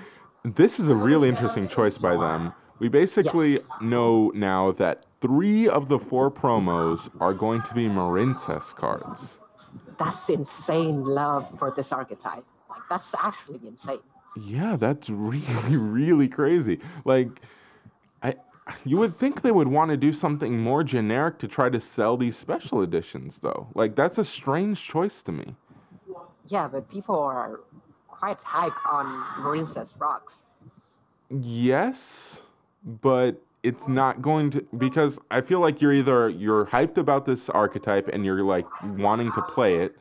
this 0.44 0.80
is 0.80 0.88
a 0.88 0.94
really 0.94 1.28
interesting 1.28 1.68
choice 1.68 1.98
by 1.98 2.16
them. 2.16 2.52
We 2.78 2.88
basically 2.88 3.54
Yes. 3.54 3.62
know 3.80 4.30
now 4.34 4.72
that 4.72 5.06
three 5.20 5.68
of 5.68 5.88
the 5.88 5.98
four 5.98 6.30
promos 6.30 7.10
are 7.20 7.34
going 7.34 7.62
to 7.62 7.74
be 7.74 7.86
Marincess 7.88 8.74
cards. 8.74 9.40
that's 9.98 10.28
insane 10.28 11.04
love 11.04 11.46
for 11.58 11.72
this 11.76 11.92
archetype. 11.92 12.44
Like 12.70 12.82
that's 12.90 13.14
actually 13.22 13.60
insane. 13.66 14.00
Yeah, 14.36 14.76
that's 14.76 15.10
really, 15.32 15.76
really 15.76 16.28
crazy. 16.28 16.80
Like, 17.04 17.40
I, 18.22 18.34
you 18.84 18.96
would 18.98 19.16
think 19.16 19.42
they 19.42 19.52
would 19.52 19.68
want 19.68 19.90
to 19.90 19.96
do 19.96 20.12
something 20.12 20.58
more 20.58 20.84
generic 20.84 21.38
to 21.38 21.48
try 21.48 21.68
to 21.70 21.80
sell 21.80 22.16
these 22.16 22.36
special 22.36 22.82
editions, 22.82 23.38
though. 23.38 23.68
Like, 23.74 23.96
that's 23.96 24.18
a 24.18 24.24
strange 24.24 24.82
choice 24.84 25.22
to 25.22 25.32
me. 25.32 25.54
Yeah, 26.48 26.68
but 26.68 26.90
people 26.90 27.18
are 27.18 27.60
quite 28.08 28.40
hyped 28.42 28.76
on 28.90 29.06
Marincess 29.42 29.88
rocks. 29.98 30.34
Yes, 31.30 32.42
but 33.00 33.40
it's 33.62 33.88
not 33.88 34.20
going 34.20 34.50
to 34.50 34.66
because 34.76 35.18
I 35.30 35.40
feel 35.40 35.60
like 35.60 35.80
you're 35.80 35.92
either 35.92 36.28
you're 36.28 36.66
hyped 36.66 36.98
about 36.98 37.24
this 37.24 37.48
archetype 37.48 38.08
and 38.08 38.24
you're 38.24 38.42
like 38.42 38.66
wanting 38.98 39.32
to 39.32 39.42
play 39.42 39.76
it, 39.76 39.96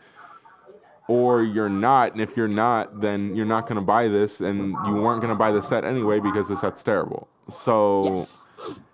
or 1.08 1.44
you're 1.44 1.70
not. 1.70 2.12
And 2.12 2.22
if 2.22 2.36
you're 2.36 2.48
not, 2.48 3.02
then 3.02 3.36
you're 3.36 3.46
not 3.46 3.68
going 3.68 3.78
to 3.78 3.86
buy 3.86 4.08
this, 4.08 4.42
and 4.42 4.76
you 4.86 4.96
weren't 4.96 5.22
going 5.22 5.34
to 5.34 5.40
buy 5.40 5.52
the 5.52 5.62
set 5.62 5.86
anyway 5.86 6.20
because 6.20 6.50
the 6.50 6.58
set's 6.58 6.84
terrible. 6.84 7.28
So. 7.50 8.16
Yes. 8.16 8.38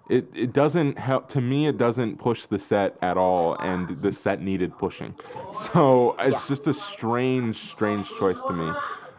It, 0.09 0.25
it 0.35 0.53
doesn't 0.53 0.97
help 0.97 1.27
to 1.29 1.41
me 1.41 1.67
it 1.67 1.77
doesn't 1.77 2.17
push 2.17 2.45
the 2.45 2.57
set 2.59 2.97
at 3.01 3.17
all 3.17 3.55
and 3.59 3.89
the 4.01 4.11
set 4.11 4.41
needed 4.41 4.77
pushing 4.77 5.13
so 5.53 6.15
it's 6.19 6.41
Yeah. 6.41 6.47
just 6.47 6.67
a 6.67 6.73
strange 6.73 7.55
strange 7.57 8.07
choice 8.19 8.41
to 8.43 8.53
me 8.53 8.69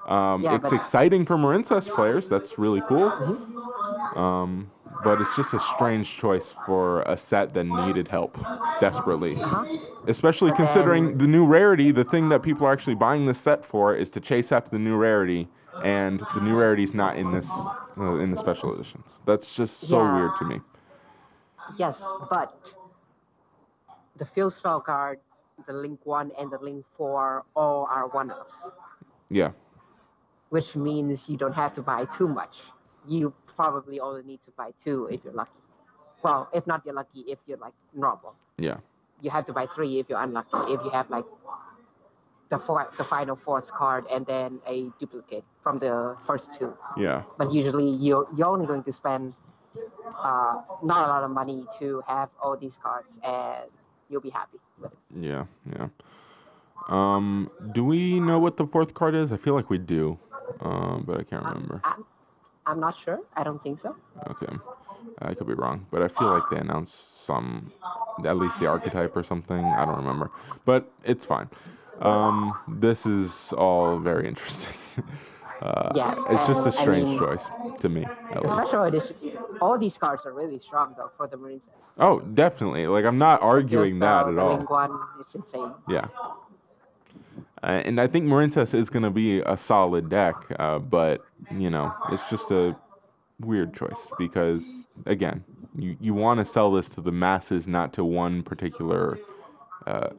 um, 0.07 0.43
Yeah, 0.43 0.55
it's 0.55 0.67
Mm-hmm. 0.69 0.77
exciting 0.77 1.27
for 1.27 1.37
Marincess 1.37 1.89
players 1.95 2.29
that's 2.29 2.59
really 2.59 2.81
cool 2.89 3.11
um, 4.17 4.71
but 5.05 5.21
it's 5.21 5.37
just 5.37 5.55
a 5.55 5.61
strange 5.61 6.17
choice 6.17 6.55
for 6.67 7.03
a 7.03 7.17
set 7.17 7.55
that 7.55 7.65
needed 7.65 8.09
help 8.09 8.37
desperately 8.81 9.37
Uh-huh. 9.37 9.65
especially 10.07 10.51
But 10.51 10.57
considering 10.59 11.09
then- 11.09 11.19
the 11.19 11.27
new 11.27 11.47
rarity 11.47 11.91
the 11.91 12.05
thing 12.05 12.29
that 12.31 12.43
people 12.43 12.67
are 12.67 12.73
actually 12.73 12.95
buying 12.97 13.27
this 13.27 13.39
set 13.39 13.65
for 13.65 13.95
is 13.95 14.11
to 14.13 14.21
chase 14.21 14.53
after 14.53 14.71
the 14.71 14.79
new 14.79 14.97
rarity 14.97 15.49
and 15.85 16.21
the 16.35 16.41
new 16.41 16.57
rarity 16.59 16.83
is 16.83 16.95
not 16.95 17.17
in 17.17 17.31
this 17.31 17.51
uh, 17.99 18.17
in 18.17 18.31
the 18.31 18.37
special 18.39 18.73
editions 18.75 19.21
that's 19.27 19.55
just 19.55 19.81
so 19.81 19.99
Yeah. 20.03 20.15
weird 20.17 20.37
to 20.37 20.45
me 20.45 20.61
Yes, 21.77 22.03
but 22.31 22.55
the 24.17 24.25
field 24.25 24.53
spell 24.53 24.81
card, 24.81 25.19
the 25.67 25.73
link 25.73 26.01
one 26.05 26.33
and 26.39 26.51
the 26.51 26.59
link 26.59 26.85
four, 26.97 27.45
all 27.55 27.87
are 27.91 28.09
one 28.09 28.31
ups. 28.31 28.55
yeah 29.29 29.53
which 30.51 30.75
means 30.75 31.29
you 31.29 31.37
don't 31.37 31.55
have 31.55 31.75
to 31.75 31.83
buy 31.83 32.07
too 32.17 32.29
much. 32.29 32.59
You 33.07 33.33
probably 33.57 34.01
only 34.01 34.23
need 34.23 34.41
to 34.47 34.53
buy 34.57 34.73
two 34.83 35.09
if 35.11 35.21
you're 35.25 35.33
lucky. 35.33 35.51
Well, 36.23 36.49
if 36.53 36.67
not, 36.67 36.83
you're 36.85 36.95
lucky 36.95 37.21
if 37.29 37.39
you're 37.47 37.59
like 37.59 37.75
normal. 37.95 38.35
Yeah. 38.57 38.79
You 39.21 39.31
have 39.31 39.47
to 39.47 39.53
buy 39.53 39.67
three 39.67 39.99
if 39.99 40.09
you're 40.09 40.21
unlucky. 40.23 40.73
If 40.73 40.81
you 40.85 40.91
have 40.91 41.11
like 41.11 41.25
the 42.51 42.59
four, 42.59 42.89
the 42.97 43.05
final 43.05 43.37
fourth 43.37 43.71
card 43.71 44.05
and 44.11 44.25
then 44.27 44.61
a 44.67 44.91
duplicate 44.99 45.45
from 45.63 45.79
the 45.79 46.17
first 46.27 46.51
two. 46.59 46.73
Yeah. 46.97 47.23
But 47.37 47.53
usually 47.53 47.91
you're, 47.91 48.27
you're 48.37 48.49
only 48.49 48.67
going 48.67 48.85
to 48.85 48.93
spend 48.93 49.35
uh, 50.23 50.61
not 50.83 51.05
a 51.05 51.09
lot 51.09 51.25
of 51.25 51.31
money 51.31 51.65
to 51.79 52.03
have 52.07 52.29
all 52.43 52.57
these 52.57 52.75
cards 52.83 53.09
and 53.25 53.71
you'll 54.09 54.21
be 54.21 54.31
happy 54.31 54.59
with 54.81 54.93
it. 54.93 54.99
Yeah. 55.21 55.45
Yeah. 55.73 55.89
Um, 56.89 57.51
do 57.73 57.85
we 57.85 58.19
know 58.19 58.39
what 58.39 58.57
the 58.57 58.67
fourth 58.67 58.95
card 58.95 59.15
is? 59.15 59.33
I 59.33 59.37
feel 59.37 59.55
like 59.55 59.69
we 59.69 59.79
do, 59.79 60.19
um, 60.61 61.05
but 61.07 61.21
I 61.21 61.23
can't 61.23 61.45
remember. 61.45 61.83
I'm, 61.85 62.05
I'm 62.67 62.81
not 62.81 62.97
sure. 62.99 63.21
I 63.37 63.43
don't 63.45 63.63
think 63.63 63.81
so. 63.83 63.95
Okay. 64.31 64.57
I 65.21 65.35
could 65.35 65.47
be 65.47 65.55
wrong, 65.55 65.87
but 65.91 66.03
I 66.03 66.09
feel 66.09 66.29
like 66.29 66.45
they 66.51 66.57
announced 66.57 67.25
some, 67.25 67.73
at 68.25 68.37
least 68.37 68.59
the 68.59 68.67
archetype 68.67 69.17
or 69.17 69.23
something. 69.23 69.63
I 69.65 69.85
don't 69.85 69.97
remember, 69.97 70.31
but 70.65 70.91
it's 71.05 71.25
fine. 71.25 71.49
Um, 72.01 72.57
this 72.69 73.07
is 73.07 73.53
all 73.53 73.99
very 73.99 74.29
interesting. 74.33 74.75
Uh, 75.61 75.91
Yeah, 75.95 76.15
it's 76.31 76.47
just 76.47 76.61
a 76.61 76.71
and 76.71 76.75
I 76.79 76.83
strange 76.83 77.09
mean- 77.09 77.19
choice 77.19 77.49
to 77.81 77.89
me, 77.89 78.07
The 78.33 78.63
special 78.63 78.83
edition, 78.85 79.17
all 79.61 79.77
these 79.79 79.97
cards 79.99 80.25
are 80.27 80.33
really 80.33 80.59
strong 80.61 80.95
though 80.97 81.11
for 81.17 81.27
the 81.27 81.37
Marincess. 81.37 81.69
Oh, 81.99 82.21
definitely. 82.21 82.87
Like 82.87 83.05
I'm 83.05 83.19
not 83.19 83.43
arguing 83.43 83.99
Just, 83.99 84.01
that 84.01 84.29
at 84.29 84.39
all. 84.39 84.59
One 84.59 84.99
is 85.21 85.35
insane. 85.35 85.73
Yeah. 85.89 86.07
Uh, 87.61 87.83
and 87.85 88.01
I 88.01 88.07
think 88.07 88.27
Marincess 88.27 88.73
is 88.73 88.89
going 88.89 89.03
to 89.03 89.11
be 89.11 89.41
a 89.41 89.57
solid 89.57 90.09
deck, 90.09 90.37
uh, 90.61 90.79
but, 90.79 91.25
you 91.51 91.71
know, 91.71 91.93
it's 92.13 92.29
just 92.31 92.53
a 92.53 92.77
weird 93.41 93.75
choice 93.75 94.07
because, 94.17 94.87
again, 95.07 95.45
you, 95.77 95.97
you 96.01 96.15
want 96.15 96.39
to 96.39 96.45
sell 96.45 96.71
this 96.71 96.89
to 96.91 97.01
the 97.01 97.11
masses, 97.11 97.67
not 97.67 97.93
to 97.95 98.05
one 98.05 98.45
particular 98.45 99.19
uh, 99.89 100.11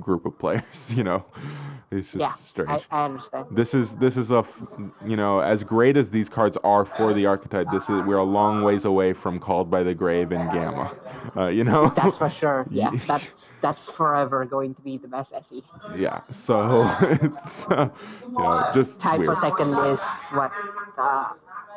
group 0.00 0.24
of 0.26 0.38
players, 0.38 0.94
you 0.96 1.04
know? 1.04 1.24
It's 1.90 2.12
just 2.12 2.20
Yeah, 2.20 2.32
strange. 2.32 2.86
I, 2.90 3.02
I 3.02 3.04
understand. 3.04 3.46
this 3.50 3.74
is 3.74 3.96
this 3.96 4.16
is 4.16 4.30
a 4.30 4.38
f- 4.38 4.62
you 5.04 5.14
know 5.14 5.40
as 5.40 5.62
great 5.62 5.94
as 5.98 6.10
these 6.10 6.28
cards 6.30 6.56
are 6.64 6.86
for 6.86 7.12
the 7.12 7.26
archetype 7.26 7.66
this 7.70 7.82
is 7.90 8.00
we're 8.06 8.16
a 8.16 8.24
long 8.24 8.62
ways 8.62 8.86
away 8.86 9.12
from 9.12 9.38
called 9.38 9.70
by 9.70 9.82
the 9.82 9.92
grave 9.94 10.32
and 10.32 10.50
gamma 10.52 10.90
uh, 11.36 11.48
you 11.48 11.64
know 11.64 11.88
That's 11.90 12.16
for 12.16 12.30
sure. 12.30 12.66
Yeah, 12.70 12.92
that's 13.06 13.28
that's 13.60 13.84
forever 13.90 14.46
going 14.46 14.74
to 14.74 14.80
be 14.80 14.96
the 14.96 15.06
best 15.08 15.34
SE. 15.34 15.62
Yeah, 15.94 16.22
so 16.30 16.86
it's 17.02 17.66
uh, 17.68 17.90
you 18.26 18.38
know 18.38 18.70
just 18.72 18.98
Time 18.98 19.20
weird. 19.20 19.34
for 19.34 19.40
second 19.42 19.74
is 19.92 20.00
what? 20.32 20.50
Uh, 20.96 21.28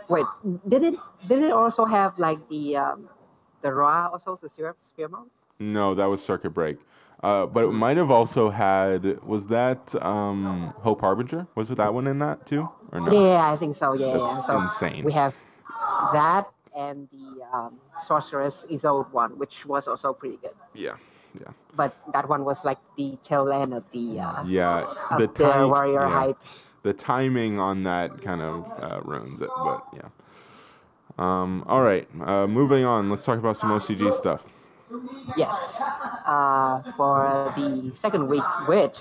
wait, 0.08 0.26
did 0.70 0.84
it 0.84 0.96
did 1.28 1.44
it 1.44 1.52
also 1.52 1.84
have 1.84 2.18
like 2.18 2.40
the 2.48 2.78
um, 2.78 3.10
the 3.64 3.74
raw 3.74 4.08
also 4.14 4.40
the 4.42 4.48
spear 4.48 4.76
spear 4.82 5.10
mount? 5.10 5.30
No, 5.60 5.94
that 5.96 6.06
was 6.06 6.24
Circuit 6.24 6.52
Break, 6.52 6.78
uh, 7.26 7.46
but 7.48 7.64
it 7.66 7.72
might 7.72 7.98
have 7.98 8.12
also 8.12 8.50
had 8.50 9.22
was 9.24 9.48
that 9.48 9.96
um, 10.04 10.74
Hope 10.88 11.02
Harbinger? 11.02 11.48
Was 11.56 11.72
it 11.72 11.78
that 11.78 11.94
one 11.94 12.08
in 12.08 12.20
that 12.20 12.46
too, 12.46 12.70
or 12.92 13.00
no? 13.02 13.12
Yeah, 13.12 13.52
I 13.52 13.58
think 13.58 13.76
so. 13.76 13.94
Yeah, 13.94 14.18
That's 14.18 14.32
yeah. 14.32 14.42
So 14.50 14.62
insane. 14.62 15.04
we 15.04 15.12
have 15.14 15.34
that 16.14 16.46
and 16.76 17.08
the 17.12 17.44
um, 17.54 17.80
Sorceress 18.06 18.66
Isolde 18.72 19.12
one, 19.14 19.32
which 19.40 19.66
was 19.66 19.88
also 19.88 20.14
pretty 20.14 20.38
good. 20.38 20.52
Yeah, 20.74 20.98
yeah, 21.40 21.52
But 21.76 21.96
that 22.14 22.28
one 22.28 22.44
was 22.46 22.66
like 22.66 22.80
the 22.98 23.18
tail 23.24 23.52
end 23.52 23.74
of 23.74 23.84
the 23.92 24.20
uh, 24.20 24.44
yeah. 24.46 24.84
of 25.12 25.20
The 25.20 25.28
the, 25.28 25.44
time, 25.50 25.70
warrior 25.70 26.02
yeah, 26.02 26.10
hype. 26.10 26.38
the 26.84 26.94
timing 26.94 27.60
on 27.60 27.84
that 27.84 28.22
kind 28.22 28.42
of 28.42 28.66
uh, 28.82 29.02
ruins 29.04 29.42
it, 29.42 29.50
but 29.64 29.84
yeah. 29.94 30.10
Um, 31.18 31.64
all 31.68 31.82
right, 31.82 32.08
uh, 32.22 32.46
moving 32.48 32.84
on. 32.84 33.10
Let's 33.10 33.26
talk 33.26 33.40
about 33.40 33.58
some 33.58 33.70
OCG 33.72 34.12
stuff. 34.14 34.48
Yes. 35.38 35.56
Uh, 36.26 36.82
for 36.96 37.54
the 37.56 37.92
second 37.96 38.28
week, 38.28 38.44
which 38.68 39.00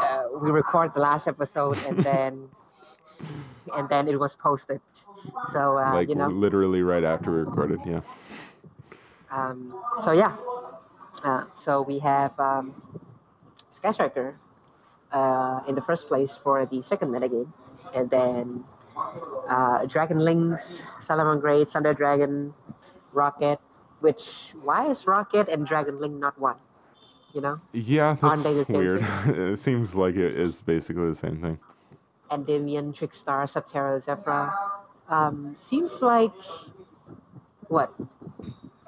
uh, 0.00 0.24
we 0.40 0.50
record 0.50 0.92
the 0.94 1.00
last 1.00 1.26
episode 1.26 1.78
and 1.86 1.98
then 2.04 2.48
and 3.76 3.88
then 3.88 4.08
it 4.08 4.18
was 4.18 4.34
posted. 4.34 4.80
So 5.52 5.78
uh, 5.78 5.94
like 5.94 6.08
you 6.08 6.14
know, 6.14 6.28
literally 6.28 6.82
right 6.82 7.04
after 7.04 7.30
we 7.30 7.38
recorded. 7.38 7.80
Yeah. 7.86 8.00
um, 9.30 9.74
so 10.04 10.12
yeah. 10.12 10.36
Uh, 11.22 11.44
so 11.58 11.80
we 11.80 11.98
have 12.00 12.38
um, 12.38 12.74
Sky 13.72 13.92
Striker 13.92 14.36
uh, 15.12 15.60
in 15.66 15.74
the 15.74 15.80
first 15.80 16.06
place 16.06 16.36
for 16.42 16.66
the 16.66 16.82
second 16.82 17.08
metagame, 17.08 17.50
and 17.94 18.10
then 18.10 18.64
uh, 19.48 19.86
Dragon 19.86 20.18
Links, 20.18 20.82
Salamangreat, 21.00 21.70
Thunder 21.70 21.94
Dragon, 21.94 22.52
Rokket. 23.14 23.58
Which 24.04 24.52
why 24.62 24.90
is 24.90 25.04
Rokket 25.04 25.48
and 25.50 25.66
Dragon 25.66 25.98
Link 25.98 26.20
not 26.20 26.38
one? 26.38 26.56
You 27.32 27.40
know. 27.40 27.58
Yeah, 27.72 28.18
that's 28.20 28.44
weird. 28.68 29.00
it 29.26 29.58
seems 29.58 29.94
like 29.94 30.14
it 30.14 30.38
is 30.38 30.60
basically 30.60 31.08
the 31.08 31.14
same 31.14 31.40
thing. 31.40 31.58
Endymion, 32.30 32.92
Trickstar, 32.92 33.48
Subterra, 33.48 34.04
Zefra. 34.04 34.52
Um, 35.08 35.56
seems 35.58 36.02
like 36.02 36.34
what? 37.68 37.94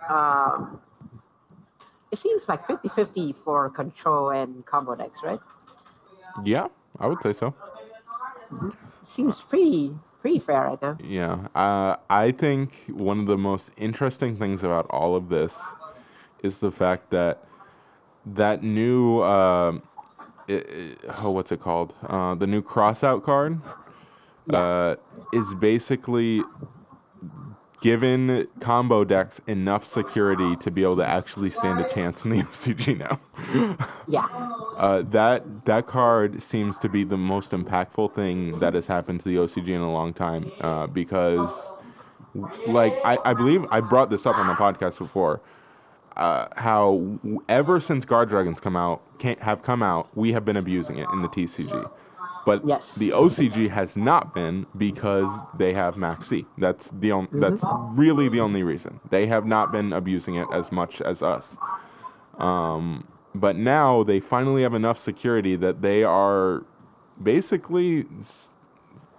Um, 0.07 0.79
it 2.13 2.19
seems 2.19 2.47
like 2.47 2.69
50-50 2.69 3.35
for 3.43 3.71
control 3.71 4.31
and 4.31 4.67
combo 4.67 4.95
decks, 4.97 5.21
right? 5.25 5.41
Yeah, 6.45 6.69
I 7.01 7.07
would 7.07 7.23
say 7.23 7.33
so. 7.33 7.55
Seems 9.07 9.41
pretty 9.41 9.97
pretty 10.21 10.41
fair 10.41 10.63
right 10.63 10.83
now. 10.83 10.99
Yeah, 11.03 11.49
uh, 11.55 11.97
I 12.11 12.33
think 12.33 12.73
one 12.89 13.21
of 13.21 13.27
the 13.27 13.37
most 13.39 13.71
interesting 13.77 14.37
things 14.37 14.63
about 14.65 14.87
all 14.91 15.15
of 15.17 15.29
this 15.29 15.61
is 16.43 16.61
the 16.61 16.71
fact 16.71 17.11
that 17.11 17.45
that 18.25 18.63
new 18.63 19.21
uh, 19.21 19.73
i 20.49 20.53
i- 20.53 20.97
oh, 21.23 21.31
what's 21.31 21.53
it 21.53 21.61
called? 21.61 21.95
Uh, 22.07 22.35
the 22.35 22.47
new 22.47 22.63
crossout 22.63 23.23
card 23.23 23.61
uh, 24.53 24.97
is 25.33 25.55
basically 25.55 26.43
given 27.87 28.49
combo 28.59 29.05
decks 29.05 29.41
enough 29.47 29.85
security 29.85 30.57
to 30.57 30.73
be 30.73 30.83
able 30.83 30.97
to 30.97 31.07
actually 31.07 31.49
stand 31.49 31.79
a 31.79 31.89
chance 31.89 32.25
in 32.25 32.33
the 32.33 32.43
OCG 32.43 32.99
now. 32.99 33.21
Yeah, 34.09 34.27
Uh, 34.77 35.01
that 35.11 35.65
that 35.65 35.87
card 35.87 36.43
seems 36.43 36.79
to 36.79 36.87
be 36.87 37.03
the 37.03 37.17
most 37.17 37.53
impactful 37.53 38.13
thing 38.13 38.59
that 38.59 38.75
has 38.75 38.87
happened 38.87 39.21
to 39.21 39.27
the 39.27 39.37
OCG 39.37 39.69
in 39.69 39.81
a 39.81 39.91
long 39.91 40.13
time 40.13 40.53
uh, 40.61 40.87
because, 40.87 41.73
like, 42.67 42.93
I, 43.03 43.17
I 43.25 43.33
believe 43.33 43.65
I 43.71 43.81
brought 43.81 44.11
this 44.11 44.27
up 44.27 44.37
on 44.37 44.47
the 44.47 44.53
podcast 44.53 44.99
before. 44.99 45.41
Uh, 46.15 46.49
how 46.57 47.19
ever 47.49 47.81
since 47.81 48.05
Guard 48.05 48.29
Dragons 48.29 48.61
come 48.61 48.77
out, 48.77 49.01
can't 49.19 49.41
have 49.41 49.63
come 49.63 49.83
out, 49.83 50.15
we 50.15 50.33
have 50.33 50.45
been 50.45 50.59
abusing 50.59 50.99
it 50.99 51.09
in 51.11 51.23
the 51.23 51.29
TCG, 51.29 51.91
but 52.47 52.67
Yes. 52.67 52.95
the 52.95 53.11
OCG 53.11 53.69
has 53.69 53.97
not 53.97 54.35
been 54.35 54.65
because 54.79 55.29
they 55.59 55.75
have 55.75 55.97
Max 55.99 56.29
C. 56.29 56.47
That's 56.57 56.91
the 56.91 57.11
on, 57.13 57.29
that's 57.33 57.65
really 57.91 58.29
the 58.31 58.41
only 58.41 58.63
reason 58.63 59.01
they 59.11 59.27
have 59.27 59.45
not 59.45 59.71
been 59.73 59.93
abusing 59.93 60.37
it 60.37 60.49
as 60.51 60.73
much 60.73 61.03
as 61.03 61.23
us. 61.23 61.59
Um, 62.39 63.05
but 63.35 63.57
now 63.57 64.03
they 64.03 64.21
finally 64.21 64.63
have 64.63 64.73
enough 64.75 64.97
security 64.99 65.57
that 65.57 65.83
they 65.83 66.05
are 66.05 66.65
basically 67.23 68.07
s- 68.21 68.57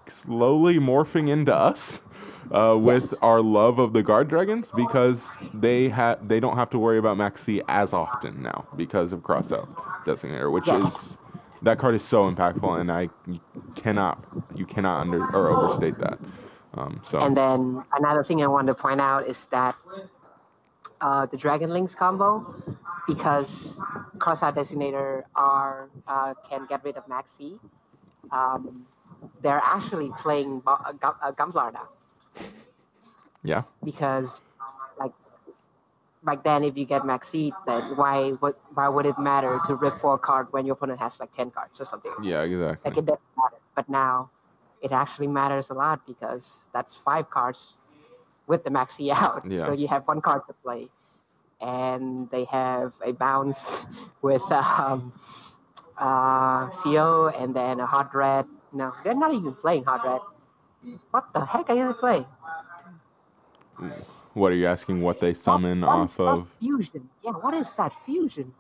slowly 0.08 0.80
morphing 0.80 1.28
into 1.30 1.54
us 1.54 2.02
uh, 2.52 2.76
with 2.80 3.04
Yes. 3.12 3.14
our 3.22 3.42
love 3.42 3.78
of 3.80 3.94
the 3.94 4.02
guard 4.04 4.28
dragons 4.30 4.72
because 4.76 5.42
they 5.54 5.90
have 5.90 6.28
they 6.28 6.40
don't 6.40 6.56
have 6.56 6.70
to 6.70 6.80
worry 6.80 6.98
about 6.98 7.18
Max 7.18 7.44
C 7.44 7.62
as 7.68 7.94
often 7.94 8.42
now 8.42 8.66
because 8.76 9.12
of 9.14 9.22
crossout 9.22 9.68
designator, 10.06 10.52
which 10.52 10.68
Yes. 10.68 10.84
is 10.84 11.18
that 11.62 11.78
card 11.78 11.96
is 11.96 12.04
so 12.04 12.24
impactful, 12.26 12.80
and 12.80 12.92
I 12.92 13.10
cannot 13.76 14.24
you 14.56 14.66
cannot 14.66 15.02
under 15.02 15.24
or 15.36 15.50
overstate 15.50 15.98
that. 16.00 16.20
Um, 16.74 17.02
so 17.04 17.20
and 17.20 17.36
then 17.36 17.84
another 17.98 18.24
thing 18.24 18.44
I 18.44 18.48
wanted 18.48 18.68
to 18.68 18.76
point 18.76 19.02
out 19.02 19.28
is 19.28 19.48
that 19.48 19.76
uh, 21.02 21.26
the 21.28 21.38
Dragon 21.38 21.70
Links 21.70 21.96
combo, 21.96 22.56
because 23.08 23.78
Crossout 24.18 24.56
Designator 24.56 25.24
are 25.36 25.90
uh, 26.08 26.34
can 26.50 26.66
get 26.68 26.84
rid 26.84 26.98
of 26.98 27.06
Maxi, 27.08 27.60
um, 28.32 28.86
they're 29.42 29.62
actually 29.64 30.12
playing 30.20 30.60
Bo- 30.60 30.80
uh, 30.86 30.92
Gum- 31.32 31.56
uh, 31.56 31.72
now. 31.72 31.88
yeah, 33.44 33.64
because 33.84 34.42
back 36.28 36.44
then 36.44 36.64
if 36.64 36.78
you 36.78 36.86
get 36.86 37.04
maxi 37.04 37.52
then 37.68 37.82
why 37.98 38.34
would 38.42 38.56
why 38.76 38.88
would 38.90 39.08
it 39.08 39.18
matter 39.20 39.60
to 39.68 39.76
rip 39.76 40.00
four 40.02 40.18
card 40.20 40.48
when 40.52 40.66
your 40.66 40.74
opponent 40.74 41.00
has 41.00 41.20
like 41.20 41.34
10 41.36 41.52
cards 41.52 41.80
or 41.82 41.86
something 41.86 42.14
yeah, 42.24 42.44
exactly. 42.44 42.92
like 42.92 42.98
it 42.98 43.06
doesn't 43.06 43.34
matter 43.38 43.58
but 43.76 43.90
now 43.90 44.30
it 44.82 44.92
actually 44.92 45.28
matters 45.28 45.70
a 45.72 45.74
lot 45.74 46.06
because 46.08 46.66
that's 46.74 46.96
five 46.96 47.30
cards 47.30 47.78
with 48.48 48.64
the 48.64 48.72
maxi 48.72 49.12
out 49.24 49.46
Yeah. 49.50 49.66
so 49.66 49.72
you 49.74 49.88
have 49.88 50.08
one 50.08 50.22
card 50.22 50.42
to 50.48 50.54
play 50.64 50.90
and 51.62 52.30
they 52.32 52.46
have 52.46 52.94
a 53.06 53.14
bounce 53.14 53.72
with 54.22 54.44
um 54.52 55.14
uh, 55.98 56.70
CO, 56.70 57.28
and 57.28 57.56
then 57.56 57.80
a 57.80 57.88
hot 57.88 58.14
red. 58.16 58.46
No, 58.74 58.94
they're 59.04 59.16
not 59.16 59.34
even 59.34 59.54
playing 59.56 59.86
hot 59.86 60.06
red. 60.06 60.22
What 61.12 61.34
the 61.34 61.46
heck 61.46 61.70
are 61.70 61.76
you 61.76 61.94
playing? 61.94 62.26
What 64.38 64.52
are 64.52 64.56
you 64.56 64.68
asking? 64.68 65.02
What 65.02 65.20
they 65.20 65.34
summon 65.34 65.82
What- 65.82 65.90
what 65.90 66.00
off 66.00 66.20
of? 66.20 66.48
fusion? 66.60 67.10
Yeah, 67.24 67.32
what 67.32 67.54
is 67.56 67.74
that 67.74 67.92
fusion? 68.06 68.54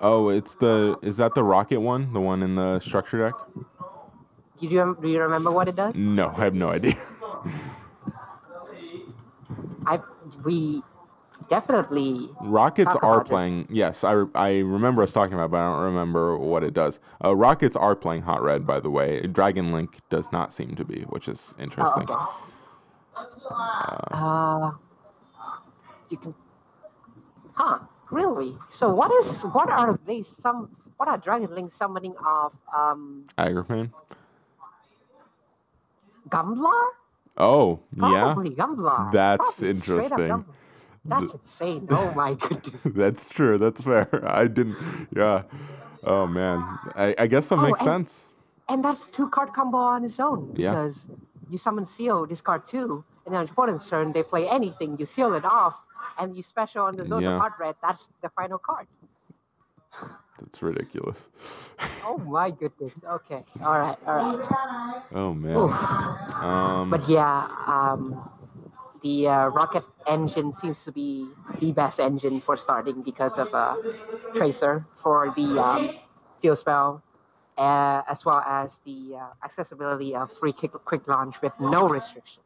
Oh, 0.00 0.28
it's 0.28 0.54
the. 0.56 0.98
Is 1.02 1.16
that 1.18 1.34
the 1.34 1.44
rocket 1.44 1.78
one? 1.80 2.12
The 2.12 2.20
one 2.20 2.42
in 2.42 2.56
the 2.56 2.80
structure 2.80 3.18
deck? 3.18 3.34
Do 4.60 4.66
you, 4.66 4.96
do 5.00 5.08
you 5.08 5.20
remember 5.22 5.50
what 5.52 5.68
it 5.68 5.76
does? 5.76 5.94
No, 5.94 6.28
I 6.36 6.44
have 6.44 6.54
no 6.54 6.68
idea. 6.70 6.96
I 9.86 10.00
we 10.44 10.82
definitely 11.48 12.28
Rokkets 12.42 12.96
are 12.96 12.98
about 13.16 13.24
this. 13.26 13.30
playing. 13.30 13.68
Yes, 13.70 14.02
I, 14.02 14.24
I 14.34 14.58
remember 14.60 15.02
us 15.02 15.12
talking 15.12 15.34
about, 15.34 15.44
it, 15.46 15.50
but 15.52 15.58
I 15.58 15.70
don't 15.70 15.82
remember 15.84 16.38
what 16.38 16.64
it 16.64 16.72
does. 16.74 17.00
Uh, 17.22 17.28
Rokkets 17.30 17.76
are 17.80 17.94
playing 17.94 18.22
Hot 18.22 18.42
Red, 18.42 18.66
by 18.66 18.80
the 18.80 18.90
way. 18.90 19.20
Dragon 19.26 19.70
Link 19.72 19.98
does 20.10 20.32
not 20.32 20.52
seem 20.52 20.74
to 20.76 20.84
be, 20.84 21.02
which 21.02 21.28
is 21.28 21.54
Oh, 21.58 21.62
interesting. 21.62 22.04
okay. 22.04 22.24
Uh, 24.10 24.70
you 26.14 26.18
can. 26.22 26.34
Huh? 27.54 27.78
Really? 28.10 28.56
So 28.70 28.92
what 28.94 29.10
is? 29.20 29.40
What 29.56 29.68
are 29.70 29.98
they? 30.06 30.22
Some? 30.22 30.70
What 30.96 31.08
are 31.08 31.18
Dragon 31.18 31.52
Link 31.54 31.72
summoning 31.72 32.14
of? 32.24 32.52
Um, 32.76 33.24
Agripane. 33.38 33.90
Gumblar? 36.28 36.82
Oh, 37.36 37.80
yeah, 37.96 38.32
Probably 38.32 38.50
Gumblar. 38.50 39.10
That's 39.12 39.58
Probably 39.58 39.70
interesting. 39.70 40.44
That's 41.04 41.32
insane. 41.34 41.86
Oh 41.90 42.14
my 42.14 42.34
goodness. 42.44 42.80
that's 42.86 43.26
true. 43.26 43.58
That's 43.58 43.82
fair. 43.82 44.08
I 44.42 44.46
didn't. 44.46 44.76
Yeah. 45.14 45.42
Oh 46.04 46.26
man. 46.26 46.62
I, 46.94 47.14
I 47.18 47.26
guess 47.26 47.48
that 47.48 47.58
Oh, 47.58 47.62
makes 47.62 47.80
and- 47.80 47.88
sense. 47.88 48.26
And 48.70 48.82
that's 48.82 49.10
two 49.10 49.28
card 49.28 49.52
combo 49.52 49.76
on 49.76 50.04
its 50.06 50.18
own. 50.18 50.54
Yeah. 50.56 50.70
Because 50.70 51.06
you 51.50 51.58
summon 51.58 51.84
Seal, 51.84 52.24
discard 52.24 52.66
two, 52.66 53.04
and 53.24 53.32
then 53.34 53.40
on 53.40 53.46
your 53.46 53.52
opponent's 53.52 53.88
turn 53.88 54.12
they 54.12 54.22
play 54.22 54.48
anything, 54.48 54.96
you 54.98 55.06
seal 55.06 55.34
it 55.34 55.44
off, 55.44 55.76
and 56.18 56.36
you 56.36 56.42
special 56.42 56.84
on 56.84 56.96
the 56.96 57.06
zone 57.06 57.22
Yeah. 57.22 57.34
of 57.36 57.40
Hot 57.40 57.52
Red, 57.58 57.76
that's 57.82 58.10
the 58.22 58.28
final 58.30 58.58
card. 58.58 58.86
That's 60.40 60.60
ridiculous. 60.62 61.28
Oh 62.04 62.18
my 62.18 62.50
goodness. 62.50 62.92
Okay. 63.08 63.44
Alright, 63.62 63.96
alright. 64.04 64.48
Oh 65.14 65.32
man. 65.32 65.56
Um. 66.42 66.90
But 66.90 67.08
yeah, 67.08 67.46
um, 67.68 68.28
the 69.04 69.28
uh, 69.28 69.46
rocket 69.48 69.84
engine 70.08 70.52
seems 70.52 70.82
to 70.84 70.90
be 70.92 71.28
the 71.60 71.70
best 71.70 72.00
engine 72.00 72.40
for 72.40 72.56
starting 72.56 73.02
because 73.02 73.38
of 73.38 73.54
uh, 73.54 73.76
Tracer 74.34 74.84
for 74.96 75.32
the 75.36 75.62
um, 75.62 75.90
field 76.42 76.58
spell, 76.58 77.00
uh, 77.56 78.02
as 78.08 78.24
well 78.24 78.40
as 78.44 78.80
the 78.84 79.14
uh, 79.16 79.26
accessibility 79.44 80.16
of 80.16 80.32
free 80.32 80.52
quick, 80.52 80.72
quick 80.84 81.06
launch 81.06 81.40
with 81.42 81.52
no 81.60 81.88
restriction. 81.88 82.42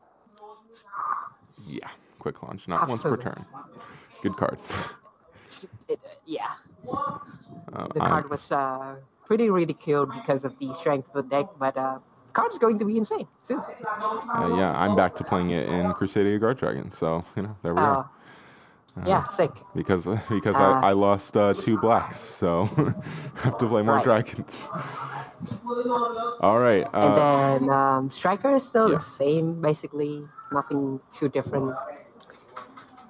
Yeah. 1.67 1.89
Quick 2.19 2.43
launch, 2.43 2.67
not 2.69 2.89
once 2.89 3.03
per 3.03 3.17
turn. 3.17 3.45
Good 4.23 4.37
card. 4.37 4.59
It, 5.89 5.99
uh, 6.05 6.09
yeah, 6.25 6.51
Um, 7.73 7.91
the 7.93 7.99
card 7.99 8.31
was 8.31 8.53
uh, 8.53 8.95
pretty 9.27 9.51
ridiculed 9.51 10.13
because 10.13 10.45
of 10.45 10.57
the 10.61 10.73
strength 10.75 11.09
of 11.15 11.25
the 11.25 11.29
deck, 11.29 11.47
but 11.59 11.77
uh, 11.77 11.99
card's 12.33 12.59
going 12.59 12.79
to 12.79 12.85
be 12.85 12.97
insane 12.97 13.27
soon. 13.43 13.59
Uh, 13.59 14.55
yeah, 14.57 14.73
I'm 14.79 14.95
back 14.95 15.17
to 15.17 15.25
playing 15.25 15.51
it 15.51 15.69
in 15.69 15.87
Crusadia 15.95 16.39
Guard 16.39 16.59
Dragon, 16.59 16.93
so 16.93 17.25
you 17.35 17.43
know 17.43 17.57
there 17.63 17.75
we 17.75 17.81
Uh, 17.81 17.85
are. 17.85 18.11
Yeah, 19.07 19.27
sick. 19.27 19.51
Because 19.75 20.07
because 20.29 20.61
uh, 20.61 20.75
I, 20.83 20.91
I 20.91 20.93
lost 20.93 21.37
uh, 21.37 21.55
two 21.55 21.79
blacks, 21.79 22.19
so 22.19 22.69
I 23.37 23.41
have 23.45 23.59
to 23.59 23.69
play 23.69 23.83
more 23.83 23.97
Right. 23.97 24.05
dragons. 24.05 24.69
All 26.41 26.59
right. 26.59 26.87
And 27.01 27.15
Uh, 27.15 27.17
then 27.17 27.71
um, 27.71 28.11
Striker 28.11 28.55
is 28.57 28.67
still 28.67 28.89
yeah. 28.89 28.97
the 28.97 29.01
same, 29.01 29.61
basically, 29.61 30.25
nothing 30.53 31.01
too 31.13 31.29
different. 31.29 31.75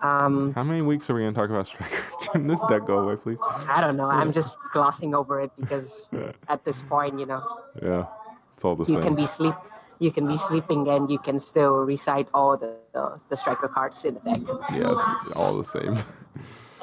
Um, 0.03 0.53
how 0.55 0.62
many 0.62 0.80
weeks 0.82 1.11
are 1.11 1.14
we 1.14 1.22
gonna 1.22 1.32
talk 1.32 1.51
about 1.51 1.66
Striker? 1.66 2.03
Can 2.20 2.47
this 2.47 2.61
deck 2.66 2.84
go 2.84 2.99
away, 2.99 3.16
please? 3.16 3.39
I 3.68 3.80
don't 3.80 3.97
know. 3.97 4.09
I'm 4.09 4.32
just 4.32 4.57
glossing 4.72 5.14
over 5.14 5.41
it 5.41 5.51
because 5.59 5.91
Yeah, 6.12 6.32
at 6.49 6.64
this 6.64 6.80
point, 6.82 7.18
you 7.18 7.26
know, 7.26 7.43
yeah, 7.82 8.07
it's 8.55 8.64
all 8.64 8.76
the 8.76 8.84
you 8.84 8.95
same. 8.95 8.97
You 8.97 9.03
can 9.03 9.14
be 9.16 9.26
sleep, 9.26 9.55
you 9.99 10.11
can 10.12 10.26
be 10.26 10.36
sleeping, 10.36 10.88
and 10.88 11.11
you 11.11 11.18
can 11.18 11.40
still 11.40 11.78
recite 11.84 12.28
all 12.34 12.57
the 12.57 12.74
the, 12.92 13.20
the 13.28 13.36
Striker 13.36 13.68
cards 13.68 14.05
in 14.05 14.14
the 14.14 14.20
deck. 14.20 14.40
Yeah, 14.74 14.92
it's 14.92 15.32
all 15.36 15.57
the 15.57 15.64
same. 15.64 15.96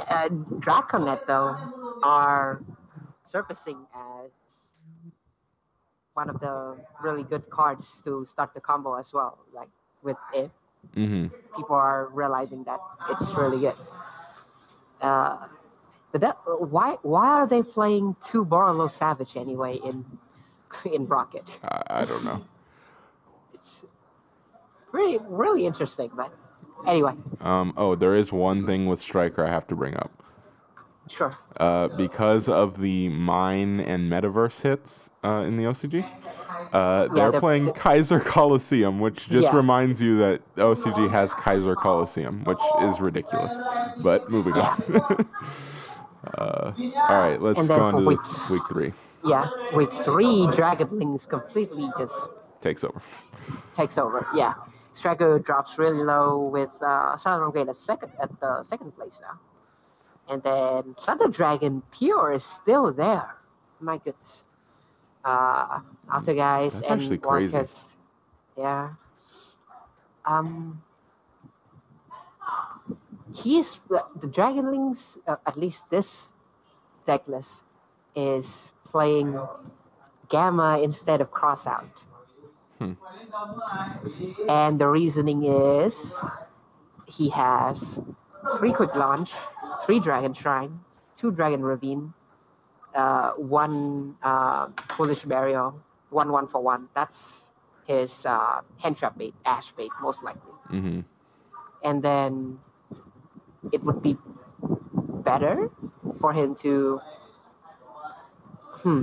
Uh, 0.10 0.28
Draconnet 0.60 1.26
though 1.28 1.56
are 2.04 2.62
surfacing 3.32 3.78
as 3.96 4.32
one 6.14 6.30
of 6.30 6.40
the 6.40 6.76
really 7.02 7.24
good 7.24 7.50
cards 7.50 8.02
to 8.04 8.26
start 8.26 8.54
the 8.54 8.60
combo 8.62 8.96
as 8.96 9.14
well. 9.14 9.38
Like 9.54 9.70
with 10.04 10.18
it, 10.34 10.52
hmm 10.94 11.28
people 11.56 11.76
are 11.76 12.08
realizing 12.14 12.64
that 12.66 12.80
it's 13.10 13.34
really 13.36 13.60
good. 13.60 13.76
Uh, 15.02 15.38
but 16.12 16.22
that, 16.22 16.38
why 16.46 16.98
why 17.02 17.28
are 17.28 17.48
they 17.48 17.62
playing 17.64 18.16
two 18.26 18.46
Borreload 18.46 18.92
Savage 18.92 19.36
anyway 19.36 19.78
in 19.84 20.06
in 20.86 21.08
Rokket? 21.08 21.50
I, 21.64 21.82
I 22.02 22.06
don't 22.06 22.24
know. 22.24 22.42
It's 23.66 23.84
really 24.92 25.18
really 25.28 25.66
interesting. 25.66 26.12
But 26.16 26.32
anyway, 26.88 27.14
Um, 27.42 27.74
oh, 27.78 27.96
there 27.96 28.16
is 28.16 28.32
one 28.32 28.66
thing 28.66 28.86
with 28.86 29.02
Striker 29.02 29.46
I 29.46 29.50
have 29.50 29.68
to 29.68 29.76
bring 29.76 29.96
up. 29.98 30.12
sure. 31.10 31.38
Uh, 31.60 31.88
because 31.90 32.50
of 32.50 32.80
the 32.80 33.10
mine 33.10 33.80
and 33.80 34.12
metaverse 34.12 34.62
hits 34.62 35.10
uh, 35.24 35.44
in 35.48 35.56
the 35.58 35.64
OCG, 35.66 36.04
uh, 36.74 37.08
they're 37.14 37.32
the- 37.32 37.40
playing 37.40 37.66
the- 37.66 37.72
Kaiser 37.74 38.20
Coliseum, 38.20 39.00
which 39.00 39.30
just 39.30 39.50
Yeah. 39.50 39.56
reminds 39.56 40.02
you 40.02 40.18
that 40.20 40.42
OCG 40.58 41.08
has 41.10 41.34
Kaiser 41.34 41.76
Coliseum, 41.76 42.44
which 42.44 42.60
is 42.82 43.00
ridiculous. 43.00 43.54
But 44.04 44.30
moving 44.32 44.54
on. 44.54 44.82
uh, 46.38 46.72
all 46.78 47.16
right, 47.20 47.42
let's 47.42 47.68
go 47.68 47.76
for 47.78 47.90
into 47.90 48.04
week- 48.10 48.50
week 48.50 48.62
three. 48.70 48.94
Yeah, 49.24 49.48
with 49.74 49.92
three 50.04 50.46
Dragonlings 50.58 51.28
completely 51.28 51.92
just 51.98 52.16
Takes 52.66 52.84
over. 52.84 53.00
takes 53.76 54.00
over. 54.00 54.26
Yeah, 54.34 54.56
Striker 54.96 55.38
drops 55.38 55.78
really 55.78 56.04
low 56.04 56.40
with 56.40 56.72
uh, 56.82 57.16
Southern 57.16 57.52
Gate 57.52 57.70
at 57.70 57.78
second 57.78 58.12
at 58.20 58.32
the 58.40 58.64
second 58.64 58.96
place 58.98 59.22
now, 59.22 59.40
and 60.34 60.42
then 60.42 60.96
Thunder 61.00 61.28
Dragon 61.28 61.84
Pure 61.92 62.34
is 62.34 62.44
still 62.44 62.92
there. 62.92 63.36
My 63.80 64.00
goodness. 64.00 64.42
Uh, 65.24 65.80
after 66.12 66.34
guys 66.34 66.74
That's 66.74 66.90
and 66.90 67.02
actually 67.02 67.20
crazy. 67.20 67.60
Yeah. 68.58 68.94
Um, 70.26 70.82
he's 73.36 73.78
the 73.90 74.28
Dragon 74.28 74.72
Links. 74.72 75.20
Uh, 75.28 75.36
at 75.46 75.56
least 75.56 75.88
this 75.92 76.34
decklist 77.08 77.62
is 78.16 78.72
playing 78.86 79.40
Gamma 80.30 80.80
instead 80.80 81.22
of 81.22 81.30
Crossout. 81.30 81.94
Hmm. 82.80 82.94
And 84.48 84.80
the 84.80 84.88
reasoning 84.88 85.44
is 85.44 85.96
he 87.06 87.30
has 87.30 88.00
three 88.58 88.72
quick 88.74 88.96
launch, 88.96 89.32
three 89.86 90.00
dragon 90.00 90.34
shrine, 90.34 90.80
two 91.18 91.32
dragon 91.32 91.62
ravine, 91.64 92.14
uh, 92.96 93.32
one 93.34 94.16
uh, 94.24 94.68
foolish 94.96 95.24
burial, 95.24 95.82
one 96.10 96.32
one 96.32 96.48
for 96.48 96.62
one. 96.62 96.90
That's 96.96 97.52
his 97.86 98.26
uh, 98.26 98.62
hand 98.80 98.98
trap 98.98 99.18
bait, 99.18 99.34
ash 99.46 99.72
bait, 99.74 99.92
most 100.02 100.24
likely. 100.24 100.54
hmm 100.70 101.00
And 101.84 102.02
then 102.04 102.60
it 103.72 103.84
would 103.84 104.02
be 104.02 104.18
better 105.24 105.70
for 106.20 106.34
him 106.34 106.56
to. 106.56 107.02
Hmm. 108.84 109.02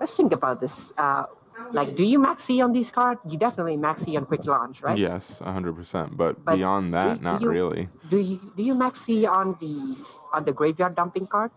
Let's 0.00 0.14
think 0.16 0.32
about 0.32 0.60
this. 0.60 0.92
Uh, 0.98 1.24
like, 1.72 1.96
do 1.96 2.02
you 2.04 2.18
maxi 2.18 2.62
on 2.62 2.72
these 2.72 2.90
cards? 2.90 3.20
You 3.28 3.38
definitely 3.38 3.76
maxi 3.76 4.16
on 4.16 4.26
quick 4.26 4.44
launch, 4.44 4.82
right? 4.82 4.96
Yes, 4.98 5.38
100%. 5.40 6.16
But, 6.16 6.44
But 6.44 6.56
beyond 6.56 6.92
that, 6.94 7.18
do 7.18 7.24
not 7.24 7.40
you- 7.40 7.48
really. 7.50 7.88
Do 8.10 8.18
you 8.18 8.52
do 8.56 8.62
you 8.62 8.74
maxi 8.74 9.26
on 9.28 9.56
the 9.60 9.96
on 10.32 10.44
the 10.44 10.52
graveyard 10.52 10.94
dumping 10.94 11.26
card? 11.26 11.50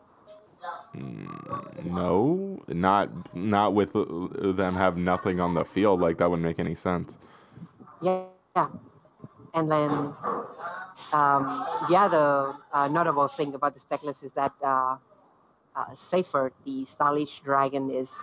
Mm, 0.96 1.86
No, 1.86 2.62
not 2.68 3.10
not 3.36 3.74
with 3.74 3.94
them 3.94 4.76
have 4.76 4.98
nothing 4.98 5.40
on 5.40 5.54
the 5.54 5.64
field. 5.66 6.00
Like 6.02 6.18
that 6.18 6.30
wouldn't 6.30 6.46
make 6.48 6.60
any 6.60 6.76
sense. 6.76 7.18
Yeah. 8.02 8.24
yeah. 8.56 8.68
And 9.54 9.70
then 9.72 9.92
um, 11.14 11.66
the 11.90 11.96
other 11.98 12.54
uh, 12.74 12.88
notable 12.88 13.28
thing 13.28 13.54
about 13.54 13.74
this 13.74 13.86
deck 13.86 14.04
list 14.04 14.24
is 14.24 14.34
that 14.34 14.54
uh, 14.64 14.98
uh, 15.76 15.94
Safer, 15.94 16.52
the 16.66 16.86
stylish 16.86 17.42
dragon, 17.44 17.90
is 17.92 18.14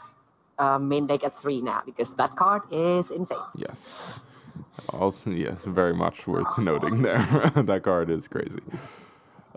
uh, 0.58 0.78
main 0.78 1.06
deck 1.06 1.24
at 1.24 1.38
three 1.38 1.60
now 1.60 1.82
because 1.84 2.14
that 2.14 2.34
card 2.36 2.62
is 2.70 3.10
insane. 3.10 3.38
Yes. 3.56 4.20
Also, 4.90 5.30
yes, 5.30 5.64
very 5.64 5.94
much 5.94 6.26
worth 6.26 6.56
noting 6.58 7.02
there. 7.02 7.52
that 7.56 7.82
card 7.82 8.10
is 8.10 8.28
crazy. 8.28 8.60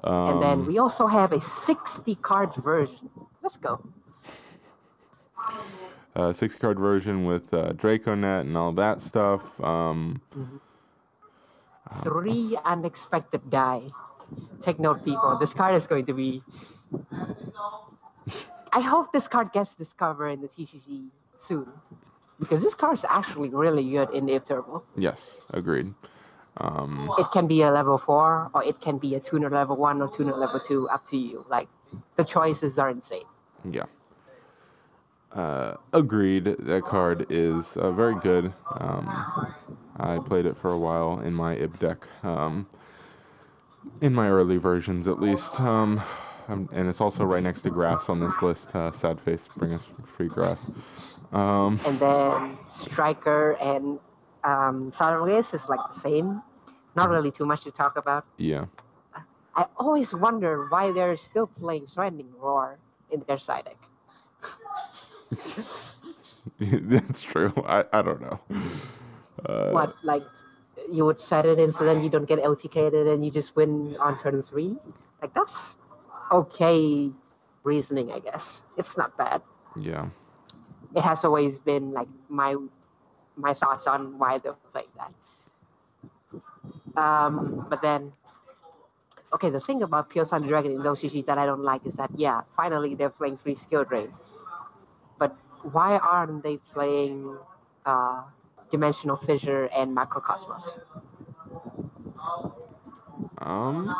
and 0.04 0.42
then 0.42 0.60
Um, 0.60 0.66
we 0.66 0.78
also 0.80 1.08
have 1.08 1.34
a 1.34 1.42
60 1.42 2.16
card 2.16 2.54
version. 2.56 3.10
Let's 3.42 3.58
go. 3.58 3.80
uh, 6.16 6.34
60 6.34 6.60
card 6.60 6.80
version 6.80 7.26
with 7.26 7.54
uh, 7.54 7.74
Draconnet 7.74 8.42
and 8.42 8.58
all 8.58 8.72
that 8.74 9.02
stuff. 9.02 9.60
Um, 9.62 10.22
Three 12.04 12.58
Unexpected 12.66 13.50
Dai. 13.50 13.82
Take 14.62 14.80
note, 14.80 15.04
people. 15.04 15.38
This 15.40 15.54
card 15.54 15.76
is 15.76 15.88
going 15.88 16.06
to 16.06 16.14
be. 16.14 16.44
I 18.72 18.82
hope 18.82 19.12
this 19.12 19.28
card 19.28 19.52
gets 19.54 19.76
discovered 19.76 20.30
in 20.30 20.42
the 20.42 20.48
TCG 20.48 21.08
soon, 21.40 21.68
because 22.40 22.62
this 22.62 22.74
card 22.76 22.98
is 22.98 23.06
actually 23.10 23.50
really 23.50 23.90
good 23.90 24.12
in 24.12 24.30
Eve 24.30 24.46
Turbo. 24.46 24.84
yes, 24.96 25.42
agreed. 25.52 25.94
Um, 26.58 27.10
It 27.18 27.28
can 27.32 27.48
be 27.48 27.62
a 27.62 27.72
level 27.72 27.98
four, 27.98 28.50
or 28.54 28.64
it 28.64 28.82
can 28.82 28.98
be 28.98 29.16
a 29.16 29.20
tuner 29.20 29.50
level 29.50 29.76
one 29.78 30.02
or 30.02 30.10
tuner 30.10 30.36
level 30.36 30.60
two, 30.60 30.90
up 30.90 31.06
to 31.08 31.18
you. 31.18 31.46
Like 31.50 31.70
the 32.18 32.24
choices 32.24 32.78
are 32.78 32.90
insane. 32.90 33.24
yeah. 33.70 33.86
Uh, 35.32 35.76
agreed. 35.94 36.46
That 36.60 36.84
card 36.86 37.28
is 37.30 37.78
uh, 37.78 37.92
very 37.92 38.16
good. 38.20 38.52
Um, 38.80 39.08
I 39.98 40.18
played 40.18 40.48
it 40.48 40.58
for 40.58 40.72
a 40.72 40.78
while 40.78 41.20
in 41.20 41.34
my 41.36 41.54
IB 41.54 41.78
deck. 41.78 42.08
Um, 42.24 42.68
in 44.02 44.14
my 44.16 44.28
early 44.28 44.58
versions, 44.58 45.08
at 45.08 45.20
least. 45.22 45.62
Um, 45.62 46.02
um, 46.50 46.70
and 46.74 46.88
it's 46.90 47.00
also 47.02 47.24
right 47.24 47.44
next 47.44 47.62
to 47.64 47.70
grass 47.70 48.10
on 48.10 48.20
this 48.20 48.42
list. 48.42 48.76
Uh, 48.76 48.92
sad 48.92 49.20
face, 49.22 49.48
bring 49.56 49.74
us 49.74 49.84
free 50.06 50.28
grass. 50.28 50.70
Um, 51.32 51.80
And 51.86 52.00
then 52.00 52.58
Striker 52.70 53.52
and 53.62 54.00
um, 54.44 54.92
Saturdays 54.96 55.54
is 55.54 55.68
like 55.70 55.80
the 55.94 56.00
same. 56.00 56.42
Not 56.96 57.10
really 57.10 57.32
too 57.32 57.46
much 57.46 57.64
to 57.64 57.72
talk 57.72 57.96
about. 57.98 58.26
yeah. 58.38 58.66
I 59.56 59.66
always 59.78 60.14
wonder 60.14 60.68
why 60.70 60.92
they're 60.92 61.18
still 61.18 61.48
playing 61.48 61.88
Threatening 61.88 62.32
Roar 62.40 62.78
in 63.12 63.24
their 63.28 63.38
side 63.40 63.66
deck. 63.66 63.78
That's 66.60 67.22
true. 67.22 67.52
I, 67.68 67.84
I 67.92 68.02
don't 68.02 68.22
know. 68.22 68.40
Uh, 69.46 69.72
what 69.72 69.96
like 70.04 70.24
you 70.90 71.04
would 71.06 71.20
set 71.20 71.46
it 71.46 71.60
in 71.60 71.74
so 71.74 71.84
then 71.84 72.04
you 72.04 72.10
don't 72.10 72.26
get 72.26 72.40
LTK'd 72.40 72.94
and 72.94 73.26
you 73.26 73.32
just 73.32 73.56
win 73.56 73.98
on 74.00 74.18
turn 74.20 74.42
three? 74.44 74.78
Like 75.22 75.34
that's 75.34 75.76
okay 76.32 77.12
reasoning, 77.64 78.12
I 78.12 78.20
guess. 78.20 78.62
It's 78.78 78.98
not 78.98 79.16
bad. 79.18 79.42
Yeah. 79.80 80.10
It 80.96 81.02
has 81.02 81.24
always 81.24 81.60
been 81.60 81.92
like 81.92 82.08
my 82.30 82.56
my 83.36 83.54
thoughts 83.54 83.88
on 83.88 84.18
why 84.18 84.38
they're 84.40 84.58
playing 84.72 84.92
that. 84.98 85.14
Um, 87.00 87.68
but 87.70 87.82
then, 87.82 88.12
okay, 89.34 89.50
the 89.50 89.62
thing 89.62 89.84
about 89.84 90.10
Pure 90.10 90.26
Thunder 90.26 90.48
Dragon 90.48 90.72
in 90.74 90.84
those 90.84 91.00
CG 91.02 91.26
that 91.26 91.38
I 91.38 91.46
don't 91.46 91.64
like 91.64 91.86
is 91.86 91.96
that 91.96 92.12
yeah, 92.16 92.42
finally 92.58 92.96
they're 92.96 93.10
playing 93.10 93.38
three 93.38 93.56
skill 93.56 93.86
drain. 93.86 94.12
But 95.18 95.36
why 95.72 95.98
aren't 95.98 96.44
they 96.44 96.58
playing 96.74 97.38
uh, 97.86 98.24
Dimensional 98.72 99.18
Fissure 99.18 99.66
and 99.66 99.96
Macrocosmos? 99.96 100.68
Um, 103.40 103.96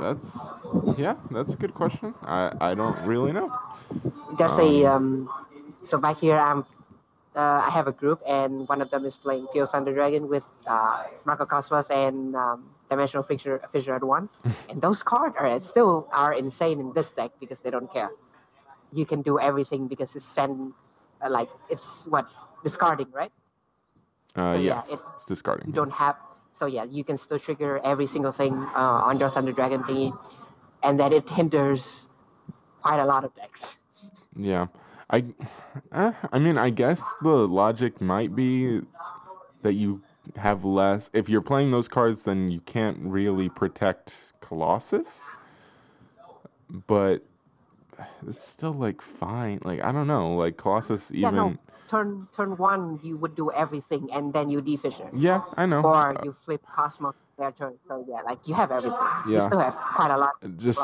that's 0.00 0.52
yeah, 0.96 1.16
that's 1.30 1.54
a 1.54 1.56
good 1.56 1.74
question. 1.74 2.14
I 2.22 2.52
I 2.60 2.74
don't 2.74 2.98
really 3.06 3.32
know. 3.32 3.52
There's 4.38 4.58
a 4.58 4.84
um, 4.86 5.28
so 5.84 5.98
back 5.98 6.18
here 6.18 6.38
I'm 6.38 6.64
uh, 7.36 7.62
I 7.66 7.70
have 7.70 7.86
a 7.86 7.92
group 7.92 8.20
and 8.26 8.68
one 8.68 8.80
of 8.82 8.90
them 8.90 9.04
is 9.04 9.16
playing 9.16 9.46
Pure 9.52 9.68
Thunder 9.68 9.92
Dragon 9.94 10.28
with 10.28 10.44
uh, 10.66 11.04
Macrocosmos 11.26 11.90
and 11.90 12.34
um, 12.36 12.64
Dimensional 12.90 13.22
Fissure 13.24 13.60
Fissure 13.72 13.94
at 13.94 14.04
one, 14.04 14.28
and 14.68 14.80
those 14.82 15.02
cards 15.02 15.36
are 15.38 15.60
still 15.60 16.08
are 16.12 16.32
insane 16.34 16.80
in 16.80 16.92
this 16.92 17.10
deck 17.10 17.30
because 17.40 17.60
they 17.60 17.70
don't 17.70 17.92
care. 17.92 18.10
You 18.92 19.06
can 19.06 19.22
do 19.22 19.38
everything 19.40 19.88
because 19.88 20.14
it's 20.16 20.24
send 20.24 20.72
uh, 21.24 21.30
like 21.30 21.48
it's 21.70 22.06
what 22.06 22.26
discarding 22.62 23.10
right. 23.12 23.32
Uh, 24.36 24.54
So, 24.54 24.58
yeah, 24.58 24.76
yes, 24.76 24.90
it- 24.92 25.00
it's 25.16 25.24
discarding. 25.24 25.68
you 25.68 25.72
yeah. 25.72 25.76
don't 25.80 25.92
have 25.92 26.16
so 26.54 26.66
yeah 26.66 26.84
you 26.84 27.04
can 27.04 27.18
still 27.18 27.40
trigger 27.40 27.80
every 27.84 28.08
single 28.08 28.32
thing 28.32 28.54
uh, 28.76 29.08
on 29.10 29.20
your 29.20 29.30
thunder 29.30 29.52
dragon 29.52 29.82
thingy 29.84 30.16
and 30.84 31.00
that 31.00 31.12
it 31.12 31.28
hinders 31.30 32.08
quite 32.82 33.00
a 33.00 33.06
lot 33.06 33.24
of 33.24 33.34
decks 33.36 33.66
Yeah, 34.36 34.68
I, 35.10 35.24
eh, 35.92 36.12
I 36.32 36.40
mean, 36.40 36.58
I 36.58 36.70
guess 36.70 37.02
the 37.22 37.48
logic 37.48 38.00
might 38.00 38.34
be 38.36 38.82
that 39.62 39.74
you 39.74 40.02
have 40.36 40.64
less. 40.64 41.10
If 41.14 41.28
you're 41.28 41.42
playing 41.42 41.70
those 41.72 41.88
cards, 41.88 42.24
then 42.24 42.50
you 42.50 42.60
can't 42.60 42.98
really 43.00 43.48
protect 43.50 44.34
Colossus. 44.40 45.24
But 46.70 47.24
it's 48.28 48.46
still 48.46 48.72
like 48.74 49.02
fine. 49.02 49.60
Like 49.64 49.82
I 49.82 49.92
don't 49.92 50.08
know. 50.08 50.34
Like 50.36 50.56
Colossus 50.56 51.10
yeah 51.12 51.30
even. 51.30 51.36
no 51.36 51.58
turn 51.88 52.26
turn 52.36 52.56
one 52.56 52.98
you 53.02 53.16
would 53.16 53.34
do 53.34 53.50
everything 53.52 54.08
and 54.12 54.32
then 54.32 54.48
you 54.50 54.60
defisher 54.62 55.08
Yeah, 55.12 55.42
I 55.56 55.66
know. 55.66 55.82
or 55.82 56.16
Uh, 56.16 56.24
you 56.24 56.34
flip 56.44 56.62
cosmos 56.74 57.14
their 57.38 57.52
turn 57.52 57.74
so 57.88 58.04
yeah 58.08 58.22
like 58.22 58.38
you 58.46 58.54
have 58.54 58.70
everything. 58.70 58.98
Yeah. 59.26 59.32
you 59.34 59.40
still 59.40 59.58
have 59.58 59.74
quite 59.74 60.10
a 60.10 60.16
lot 60.16 60.30
just 60.56 60.80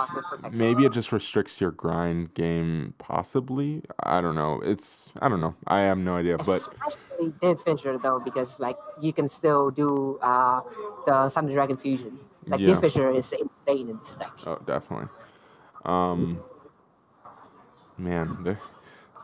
maybe 0.52 0.84
it 0.84 0.92
just 0.92 1.12
restricts 1.12 1.60
your 1.60 1.70
grind 1.70 2.34
game 2.34 2.94
possibly. 2.98 3.82
I 4.02 4.20
don't 4.20 4.34
know. 4.34 4.60
It's 4.64 5.10
i 5.22 5.28
don't 5.28 5.40
know. 5.40 5.54
I 5.66 5.80
have 5.80 5.98
no 5.98 6.16
idea 6.16 6.36
but 6.38 6.62
especially 6.62 7.32
defisher 7.40 8.00
though 8.02 8.18
because 8.20 8.58
like 8.58 8.76
you 9.00 9.12
can 9.12 9.28
still 9.28 9.70
do 9.70 10.18
uh, 10.22 10.60
the 11.06 11.30
thunder 11.34 11.52
dragon 11.52 11.76
fusion. 11.76 12.18
Like 12.48 12.60
Yeah. 12.60 12.74
defisher 12.74 13.14
is 13.14 13.32
insane 13.32 13.88
in 13.90 13.98
this 13.98 14.14
deck. 14.14 14.32
Oh 14.46 14.58
definitely. 14.66 15.08
Um 15.84 16.42
man 17.98 18.36
the 18.42 18.56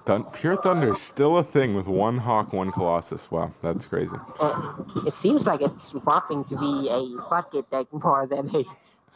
Thun- 0.07 0.25
pure 0.33 0.57
thunder 0.57 0.93
is 0.93 1.03
still 1.03 1.37
a 1.37 1.43
thing 1.43 1.75
with 1.75 1.87
one 1.87 2.19
hawk 2.19 2.53
one 2.53 2.71
colossus 2.71 3.29
wow 3.31 3.51
that's 3.61 3.87
crazy 3.87 4.17
Uh, 4.41 4.73
it 5.05 5.13
seems 5.13 5.47
like 5.47 5.61
it's 5.61 5.93
warping 6.07 6.45
to 6.45 6.57
be 6.57 6.89
a 6.89 7.21
floodgate 7.29 7.69
deck 7.71 7.87
more 8.05 8.25
than 8.27 8.55
a 8.55 8.65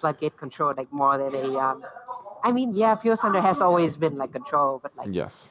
floodgate 0.00 0.36
control 0.36 0.74
deck 0.74 0.88
more 0.90 1.16
than 1.16 1.32
a 1.34 1.56
um 1.58 1.84
I 2.42 2.50
mean 2.50 2.74
yeah 2.74 2.94
Pure 2.96 3.16
Thunder 3.22 3.40
has 3.40 3.60
always 3.60 3.94
been 3.96 4.18
like 4.18 4.32
control 4.32 4.80
but 4.82 4.90
like 4.96 5.08
yes 5.12 5.50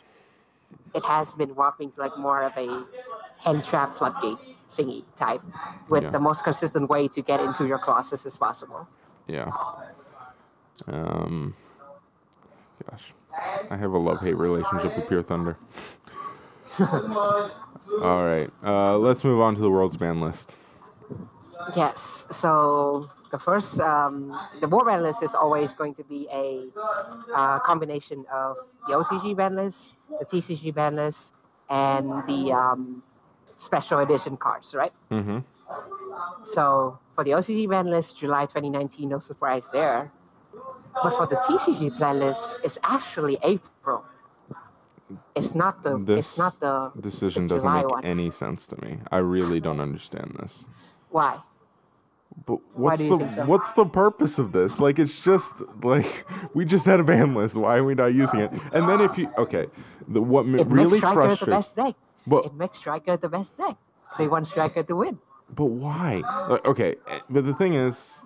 it 0.94 1.06
has 1.06 1.32
been 1.34 1.56
warping 1.56 1.92
to 1.94 2.02
like 2.02 2.18
more 2.18 2.44
of 2.44 2.54
a 2.58 2.84
hand 3.40 3.64
trap 3.64 3.98
floodgate 3.98 4.38
thingy 4.76 5.04
type 5.16 5.42
with 5.88 6.04
Yeah. 6.04 6.10
the 6.10 6.20
most 6.20 6.44
consistent 6.44 6.90
way 6.90 7.08
to 7.08 7.22
get 7.22 7.40
into 7.40 7.66
your 7.66 7.80
Colossus 7.80 8.26
as 8.26 8.36
possible. 8.36 8.88
yeah 9.28 9.52
um 10.88 11.54
gosh 12.88 13.14
i 13.70 13.78
have 13.78 13.92
a 13.92 13.98
love-hate 13.98 14.38
relationship 14.38 14.96
with 14.96 15.08
pure 15.08 15.24
thunder 15.24 15.58
all 16.80 18.24
right 18.24 18.50
uh 18.64 18.98
let's 18.98 19.24
move 19.24 19.42
on 19.42 19.56
to 19.56 19.62
the 19.62 19.70
world's 19.70 19.98
ban 19.98 20.22
list 20.22 20.56
Yes. 21.76 22.26
So 22.32 23.10
the 23.32 23.40
first, 23.40 23.80
um, 23.80 24.38
the 24.62 24.68
war 24.68 24.86
ban 24.86 25.04
list 25.04 25.22
is 25.24 25.34
always 25.36 25.74
going 25.74 25.94
to 25.96 26.04
be 26.04 26.28
a 26.32 26.66
uh, 27.36 27.60
combination 27.60 28.26
of 28.34 28.58
the 28.88 28.94
OCG 28.94 29.36
ban 29.36 29.56
list, 29.56 29.94
the 30.20 30.26
TCG 30.26 30.74
ban 30.74 30.96
list, 30.96 31.34
and 31.70 32.10
the 32.28 32.52
um, 32.52 33.04
special 33.58 34.00
edition 34.00 34.38
cards, 34.38 34.74
right? 34.74 34.94
mm-hmm 35.12 35.40
So 36.44 36.98
for 37.16 37.24
the 37.24 37.32
OCG 37.32 37.70
ban 37.70 37.88
list, 37.90 38.18
July 38.18 38.46
2019, 38.46 39.10
no 39.10 39.20
surprise 39.20 39.70
there. 39.72 40.12
But 41.04 41.12
for 41.18 41.28
the 41.28 41.38
TCG 41.38 41.98
playlist, 41.98 42.60
it's 42.64 42.78
actually 42.84 43.38
April. 43.44 44.04
It's 45.36 45.56
not 45.56 45.84
the. 45.84 45.98
This 45.98 46.20
it's 46.20 46.38
not 46.38 46.60
the. 46.60 46.92
decision 47.00 47.48
the 47.48 47.56
doesn't 47.56 47.74
make 47.74 47.90
one. 47.90 48.06
any 48.06 48.32
sense 48.32 48.68
to 48.68 48.82
me. 48.82 49.00
I 49.12 49.18
really 49.18 49.60
don't 49.60 49.80
understand 49.80 50.36
this. 50.40 50.66
Why? 51.10 51.40
But 52.46 52.60
what's 52.76 53.02
the 53.02 53.08
so? 53.36 53.46
what's 53.46 53.74
the 53.74 53.86
purpose 53.86 54.40
of 54.40 54.52
this? 54.52 54.80
Like 54.80 55.00
it's 55.00 55.20
just 55.22 55.56
like 55.84 56.26
we 56.54 56.66
just 56.66 56.86
had 56.86 57.00
a 57.00 57.04
ban 57.04 57.34
list. 57.36 57.56
Why 57.56 57.78
are 57.78 57.84
we 57.84 57.96
not 57.96 58.14
using 58.14 58.40
it? 58.42 58.52
And 58.74 58.88
then 58.88 59.02
if 59.02 59.18
you 59.18 59.32
okay, 59.38 59.68
the 60.08 60.22
what 60.22 60.46
It 60.46 60.68
really 60.68 61.00
makes 61.00 61.10
Striker 61.10 61.36
the 61.36 61.52
best 61.52 61.76
deck. 61.76 61.96
But 62.28 62.46
It 62.46 62.54
makes 62.54 62.78
Striker 62.78 63.18
the 63.18 63.30
best 63.30 63.58
deck. 63.58 63.78
They 64.18 64.28
want 64.28 64.48
Striker 64.48 64.84
to 64.84 64.96
win. 64.96 65.20
but 65.56 65.66
why? 65.66 66.22
Like, 66.50 66.66
okay, 66.66 66.96
eh, 67.08 67.20
but 67.30 67.46
the 67.46 67.54
thing 67.56 67.74
is, 67.74 68.24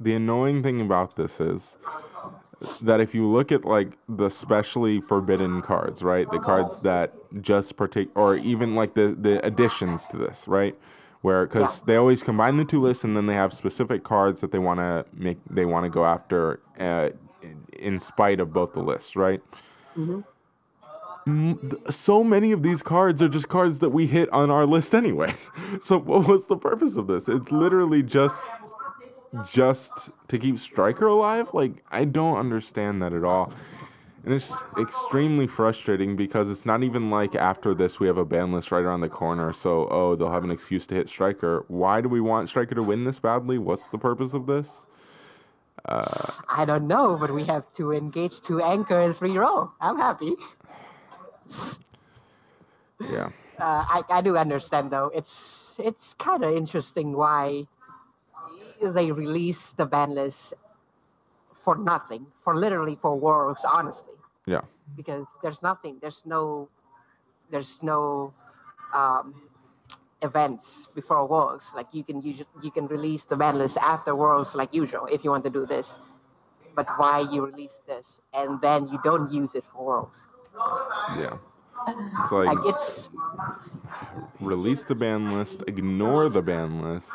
the 0.00 0.14
annoying 0.14 0.62
thing 0.62 0.80
about 0.80 1.16
this 1.16 1.40
is 1.40 1.78
that 2.82 3.00
if 3.00 3.14
you 3.14 3.28
look 3.30 3.52
at 3.52 3.64
like 3.64 3.98
the 4.08 4.28
specially 4.30 5.00
forbidden 5.00 5.62
cards, 5.62 6.02
right? 6.02 6.30
The 6.30 6.38
cards 6.40 6.80
that 6.80 7.14
just 7.42 7.76
partic 7.76 8.08
or 8.14 8.36
even 8.36 8.74
like 8.74 8.94
the 8.94 9.16
the 9.18 9.44
additions 9.46 10.06
to 10.08 10.18
this, 10.18 10.48
right? 10.48 10.76
Where 11.22 11.46
because 11.46 11.82
they 11.82 11.96
always 11.96 12.22
combine 12.22 12.56
the 12.58 12.64
two 12.64 12.82
lists 12.82 13.04
and 13.04 13.16
then 13.16 13.26
they 13.26 13.34
have 13.34 13.52
specific 13.52 14.04
cards 14.04 14.40
that 14.42 14.52
they 14.52 14.58
want 14.60 14.80
to 14.80 15.06
make 15.14 15.38
they 15.50 15.66
want 15.66 15.84
to 15.84 15.90
go 15.90 16.04
after 16.06 16.60
uh, 16.78 17.10
in, 17.42 18.00
spite 18.00 18.40
of 18.40 18.52
both 18.52 18.74
the 18.74 18.82
lists, 18.82 19.16
right? 19.16 19.42
M- 21.26 21.58
th- 21.58 21.82
So 21.90 22.24
many 22.24 22.52
of 22.52 22.62
these 22.62 22.82
cards 22.82 23.22
are 23.22 23.28
just 23.28 23.48
cards 23.48 23.80
that 23.80 23.90
we 23.90 24.06
hit 24.06 24.30
on 24.32 24.50
our 24.50 24.66
list 24.66 24.94
anyway. 24.94 25.34
so 25.80 25.98
what 25.98 26.28
was 26.28 26.46
the 26.48 26.56
purpose 26.56 26.96
of 26.96 27.06
this? 27.08 27.28
It's 27.28 27.52
literally 27.52 28.02
just 28.02 28.46
just 29.50 30.10
to 30.28 30.38
keep 30.38 30.58
Striker 30.58 31.06
alive? 31.06 31.50
Like, 31.52 31.84
I 31.90 32.04
don't 32.04 32.36
understand 32.36 33.02
that 33.02 33.12
at 33.12 33.24
all. 33.24 33.52
And 34.24 34.34
it's 34.34 34.52
extremely 34.78 35.46
frustrating 35.46 36.14
because 36.14 36.50
it's 36.50 36.66
not 36.66 36.82
even 36.82 37.08
like 37.08 37.34
after 37.34 37.72
this 37.74 37.98
we 37.98 38.06
have 38.06 38.18
a 38.18 38.24
ban 38.24 38.52
list 38.52 38.70
right 38.70 38.84
around 38.84 39.00
the 39.00 39.08
corner, 39.08 39.52
so 39.52 39.88
oh, 39.90 40.14
they'll 40.14 40.30
have 40.30 40.44
an 40.44 40.50
excuse 40.50 40.86
to 40.88 40.94
hit 40.94 41.08
Striker. 41.08 41.64
Why 41.68 42.02
do 42.02 42.08
we 42.08 42.20
want 42.20 42.50
Striker 42.50 42.74
to 42.74 42.82
win 42.82 43.04
this 43.04 43.18
badly? 43.18 43.56
What's 43.56 43.88
the 43.88 43.96
purpose 43.96 44.34
of 44.34 44.46
this? 44.46 44.86
Uh, 45.86 46.32
I 46.50 46.66
don't 46.66 46.86
know, 46.86 47.16
but 47.18 47.32
we 47.32 47.44
have 47.46 47.64
to 47.74 47.92
engage 47.92 48.40
to 48.42 48.60
anchor 48.60 49.00
in 49.00 49.14
three 49.14 49.38
row. 49.38 49.72
I'm 49.80 49.96
happy. 49.96 50.34
yeah. 53.00 53.30
Uh, 53.58 53.84
I, 53.88 54.02
I 54.10 54.20
do 54.20 54.36
understand 54.36 54.90
though. 54.90 55.10
It's 55.14 55.74
it's 55.78 56.12
kind 56.14 56.44
of 56.44 56.52
interesting 56.54 57.14
why 57.14 57.66
they 58.82 59.10
release 59.12 59.72
the 59.76 59.84
ban 59.84 60.14
list 60.14 60.54
for 61.64 61.76
nothing, 61.76 62.26
for 62.42 62.56
literally 62.56 62.96
for 63.00 63.16
worlds, 63.16 63.64
honestly. 63.64 64.14
Yeah. 64.46 64.62
Because 64.96 65.26
there's 65.42 65.62
nothing, 65.62 65.98
there's 66.00 66.22
no, 66.24 66.68
there's 67.50 67.78
no 67.82 68.32
um, 68.94 69.34
events 70.22 70.88
before 70.94 71.26
worlds. 71.26 71.64
Like 71.74 71.88
you 71.92 72.02
can 72.04 72.22
use, 72.22 72.42
you 72.62 72.70
can 72.70 72.86
release 72.86 73.24
the 73.24 73.36
ban 73.36 73.58
list 73.58 73.76
after 73.76 74.14
worlds 74.14 74.54
like 74.54 74.72
usual 74.72 75.06
if 75.06 75.24
you 75.24 75.30
want 75.30 75.44
to 75.44 75.50
do 75.50 75.66
this. 75.66 75.88
But 76.74 76.88
why 76.98 77.20
you 77.20 77.44
release 77.44 77.80
this 77.86 78.20
and 78.32 78.60
then 78.60 78.88
you 78.88 78.98
don't 79.04 79.32
use 79.32 79.54
it 79.54 79.64
for 79.72 79.84
worlds? 79.84 80.18
Yeah. 81.16 81.36
It's 82.20 82.32
like, 82.32 82.46
Like 82.48 82.74
it's 82.74 83.10
release 84.40 84.82
the 84.84 84.94
ban 84.94 85.32
list, 85.36 85.62
ignore 85.66 86.28
the 86.28 86.42
ban 86.42 86.82
list, 86.82 87.12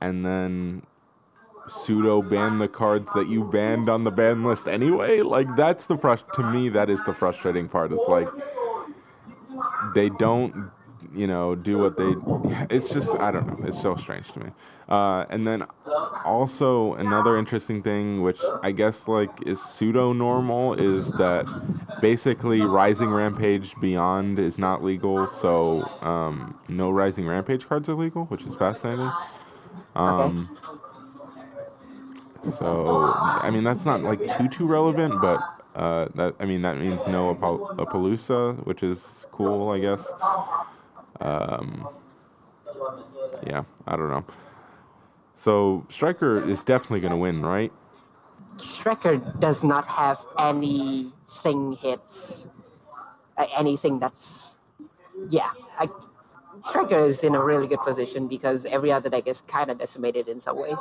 and 0.00 0.24
then 0.24 0.82
pseudo 1.68 2.22
ban 2.22 2.58
the 2.58 2.68
cards 2.68 3.12
that 3.12 3.28
you 3.28 3.44
banned 3.44 3.88
on 3.88 4.04
the 4.04 4.10
ban 4.10 4.42
list 4.44 4.66
anyway. 4.68 5.20
Like 5.22 5.54
that's 5.56 5.86
the 5.86 5.96
frust- 5.96 6.30
to 6.32 6.42
me 6.42 6.68
that 6.70 6.90
is 6.90 7.02
the 7.04 7.12
frustrating 7.12 7.68
part. 7.68 7.92
It's 7.92 8.08
like 8.08 8.28
they 9.94 10.08
don't 10.10 10.70
you 11.14 11.26
know 11.26 11.54
do 11.54 11.78
what 11.78 11.96
they 11.96 12.14
it's 12.74 12.92
just 12.92 13.14
I 13.16 13.30
don't 13.30 13.46
know. 13.46 13.66
It's 13.66 13.80
so 13.80 13.94
strange 13.96 14.32
to 14.32 14.40
me. 14.40 14.50
Uh, 14.88 15.24
and 15.30 15.46
then 15.46 15.64
also 16.24 16.94
another 16.94 17.38
interesting 17.38 17.80
thing 17.80 18.22
which 18.22 18.40
I 18.62 18.72
guess 18.72 19.06
like 19.06 19.30
is 19.46 19.62
pseudo 19.62 20.12
normal 20.12 20.74
is 20.74 21.12
that 21.12 21.46
basically 22.00 22.62
Rising 22.62 23.10
Rampage 23.10 23.74
Beyond 23.80 24.40
is 24.40 24.58
not 24.58 24.82
legal, 24.82 25.28
so 25.28 25.84
um, 26.00 26.58
no 26.68 26.90
Rising 26.90 27.26
Rampage 27.26 27.68
cards 27.68 27.88
are 27.88 27.94
legal, 27.94 28.24
which 28.24 28.42
is 28.42 28.56
fascinating. 28.56 29.12
Um, 29.94 30.56
so 32.42 33.12
I 33.16 33.50
mean 33.50 33.64
that's 33.64 33.84
not 33.84 34.02
like 34.02 34.20
too 34.36 34.48
too 34.48 34.66
relevant, 34.66 35.20
but 35.20 35.40
uh, 35.74 36.08
that 36.14 36.34
I 36.40 36.46
mean 36.46 36.62
that 36.62 36.78
means 36.78 37.06
no 37.06 37.30
Apol- 37.30 37.74
Apollousa, 37.78 38.64
which 38.66 38.82
is 38.82 39.26
cool, 39.30 39.70
I 39.70 39.78
guess. 39.78 40.10
Um, 41.20 41.88
yeah, 43.46 43.64
I 43.86 43.96
don't 43.96 44.10
know. 44.10 44.24
So 45.34 45.86
Striker 45.88 46.42
is 46.48 46.64
definitely 46.64 47.00
gonna 47.00 47.16
win, 47.16 47.42
right? 47.42 47.72
Striker 48.58 49.16
does 49.16 49.64
not 49.64 49.86
have 49.86 50.18
anything 50.38 51.72
hits, 51.80 52.46
uh, 53.38 53.46
anything 53.56 53.98
that's, 53.98 54.54
yeah. 55.28 55.50
I, 55.78 55.88
Striker 56.64 56.98
is 56.98 57.22
in 57.24 57.34
a 57.34 57.42
really 57.42 57.66
good 57.66 57.80
position 57.80 58.26
because 58.28 58.64
every 58.66 58.92
other 58.92 59.08
deck 59.08 59.26
is 59.26 59.40
kind 59.42 59.70
of 59.70 59.78
decimated 59.78 60.28
in 60.28 60.40
some 60.40 60.56
ways. 60.58 60.78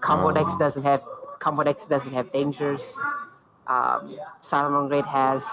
Combo 0.00 0.32
decks 0.32 0.52
Um. 0.52 0.58
doesn't 0.58 0.82
have 0.82 1.02
combo 1.38 1.62
decks 1.62 1.86
doesn't 1.86 2.12
have 2.12 2.32
dangers. 2.32 2.82
Um, 3.66 4.16
Salamangreat 4.42 5.06
has 5.06 5.44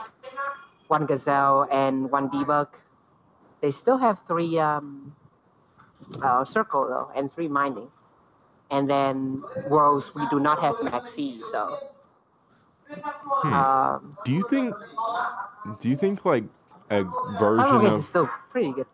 one 0.88 1.05
Gazelle 1.05 1.67
and 1.71 2.09
one 2.11 2.30
debug. 2.30 2.67
They 3.61 3.71
still 3.71 3.97
have 3.97 4.21
three 4.28 4.59
um, 4.59 5.15
uh, 6.21 6.45
circle 6.45 6.88
though 6.88 7.11
and 7.15 7.32
three 7.32 7.47
minding. 7.47 7.88
And 8.71 8.89
then 8.89 9.43
Worlds 9.69 10.13
we 10.15 10.28
do 10.30 10.39
not 10.39 10.59
have 10.61 10.76
Maxi, 10.76 11.41
so 11.51 11.78
Hmm. 13.43 13.53
um, 13.53 14.17
Do 14.26 14.32
you 14.34 14.43
think? 14.49 14.76
Do 15.80 15.89
you 15.89 15.95
think 15.95 16.26
like 16.26 16.43
a 16.89 17.03
version 17.39 17.80
Great 17.80 17.88
is 17.88 17.93
of 17.93 18.05
still 18.05 18.30
pretty 18.51 18.71
good. 18.74 18.86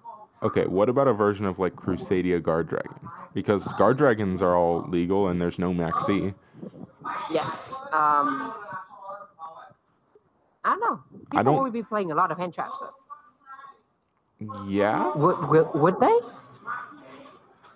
Okay? 0.43 0.65
What 0.67 0.89
about 0.89 1.07
a 1.07 1.13
version 1.13 1.45
of 1.45 1.59
like 1.59 1.75
Crusadia 1.75 2.41
Guard 2.41 2.67
Dragon? 2.69 2.95
Because 3.33 3.67
Guard 3.73 3.97
Dragons 3.97 4.41
are 4.41 4.55
all 4.55 4.85
legal 4.87 5.27
and 5.27 5.41
there's 5.41 5.59
no 5.59 5.71
maxi. 5.73 6.33
Yes. 7.31 7.71
Um, 7.91 8.53
I 10.63 10.75
don't 10.75 10.79
know. 10.79 10.99
People 11.31 11.43
don't- 11.43 11.63
will 11.63 11.71
be 11.71 11.83
playing 11.83 12.11
a 12.11 12.15
lot 12.15 12.31
of 12.31 12.37
hand 12.37 12.53
traps. 12.53 12.77
Though. 12.79 14.65
Yeah, 14.67 15.11
Would, 15.15 15.49
would, 15.49 15.73
would 15.73 15.99
they? 15.99 16.17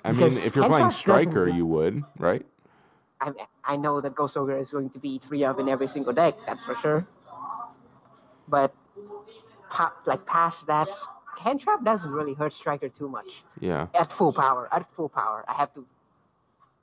I 0.06 0.12
mean, 0.12 0.16
Because 0.30 0.46
if 0.46 0.56
you're 0.56 0.68
playing 0.70 0.92
Striker, 0.92 1.48
you 1.48 1.66
would, 1.66 2.04
right? 2.18 2.46
I, 3.20 3.32
I 3.66 3.76
know 3.76 4.00
that 4.02 4.16
Ghost 4.16 4.38
Ogre 4.38 4.58
is 4.58 4.70
going 4.70 4.90
to 4.92 5.00
be 5.00 5.20
three 5.28 5.44
of 5.44 5.60
in 5.60 5.68
every 5.68 5.88
single 5.90 6.14
deck, 6.14 6.36
that's 6.46 6.64
for 6.64 6.76
sure. 6.76 7.06
But 8.48 8.74
pa- 9.70 9.94
like 10.06 10.26
past 10.26 10.66
that, 10.68 10.90
hand 11.44 11.60
trap 11.62 11.84
doesn't 11.84 12.10
really 12.12 12.34
hurt 12.34 12.54
Striker 12.54 12.90
too 12.90 13.10
much 13.10 13.44
Yeah, 13.60 13.88
at 13.94 14.12
full 14.12 14.34
power. 14.34 14.68
At 14.72 14.88
full 14.96 15.10
power, 15.10 15.44
I 15.48 15.54
have 15.54 15.74
to 15.76 15.86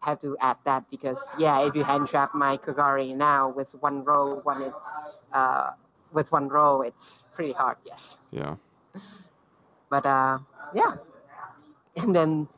have 0.00 0.20
to 0.20 0.36
add 0.40 0.56
that 0.64 0.84
because 0.90 1.18
yeah, 1.38 1.66
if 1.66 1.74
you 1.74 1.84
hand 1.84 2.08
trap 2.08 2.34
my 2.34 2.56
Kagari 2.56 3.14
now 3.16 3.48
with 3.50 3.74
one 3.80 4.04
row, 4.04 4.40
one 4.44 4.72
uh, 5.32 5.70
with 6.12 6.30
one 6.32 6.48
row, 6.48 6.82
it's 6.82 7.22
pretty 7.34 7.52
hard. 7.52 7.76
Yes. 7.86 8.16
yeah. 8.30 8.56
but 9.90 10.06
uh, 10.06 10.38
yeah 10.74 10.96
and 11.96 12.14
then 12.14 12.48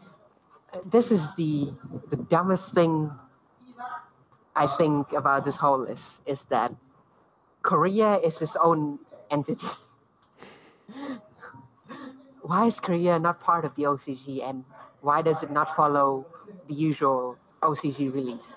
uh, 0.72 0.78
this 0.90 1.10
is 1.10 1.22
the 1.36 1.72
the 2.10 2.16
dumbest 2.30 2.72
thing 2.74 3.10
i 4.54 4.66
think 4.66 5.12
about 5.12 5.44
this 5.44 5.56
whole 5.56 5.78
list 5.80 6.20
is 6.26 6.44
that 6.50 6.72
korea 7.62 8.18
is 8.20 8.40
its 8.40 8.56
own 8.56 8.98
entity 9.30 9.66
why 12.42 12.66
is 12.66 12.80
korea 12.80 13.18
not 13.18 13.40
part 13.40 13.64
of 13.64 13.74
the 13.76 13.84
ocg 13.84 14.42
and 14.48 14.64
why 15.00 15.22
does 15.22 15.42
it 15.42 15.50
not 15.50 15.74
follow 15.76 16.26
the 16.68 16.74
usual 16.74 17.36
ocg 17.62 17.98
release? 18.14 18.52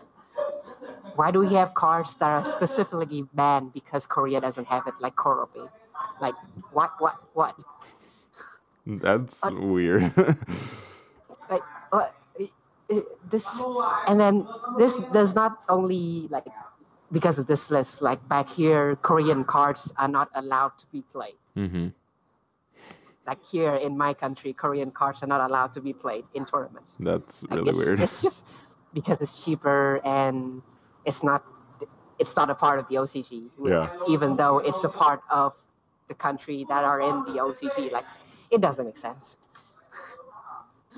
Why 1.15 1.31
do 1.31 1.39
we 1.39 1.53
have 1.55 1.73
cards 1.73 2.15
that 2.19 2.29
are 2.29 2.43
specifically 2.45 3.23
banned 3.33 3.73
because 3.73 4.05
korea 4.05 4.41
doesn't 4.41 4.67
have 4.67 4.87
it 4.87 4.93
like 4.99 5.15
koropi 5.15 5.69
like 6.21 6.35
what 6.71 6.91
what 6.99 7.15
what? 7.33 7.55
That's 8.85 9.43
Uh, 9.43 9.51
weird. 9.51 10.11
like 11.49 11.63
what? 11.89 12.13
It, 12.37 12.51
it, 12.89 13.31
this 13.31 13.45
and 14.07 14.19
then 14.19 14.47
this 14.77 14.99
does 15.13 15.33
not 15.35 15.59
only 15.69 16.27
like 16.29 16.45
because 17.11 17.37
of 17.39 17.47
this 17.47 17.69
list 17.71 18.01
like 18.01 18.19
back 18.29 18.49
here 18.49 18.95
korean 18.97 19.43
cards 19.43 19.91
are 19.97 20.07
not 20.07 20.29
allowed 20.35 20.77
to 20.79 20.85
be 20.91 21.03
played. 21.13 21.37
Mm-hmm. 21.57 21.87
Like 23.27 23.43
here 23.43 23.75
in 23.75 23.97
my 23.97 24.13
country 24.13 24.53
korean 24.53 24.91
cards 24.91 25.21
are 25.23 25.27
not 25.27 25.41
allowed 25.49 25.73
to 25.73 25.81
be 25.81 25.93
played 25.93 26.25
in 26.33 26.45
tournaments 26.45 26.93
That's 26.99 27.43
Like, 27.43 27.51
really 27.59 27.69
it's, 27.69 27.77
weird. 27.77 27.99
it's 28.01 28.21
just 28.21 28.43
because 28.93 29.19
it's 29.21 29.39
cheaper 29.43 29.99
and 30.05 30.61
it's 31.05 31.23
not 31.23 31.43
it's 32.19 32.35
not 32.35 32.49
a 32.49 32.55
part 32.55 32.79
of 32.79 32.87
the 32.87 32.95
ocg 32.95 33.49
Yeah. 33.63 33.89
even 34.07 34.35
though 34.35 34.59
it's 34.59 34.83
a 34.83 34.89
part 34.89 35.21
of 35.29 35.53
the 36.07 36.13
country 36.13 36.65
that 36.69 36.83
are 36.83 37.01
in 37.01 37.15
the 37.25 37.39
ocg 37.41 37.91
like 37.91 38.05
it 38.51 38.61
doesn't 38.61 38.85
make 38.85 38.97
sense 38.97 39.35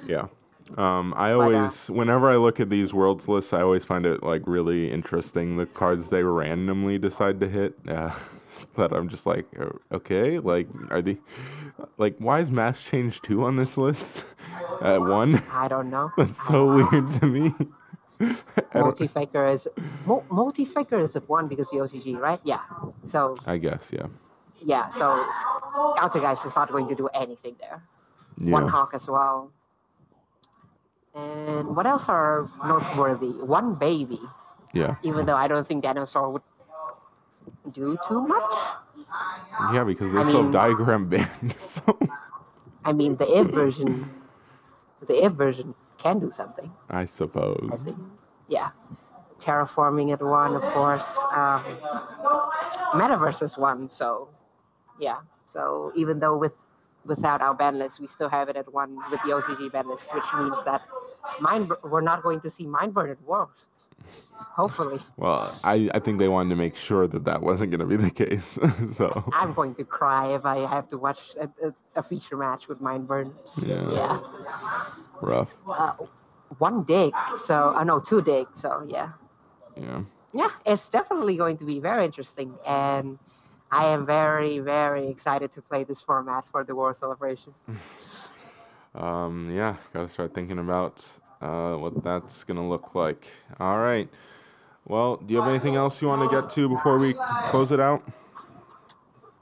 Yeah. 0.05 0.27
Um, 0.75 1.13
I 1.15 1.31
uh, 1.31 1.35
always, 1.35 1.87
whenever 1.89 2.29
I 2.29 2.35
look 2.35 2.59
at 2.59 2.69
these 2.69 2.93
worlds 2.93 3.27
lists, 3.27 3.53
I 3.53 3.61
always 3.61 3.85
find 3.85 4.05
it 4.05 4.23
like 4.23 4.43
really 4.45 4.91
interesting 4.91 5.57
the 5.57 5.65
cards 5.65 6.09
they 6.09 6.23
randomly 6.23 6.97
decide 6.97 7.39
to 7.39 7.47
hit. 7.47 7.75
Uh, 7.87 8.13
that 8.75 8.91
I'm 8.91 9.07
just 9.07 9.25
like, 9.25 9.45
"Oh, 9.59 9.79
okay, 9.91 10.39
like, 10.39 10.67
are 10.89 11.01
they, 11.01 11.17
like, 11.97 12.15
why 12.17 12.39
is 12.39 12.51
Mask 12.51 12.89
Change 12.89 13.21
2 13.21 13.43
on 13.43 13.55
this 13.55 13.77
list 13.77 14.25
at 14.81 14.99
one? 14.99 15.41
i 15.51 15.67
don't 15.67 15.89
know 15.89 16.11
That's 16.17 16.45
so 16.47 16.89
weird 16.89 17.11
to 17.11 17.27
me. 17.27 17.53
Multi 18.73 19.07
faker 19.07 19.47
is 19.47 19.67
multi 20.31 20.65
faker 20.65 20.99
is 20.99 21.15
at 21.15 21.29
one 21.29 21.47
because 21.47 21.69
the 21.69 21.77
OCG, 21.77 22.17
right? 22.17 22.39
Yeah. 22.43 22.61
So 23.05 23.37
I 23.45 23.57
guess, 23.57 23.91
yeah. 23.93 24.07
yeah, 24.59 24.89
so 24.89 25.23
Outer 25.99 26.19
Guys 26.19 26.43
is 26.43 26.55
not 26.55 26.71
going 26.71 26.87
to 26.87 26.95
do 26.95 27.07
anything 27.13 27.55
there. 27.59 27.83
One 28.39 28.67
Hawk 28.67 28.91
as 28.93 29.07
well. 29.07 29.51
And 31.17 31.75
what 31.75 31.87
else 31.87 32.07
are 32.09 32.47
noteworthy? 32.65 33.31
One 33.41 33.73
baby, 33.75 34.21
Yeah. 34.73 34.95
even 35.01 35.25
though 35.25 35.35
I 35.35 35.47
don't 35.47 35.67
think 35.67 35.83
Dinosaur 35.83 36.29
would 36.31 36.43
do 37.73 37.97
too 38.07 38.21
much. 38.21 38.53
Yeah, 39.73 39.83
because 39.83 40.13
they 40.13 40.19
I 40.19 40.23
still 40.23 40.43
have 40.43 40.51
diagram 40.51 41.09
banned. 41.09 41.55
So, 41.59 41.81
I 42.85 42.93
mean, 42.93 43.15
the 43.17 43.25
if 43.39 43.47
version, 43.47 44.07
the 45.07 45.25
if 45.25 45.33
version 45.33 45.73
can 45.97 46.19
do 46.19 46.31
something. 46.31 46.71
I 46.89 47.05
suppose. 47.05 47.69
I 47.73 47.77
think. 47.77 47.97
Yeah. 48.47 48.69
Terraforming 49.39 50.13
at 50.13 50.21
one, 50.21 50.55
of 50.55 50.61
course. 50.73 51.17
Um, 51.35 51.63
Metaverse 52.93 53.41
is 53.43 53.57
one, 53.57 53.89
so 53.89 54.29
yeah. 54.99 55.17
So 55.51 55.91
even 55.95 56.19
though 56.19 56.37
with 56.37 56.53
without 57.07 57.41
our 57.41 57.53
ban 57.53 57.79
list, 57.79 57.99
we 57.99 58.07
still 58.07 58.29
have 58.29 58.49
it 58.49 58.55
at 58.55 58.71
one 58.73 58.97
with 59.11 59.19
the 59.25 59.31
OCG 59.31 59.71
ban 59.71 59.87
list, 59.89 60.13
which 60.13 60.25
means 60.37 60.63
that 60.65 60.81
mind 61.39 61.71
we're 61.83 62.01
not 62.01 62.23
going 62.23 62.41
to 62.41 62.51
see 62.51 62.65
mind 62.65 62.93
burned 62.93 63.17
worlds. 63.25 63.65
Hopefully, 64.33 64.99
Well, 65.17 65.55
I, 65.63 65.89
I 65.93 65.99
think 65.99 66.19
they 66.19 66.27
wanted 66.27 66.49
to 66.49 66.55
make 66.55 66.75
sure 66.75 67.07
that 67.07 67.25
that 67.25 67.41
wasn't 67.41 67.71
going 67.71 67.79
to 67.79 67.85
be 67.85 67.95
the 67.95 68.11
case. 68.11 68.59
so 68.93 69.23
I'm 69.33 69.53
going 69.53 69.75
to 69.75 69.83
cry 69.83 70.33
if 70.35 70.45
I 70.45 70.59
have 70.67 70.89
to 70.91 70.97
watch 70.97 71.19
a, 71.39 71.49
a, 71.65 71.73
a 71.95 72.03
feature 72.03 72.37
match 72.37 72.67
with 72.67 72.79
mind 72.79 73.07
burns. 73.07 73.33
Yeah. 73.61 73.91
Yeah. 73.91 74.19
rough. 75.21 75.55
Uh, 75.67 75.93
one 76.59 76.83
dig, 76.83 77.13
so 77.37 77.73
I 77.75 77.81
uh, 77.81 77.83
know 77.83 77.99
two 77.99 78.21
dig, 78.21 78.47
so 78.53 78.85
yeah. 78.87 79.09
Yeah. 79.75 80.03
yeah, 80.33 80.49
it's 80.65 80.89
definitely 80.89 81.37
going 81.37 81.57
to 81.57 81.65
be 81.65 81.79
very 81.79 82.05
interesting, 82.05 82.53
and 82.65 83.19
I 83.71 83.85
am 83.87 84.05
very, 84.05 84.59
very 84.59 85.07
excited 85.09 85.51
to 85.53 85.61
play 85.61 85.83
this 85.83 85.99
format 86.01 86.45
for 86.51 86.63
the 86.63 86.75
War 86.75 86.93
Celebration. 86.93 87.53
Um, 88.95 89.51
yeah, 89.53 89.75
gotta 89.93 90.09
start 90.09 90.33
thinking 90.33 90.57
about 90.57 91.05
uh, 91.39 91.75
what 91.75 92.03
that's 92.03 92.43
gonna 92.43 92.67
look 92.67 92.95
like. 92.95 93.27
All 93.59 93.77
right. 93.77 94.09
Well, 94.85 95.17
do 95.17 95.33
you 95.33 95.39
have 95.39 95.49
anything 95.49 95.75
else 95.75 96.01
you 96.01 96.07
want 96.07 96.27
to 96.27 96.41
get 96.41 96.49
to 96.55 96.67
before 96.67 96.97
we 96.97 97.13
close 97.49 97.71
it 97.71 97.79
out? 97.79 98.01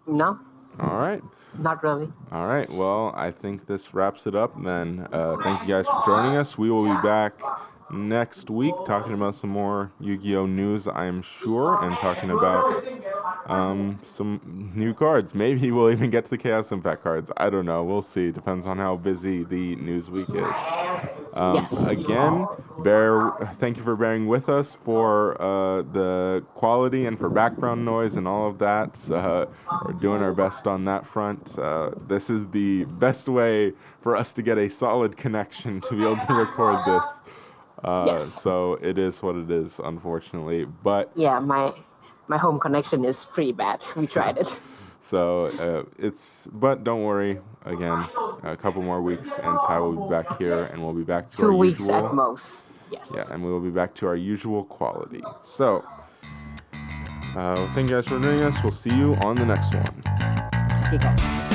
No, 0.07 0.37
All 0.79 0.97
right. 0.97 1.23
not 1.57 1.81
really. 1.83 2.11
All 2.31 2.47
right. 2.47 2.69
Well, 2.69 3.13
I 3.15 3.31
think 3.31 3.65
this 3.65 3.93
wraps 3.93 4.27
it 4.27 4.35
up 4.35 4.61
then. 4.61 5.07
Uh, 5.11 5.37
thank 5.41 5.61
you 5.61 5.67
guys 5.67 5.87
for 5.87 6.01
joining 6.05 6.35
us. 6.35 6.57
We 6.57 6.69
will 6.69 6.83
be 6.83 7.01
back 7.01 7.39
next 7.91 8.49
week 8.49 8.73
talking 8.85 9.13
about 9.13 9.35
some 9.35 9.49
more 9.49 9.91
Yu 9.99 10.17
Gi 10.17 10.35
Oh! 10.35 10.45
news, 10.45 10.87
I'm 10.87 11.21
sure, 11.21 11.81
and 11.83 11.95
talking 11.97 12.29
about 12.31 12.83
um, 13.47 13.99
some 14.03 14.71
new 14.75 14.93
cards. 14.93 15.35
Maybe 15.35 15.71
we'll 15.73 15.91
even 15.91 16.09
get 16.09 16.25
to 16.25 16.31
the 16.31 16.37
Chaos 16.37 16.71
Impact 16.71 17.03
cards. 17.03 17.31
I 17.37 17.49
don't 17.49 17.65
know. 17.65 17.83
We'll 17.83 18.01
see. 18.01 18.31
Depends 18.31 18.65
on 18.65 18.77
how 18.77 18.95
busy 18.97 19.43
the 19.43 19.75
news 19.77 20.09
week 20.09 20.29
is. 20.29 20.55
Um, 21.33 21.55
Yes. 21.55 21.85
Again, 21.85 22.47
bear. 22.79 23.31
Thank 23.55 23.75
you 23.77 23.83
for 23.83 23.95
bearing 23.95 24.25
with 24.27 24.47
us 24.49 24.73
for 24.73 25.39
uh, 25.41 25.81
the 25.81 26.43
quality 26.55 27.05
and 27.05 27.17
for 27.19 27.29
background 27.29 27.83
noise 27.83 28.15
and 28.15 28.25
all 28.27 28.47
of 28.47 28.57
that. 28.59 28.97
Uh, 29.11 29.45
we're 29.85 29.93
doing 29.93 30.21
our 30.21 30.33
best 30.33 30.65
on 30.65 30.85
that 30.85 31.05
front. 31.05 31.59
Uh, 31.59 31.91
this 32.07 32.29
is 32.29 32.47
the 32.47 32.85
best 32.85 33.27
way 33.27 33.73
for 34.01 34.15
us 34.15 34.31
to 34.33 34.41
get 34.41 34.57
a 34.57 34.69
solid 34.69 35.17
connection 35.17 35.81
to 35.81 35.95
be 35.95 36.03
able 36.03 36.17
to 36.25 36.33
record 36.33 36.79
this. 36.85 37.21
Uh, 37.85 38.03
Yes. 38.07 38.33
So 38.41 38.73
it 38.81 38.97
is 38.97 39.21
what 39.23 39.35
it 39.35 39.49
is, 39.51 39.79
unfortunately. 39.83 40.65
But 40.65 41.11
Yeah, 41.15 41.39
my 41.39 41.71
my 42.27 42.37
home 42.37 42.59
connection 42.59 43.05
is 43.05 43.23
pretty 43.23 43.51
bad. 43.53 43.81
We 43.95 44.07
tried 44.17 44.37
it. 44.39 44.51
So 44.99 45.45
uh, 45.61 45.83
it's, 45.99 46.47
but 46.51 46.83
don't 46.83 47.03
worry. 47.03 47.39
Again, 47.65 48.07
a 48.43 48.57
couple 48.57 48.81
more 48.81 49.01
weeks, 49.03 49.29
and 49.37 49.59
Ty 49.67 49.77
will 49.79 50.07
be 50.07 50.09
back 50.09 50.37
here, 50.39 50.63
and 50.65 50.83
we'll 50.83 50.93
be 50.93 51.03
back 51.03 51.29
to 51.29 51.37
Two 51.37 51.45
our 51.45 51.53
weeks 51.53 51.79
usual. 51.79 51.95
at 52.07 52.13
most. 52.13 52.63
Yes. 52.91 53.11
Yeah, 53.15 53.25
and 53.31 53.43
we 53.43 53.51
will 53.51 53.59
be 53.59 53.69
back 53.69 53.93
to 53.95 54.07
our 54.07 54.15
usual 54.15 54.63
quality. 54.63 55.21
So, 55.43 55.83
uh, 57.35 57.71
thank 57.75 57.89
you 57.89 57.95
guys 57.95 58.07
for 58.07 58.19
joining 58.19 58.41
us. 58.41 58.61
We'll 58.63 58.71
see 58.71 58.93
you 58.95 59.13
on 59.15 59.35
the 59.35 59.45
next 59.45 59.73
one. 59.75 60.01
See 60.89 60.93
you 60.93 60.99
guys. 60.99 61.54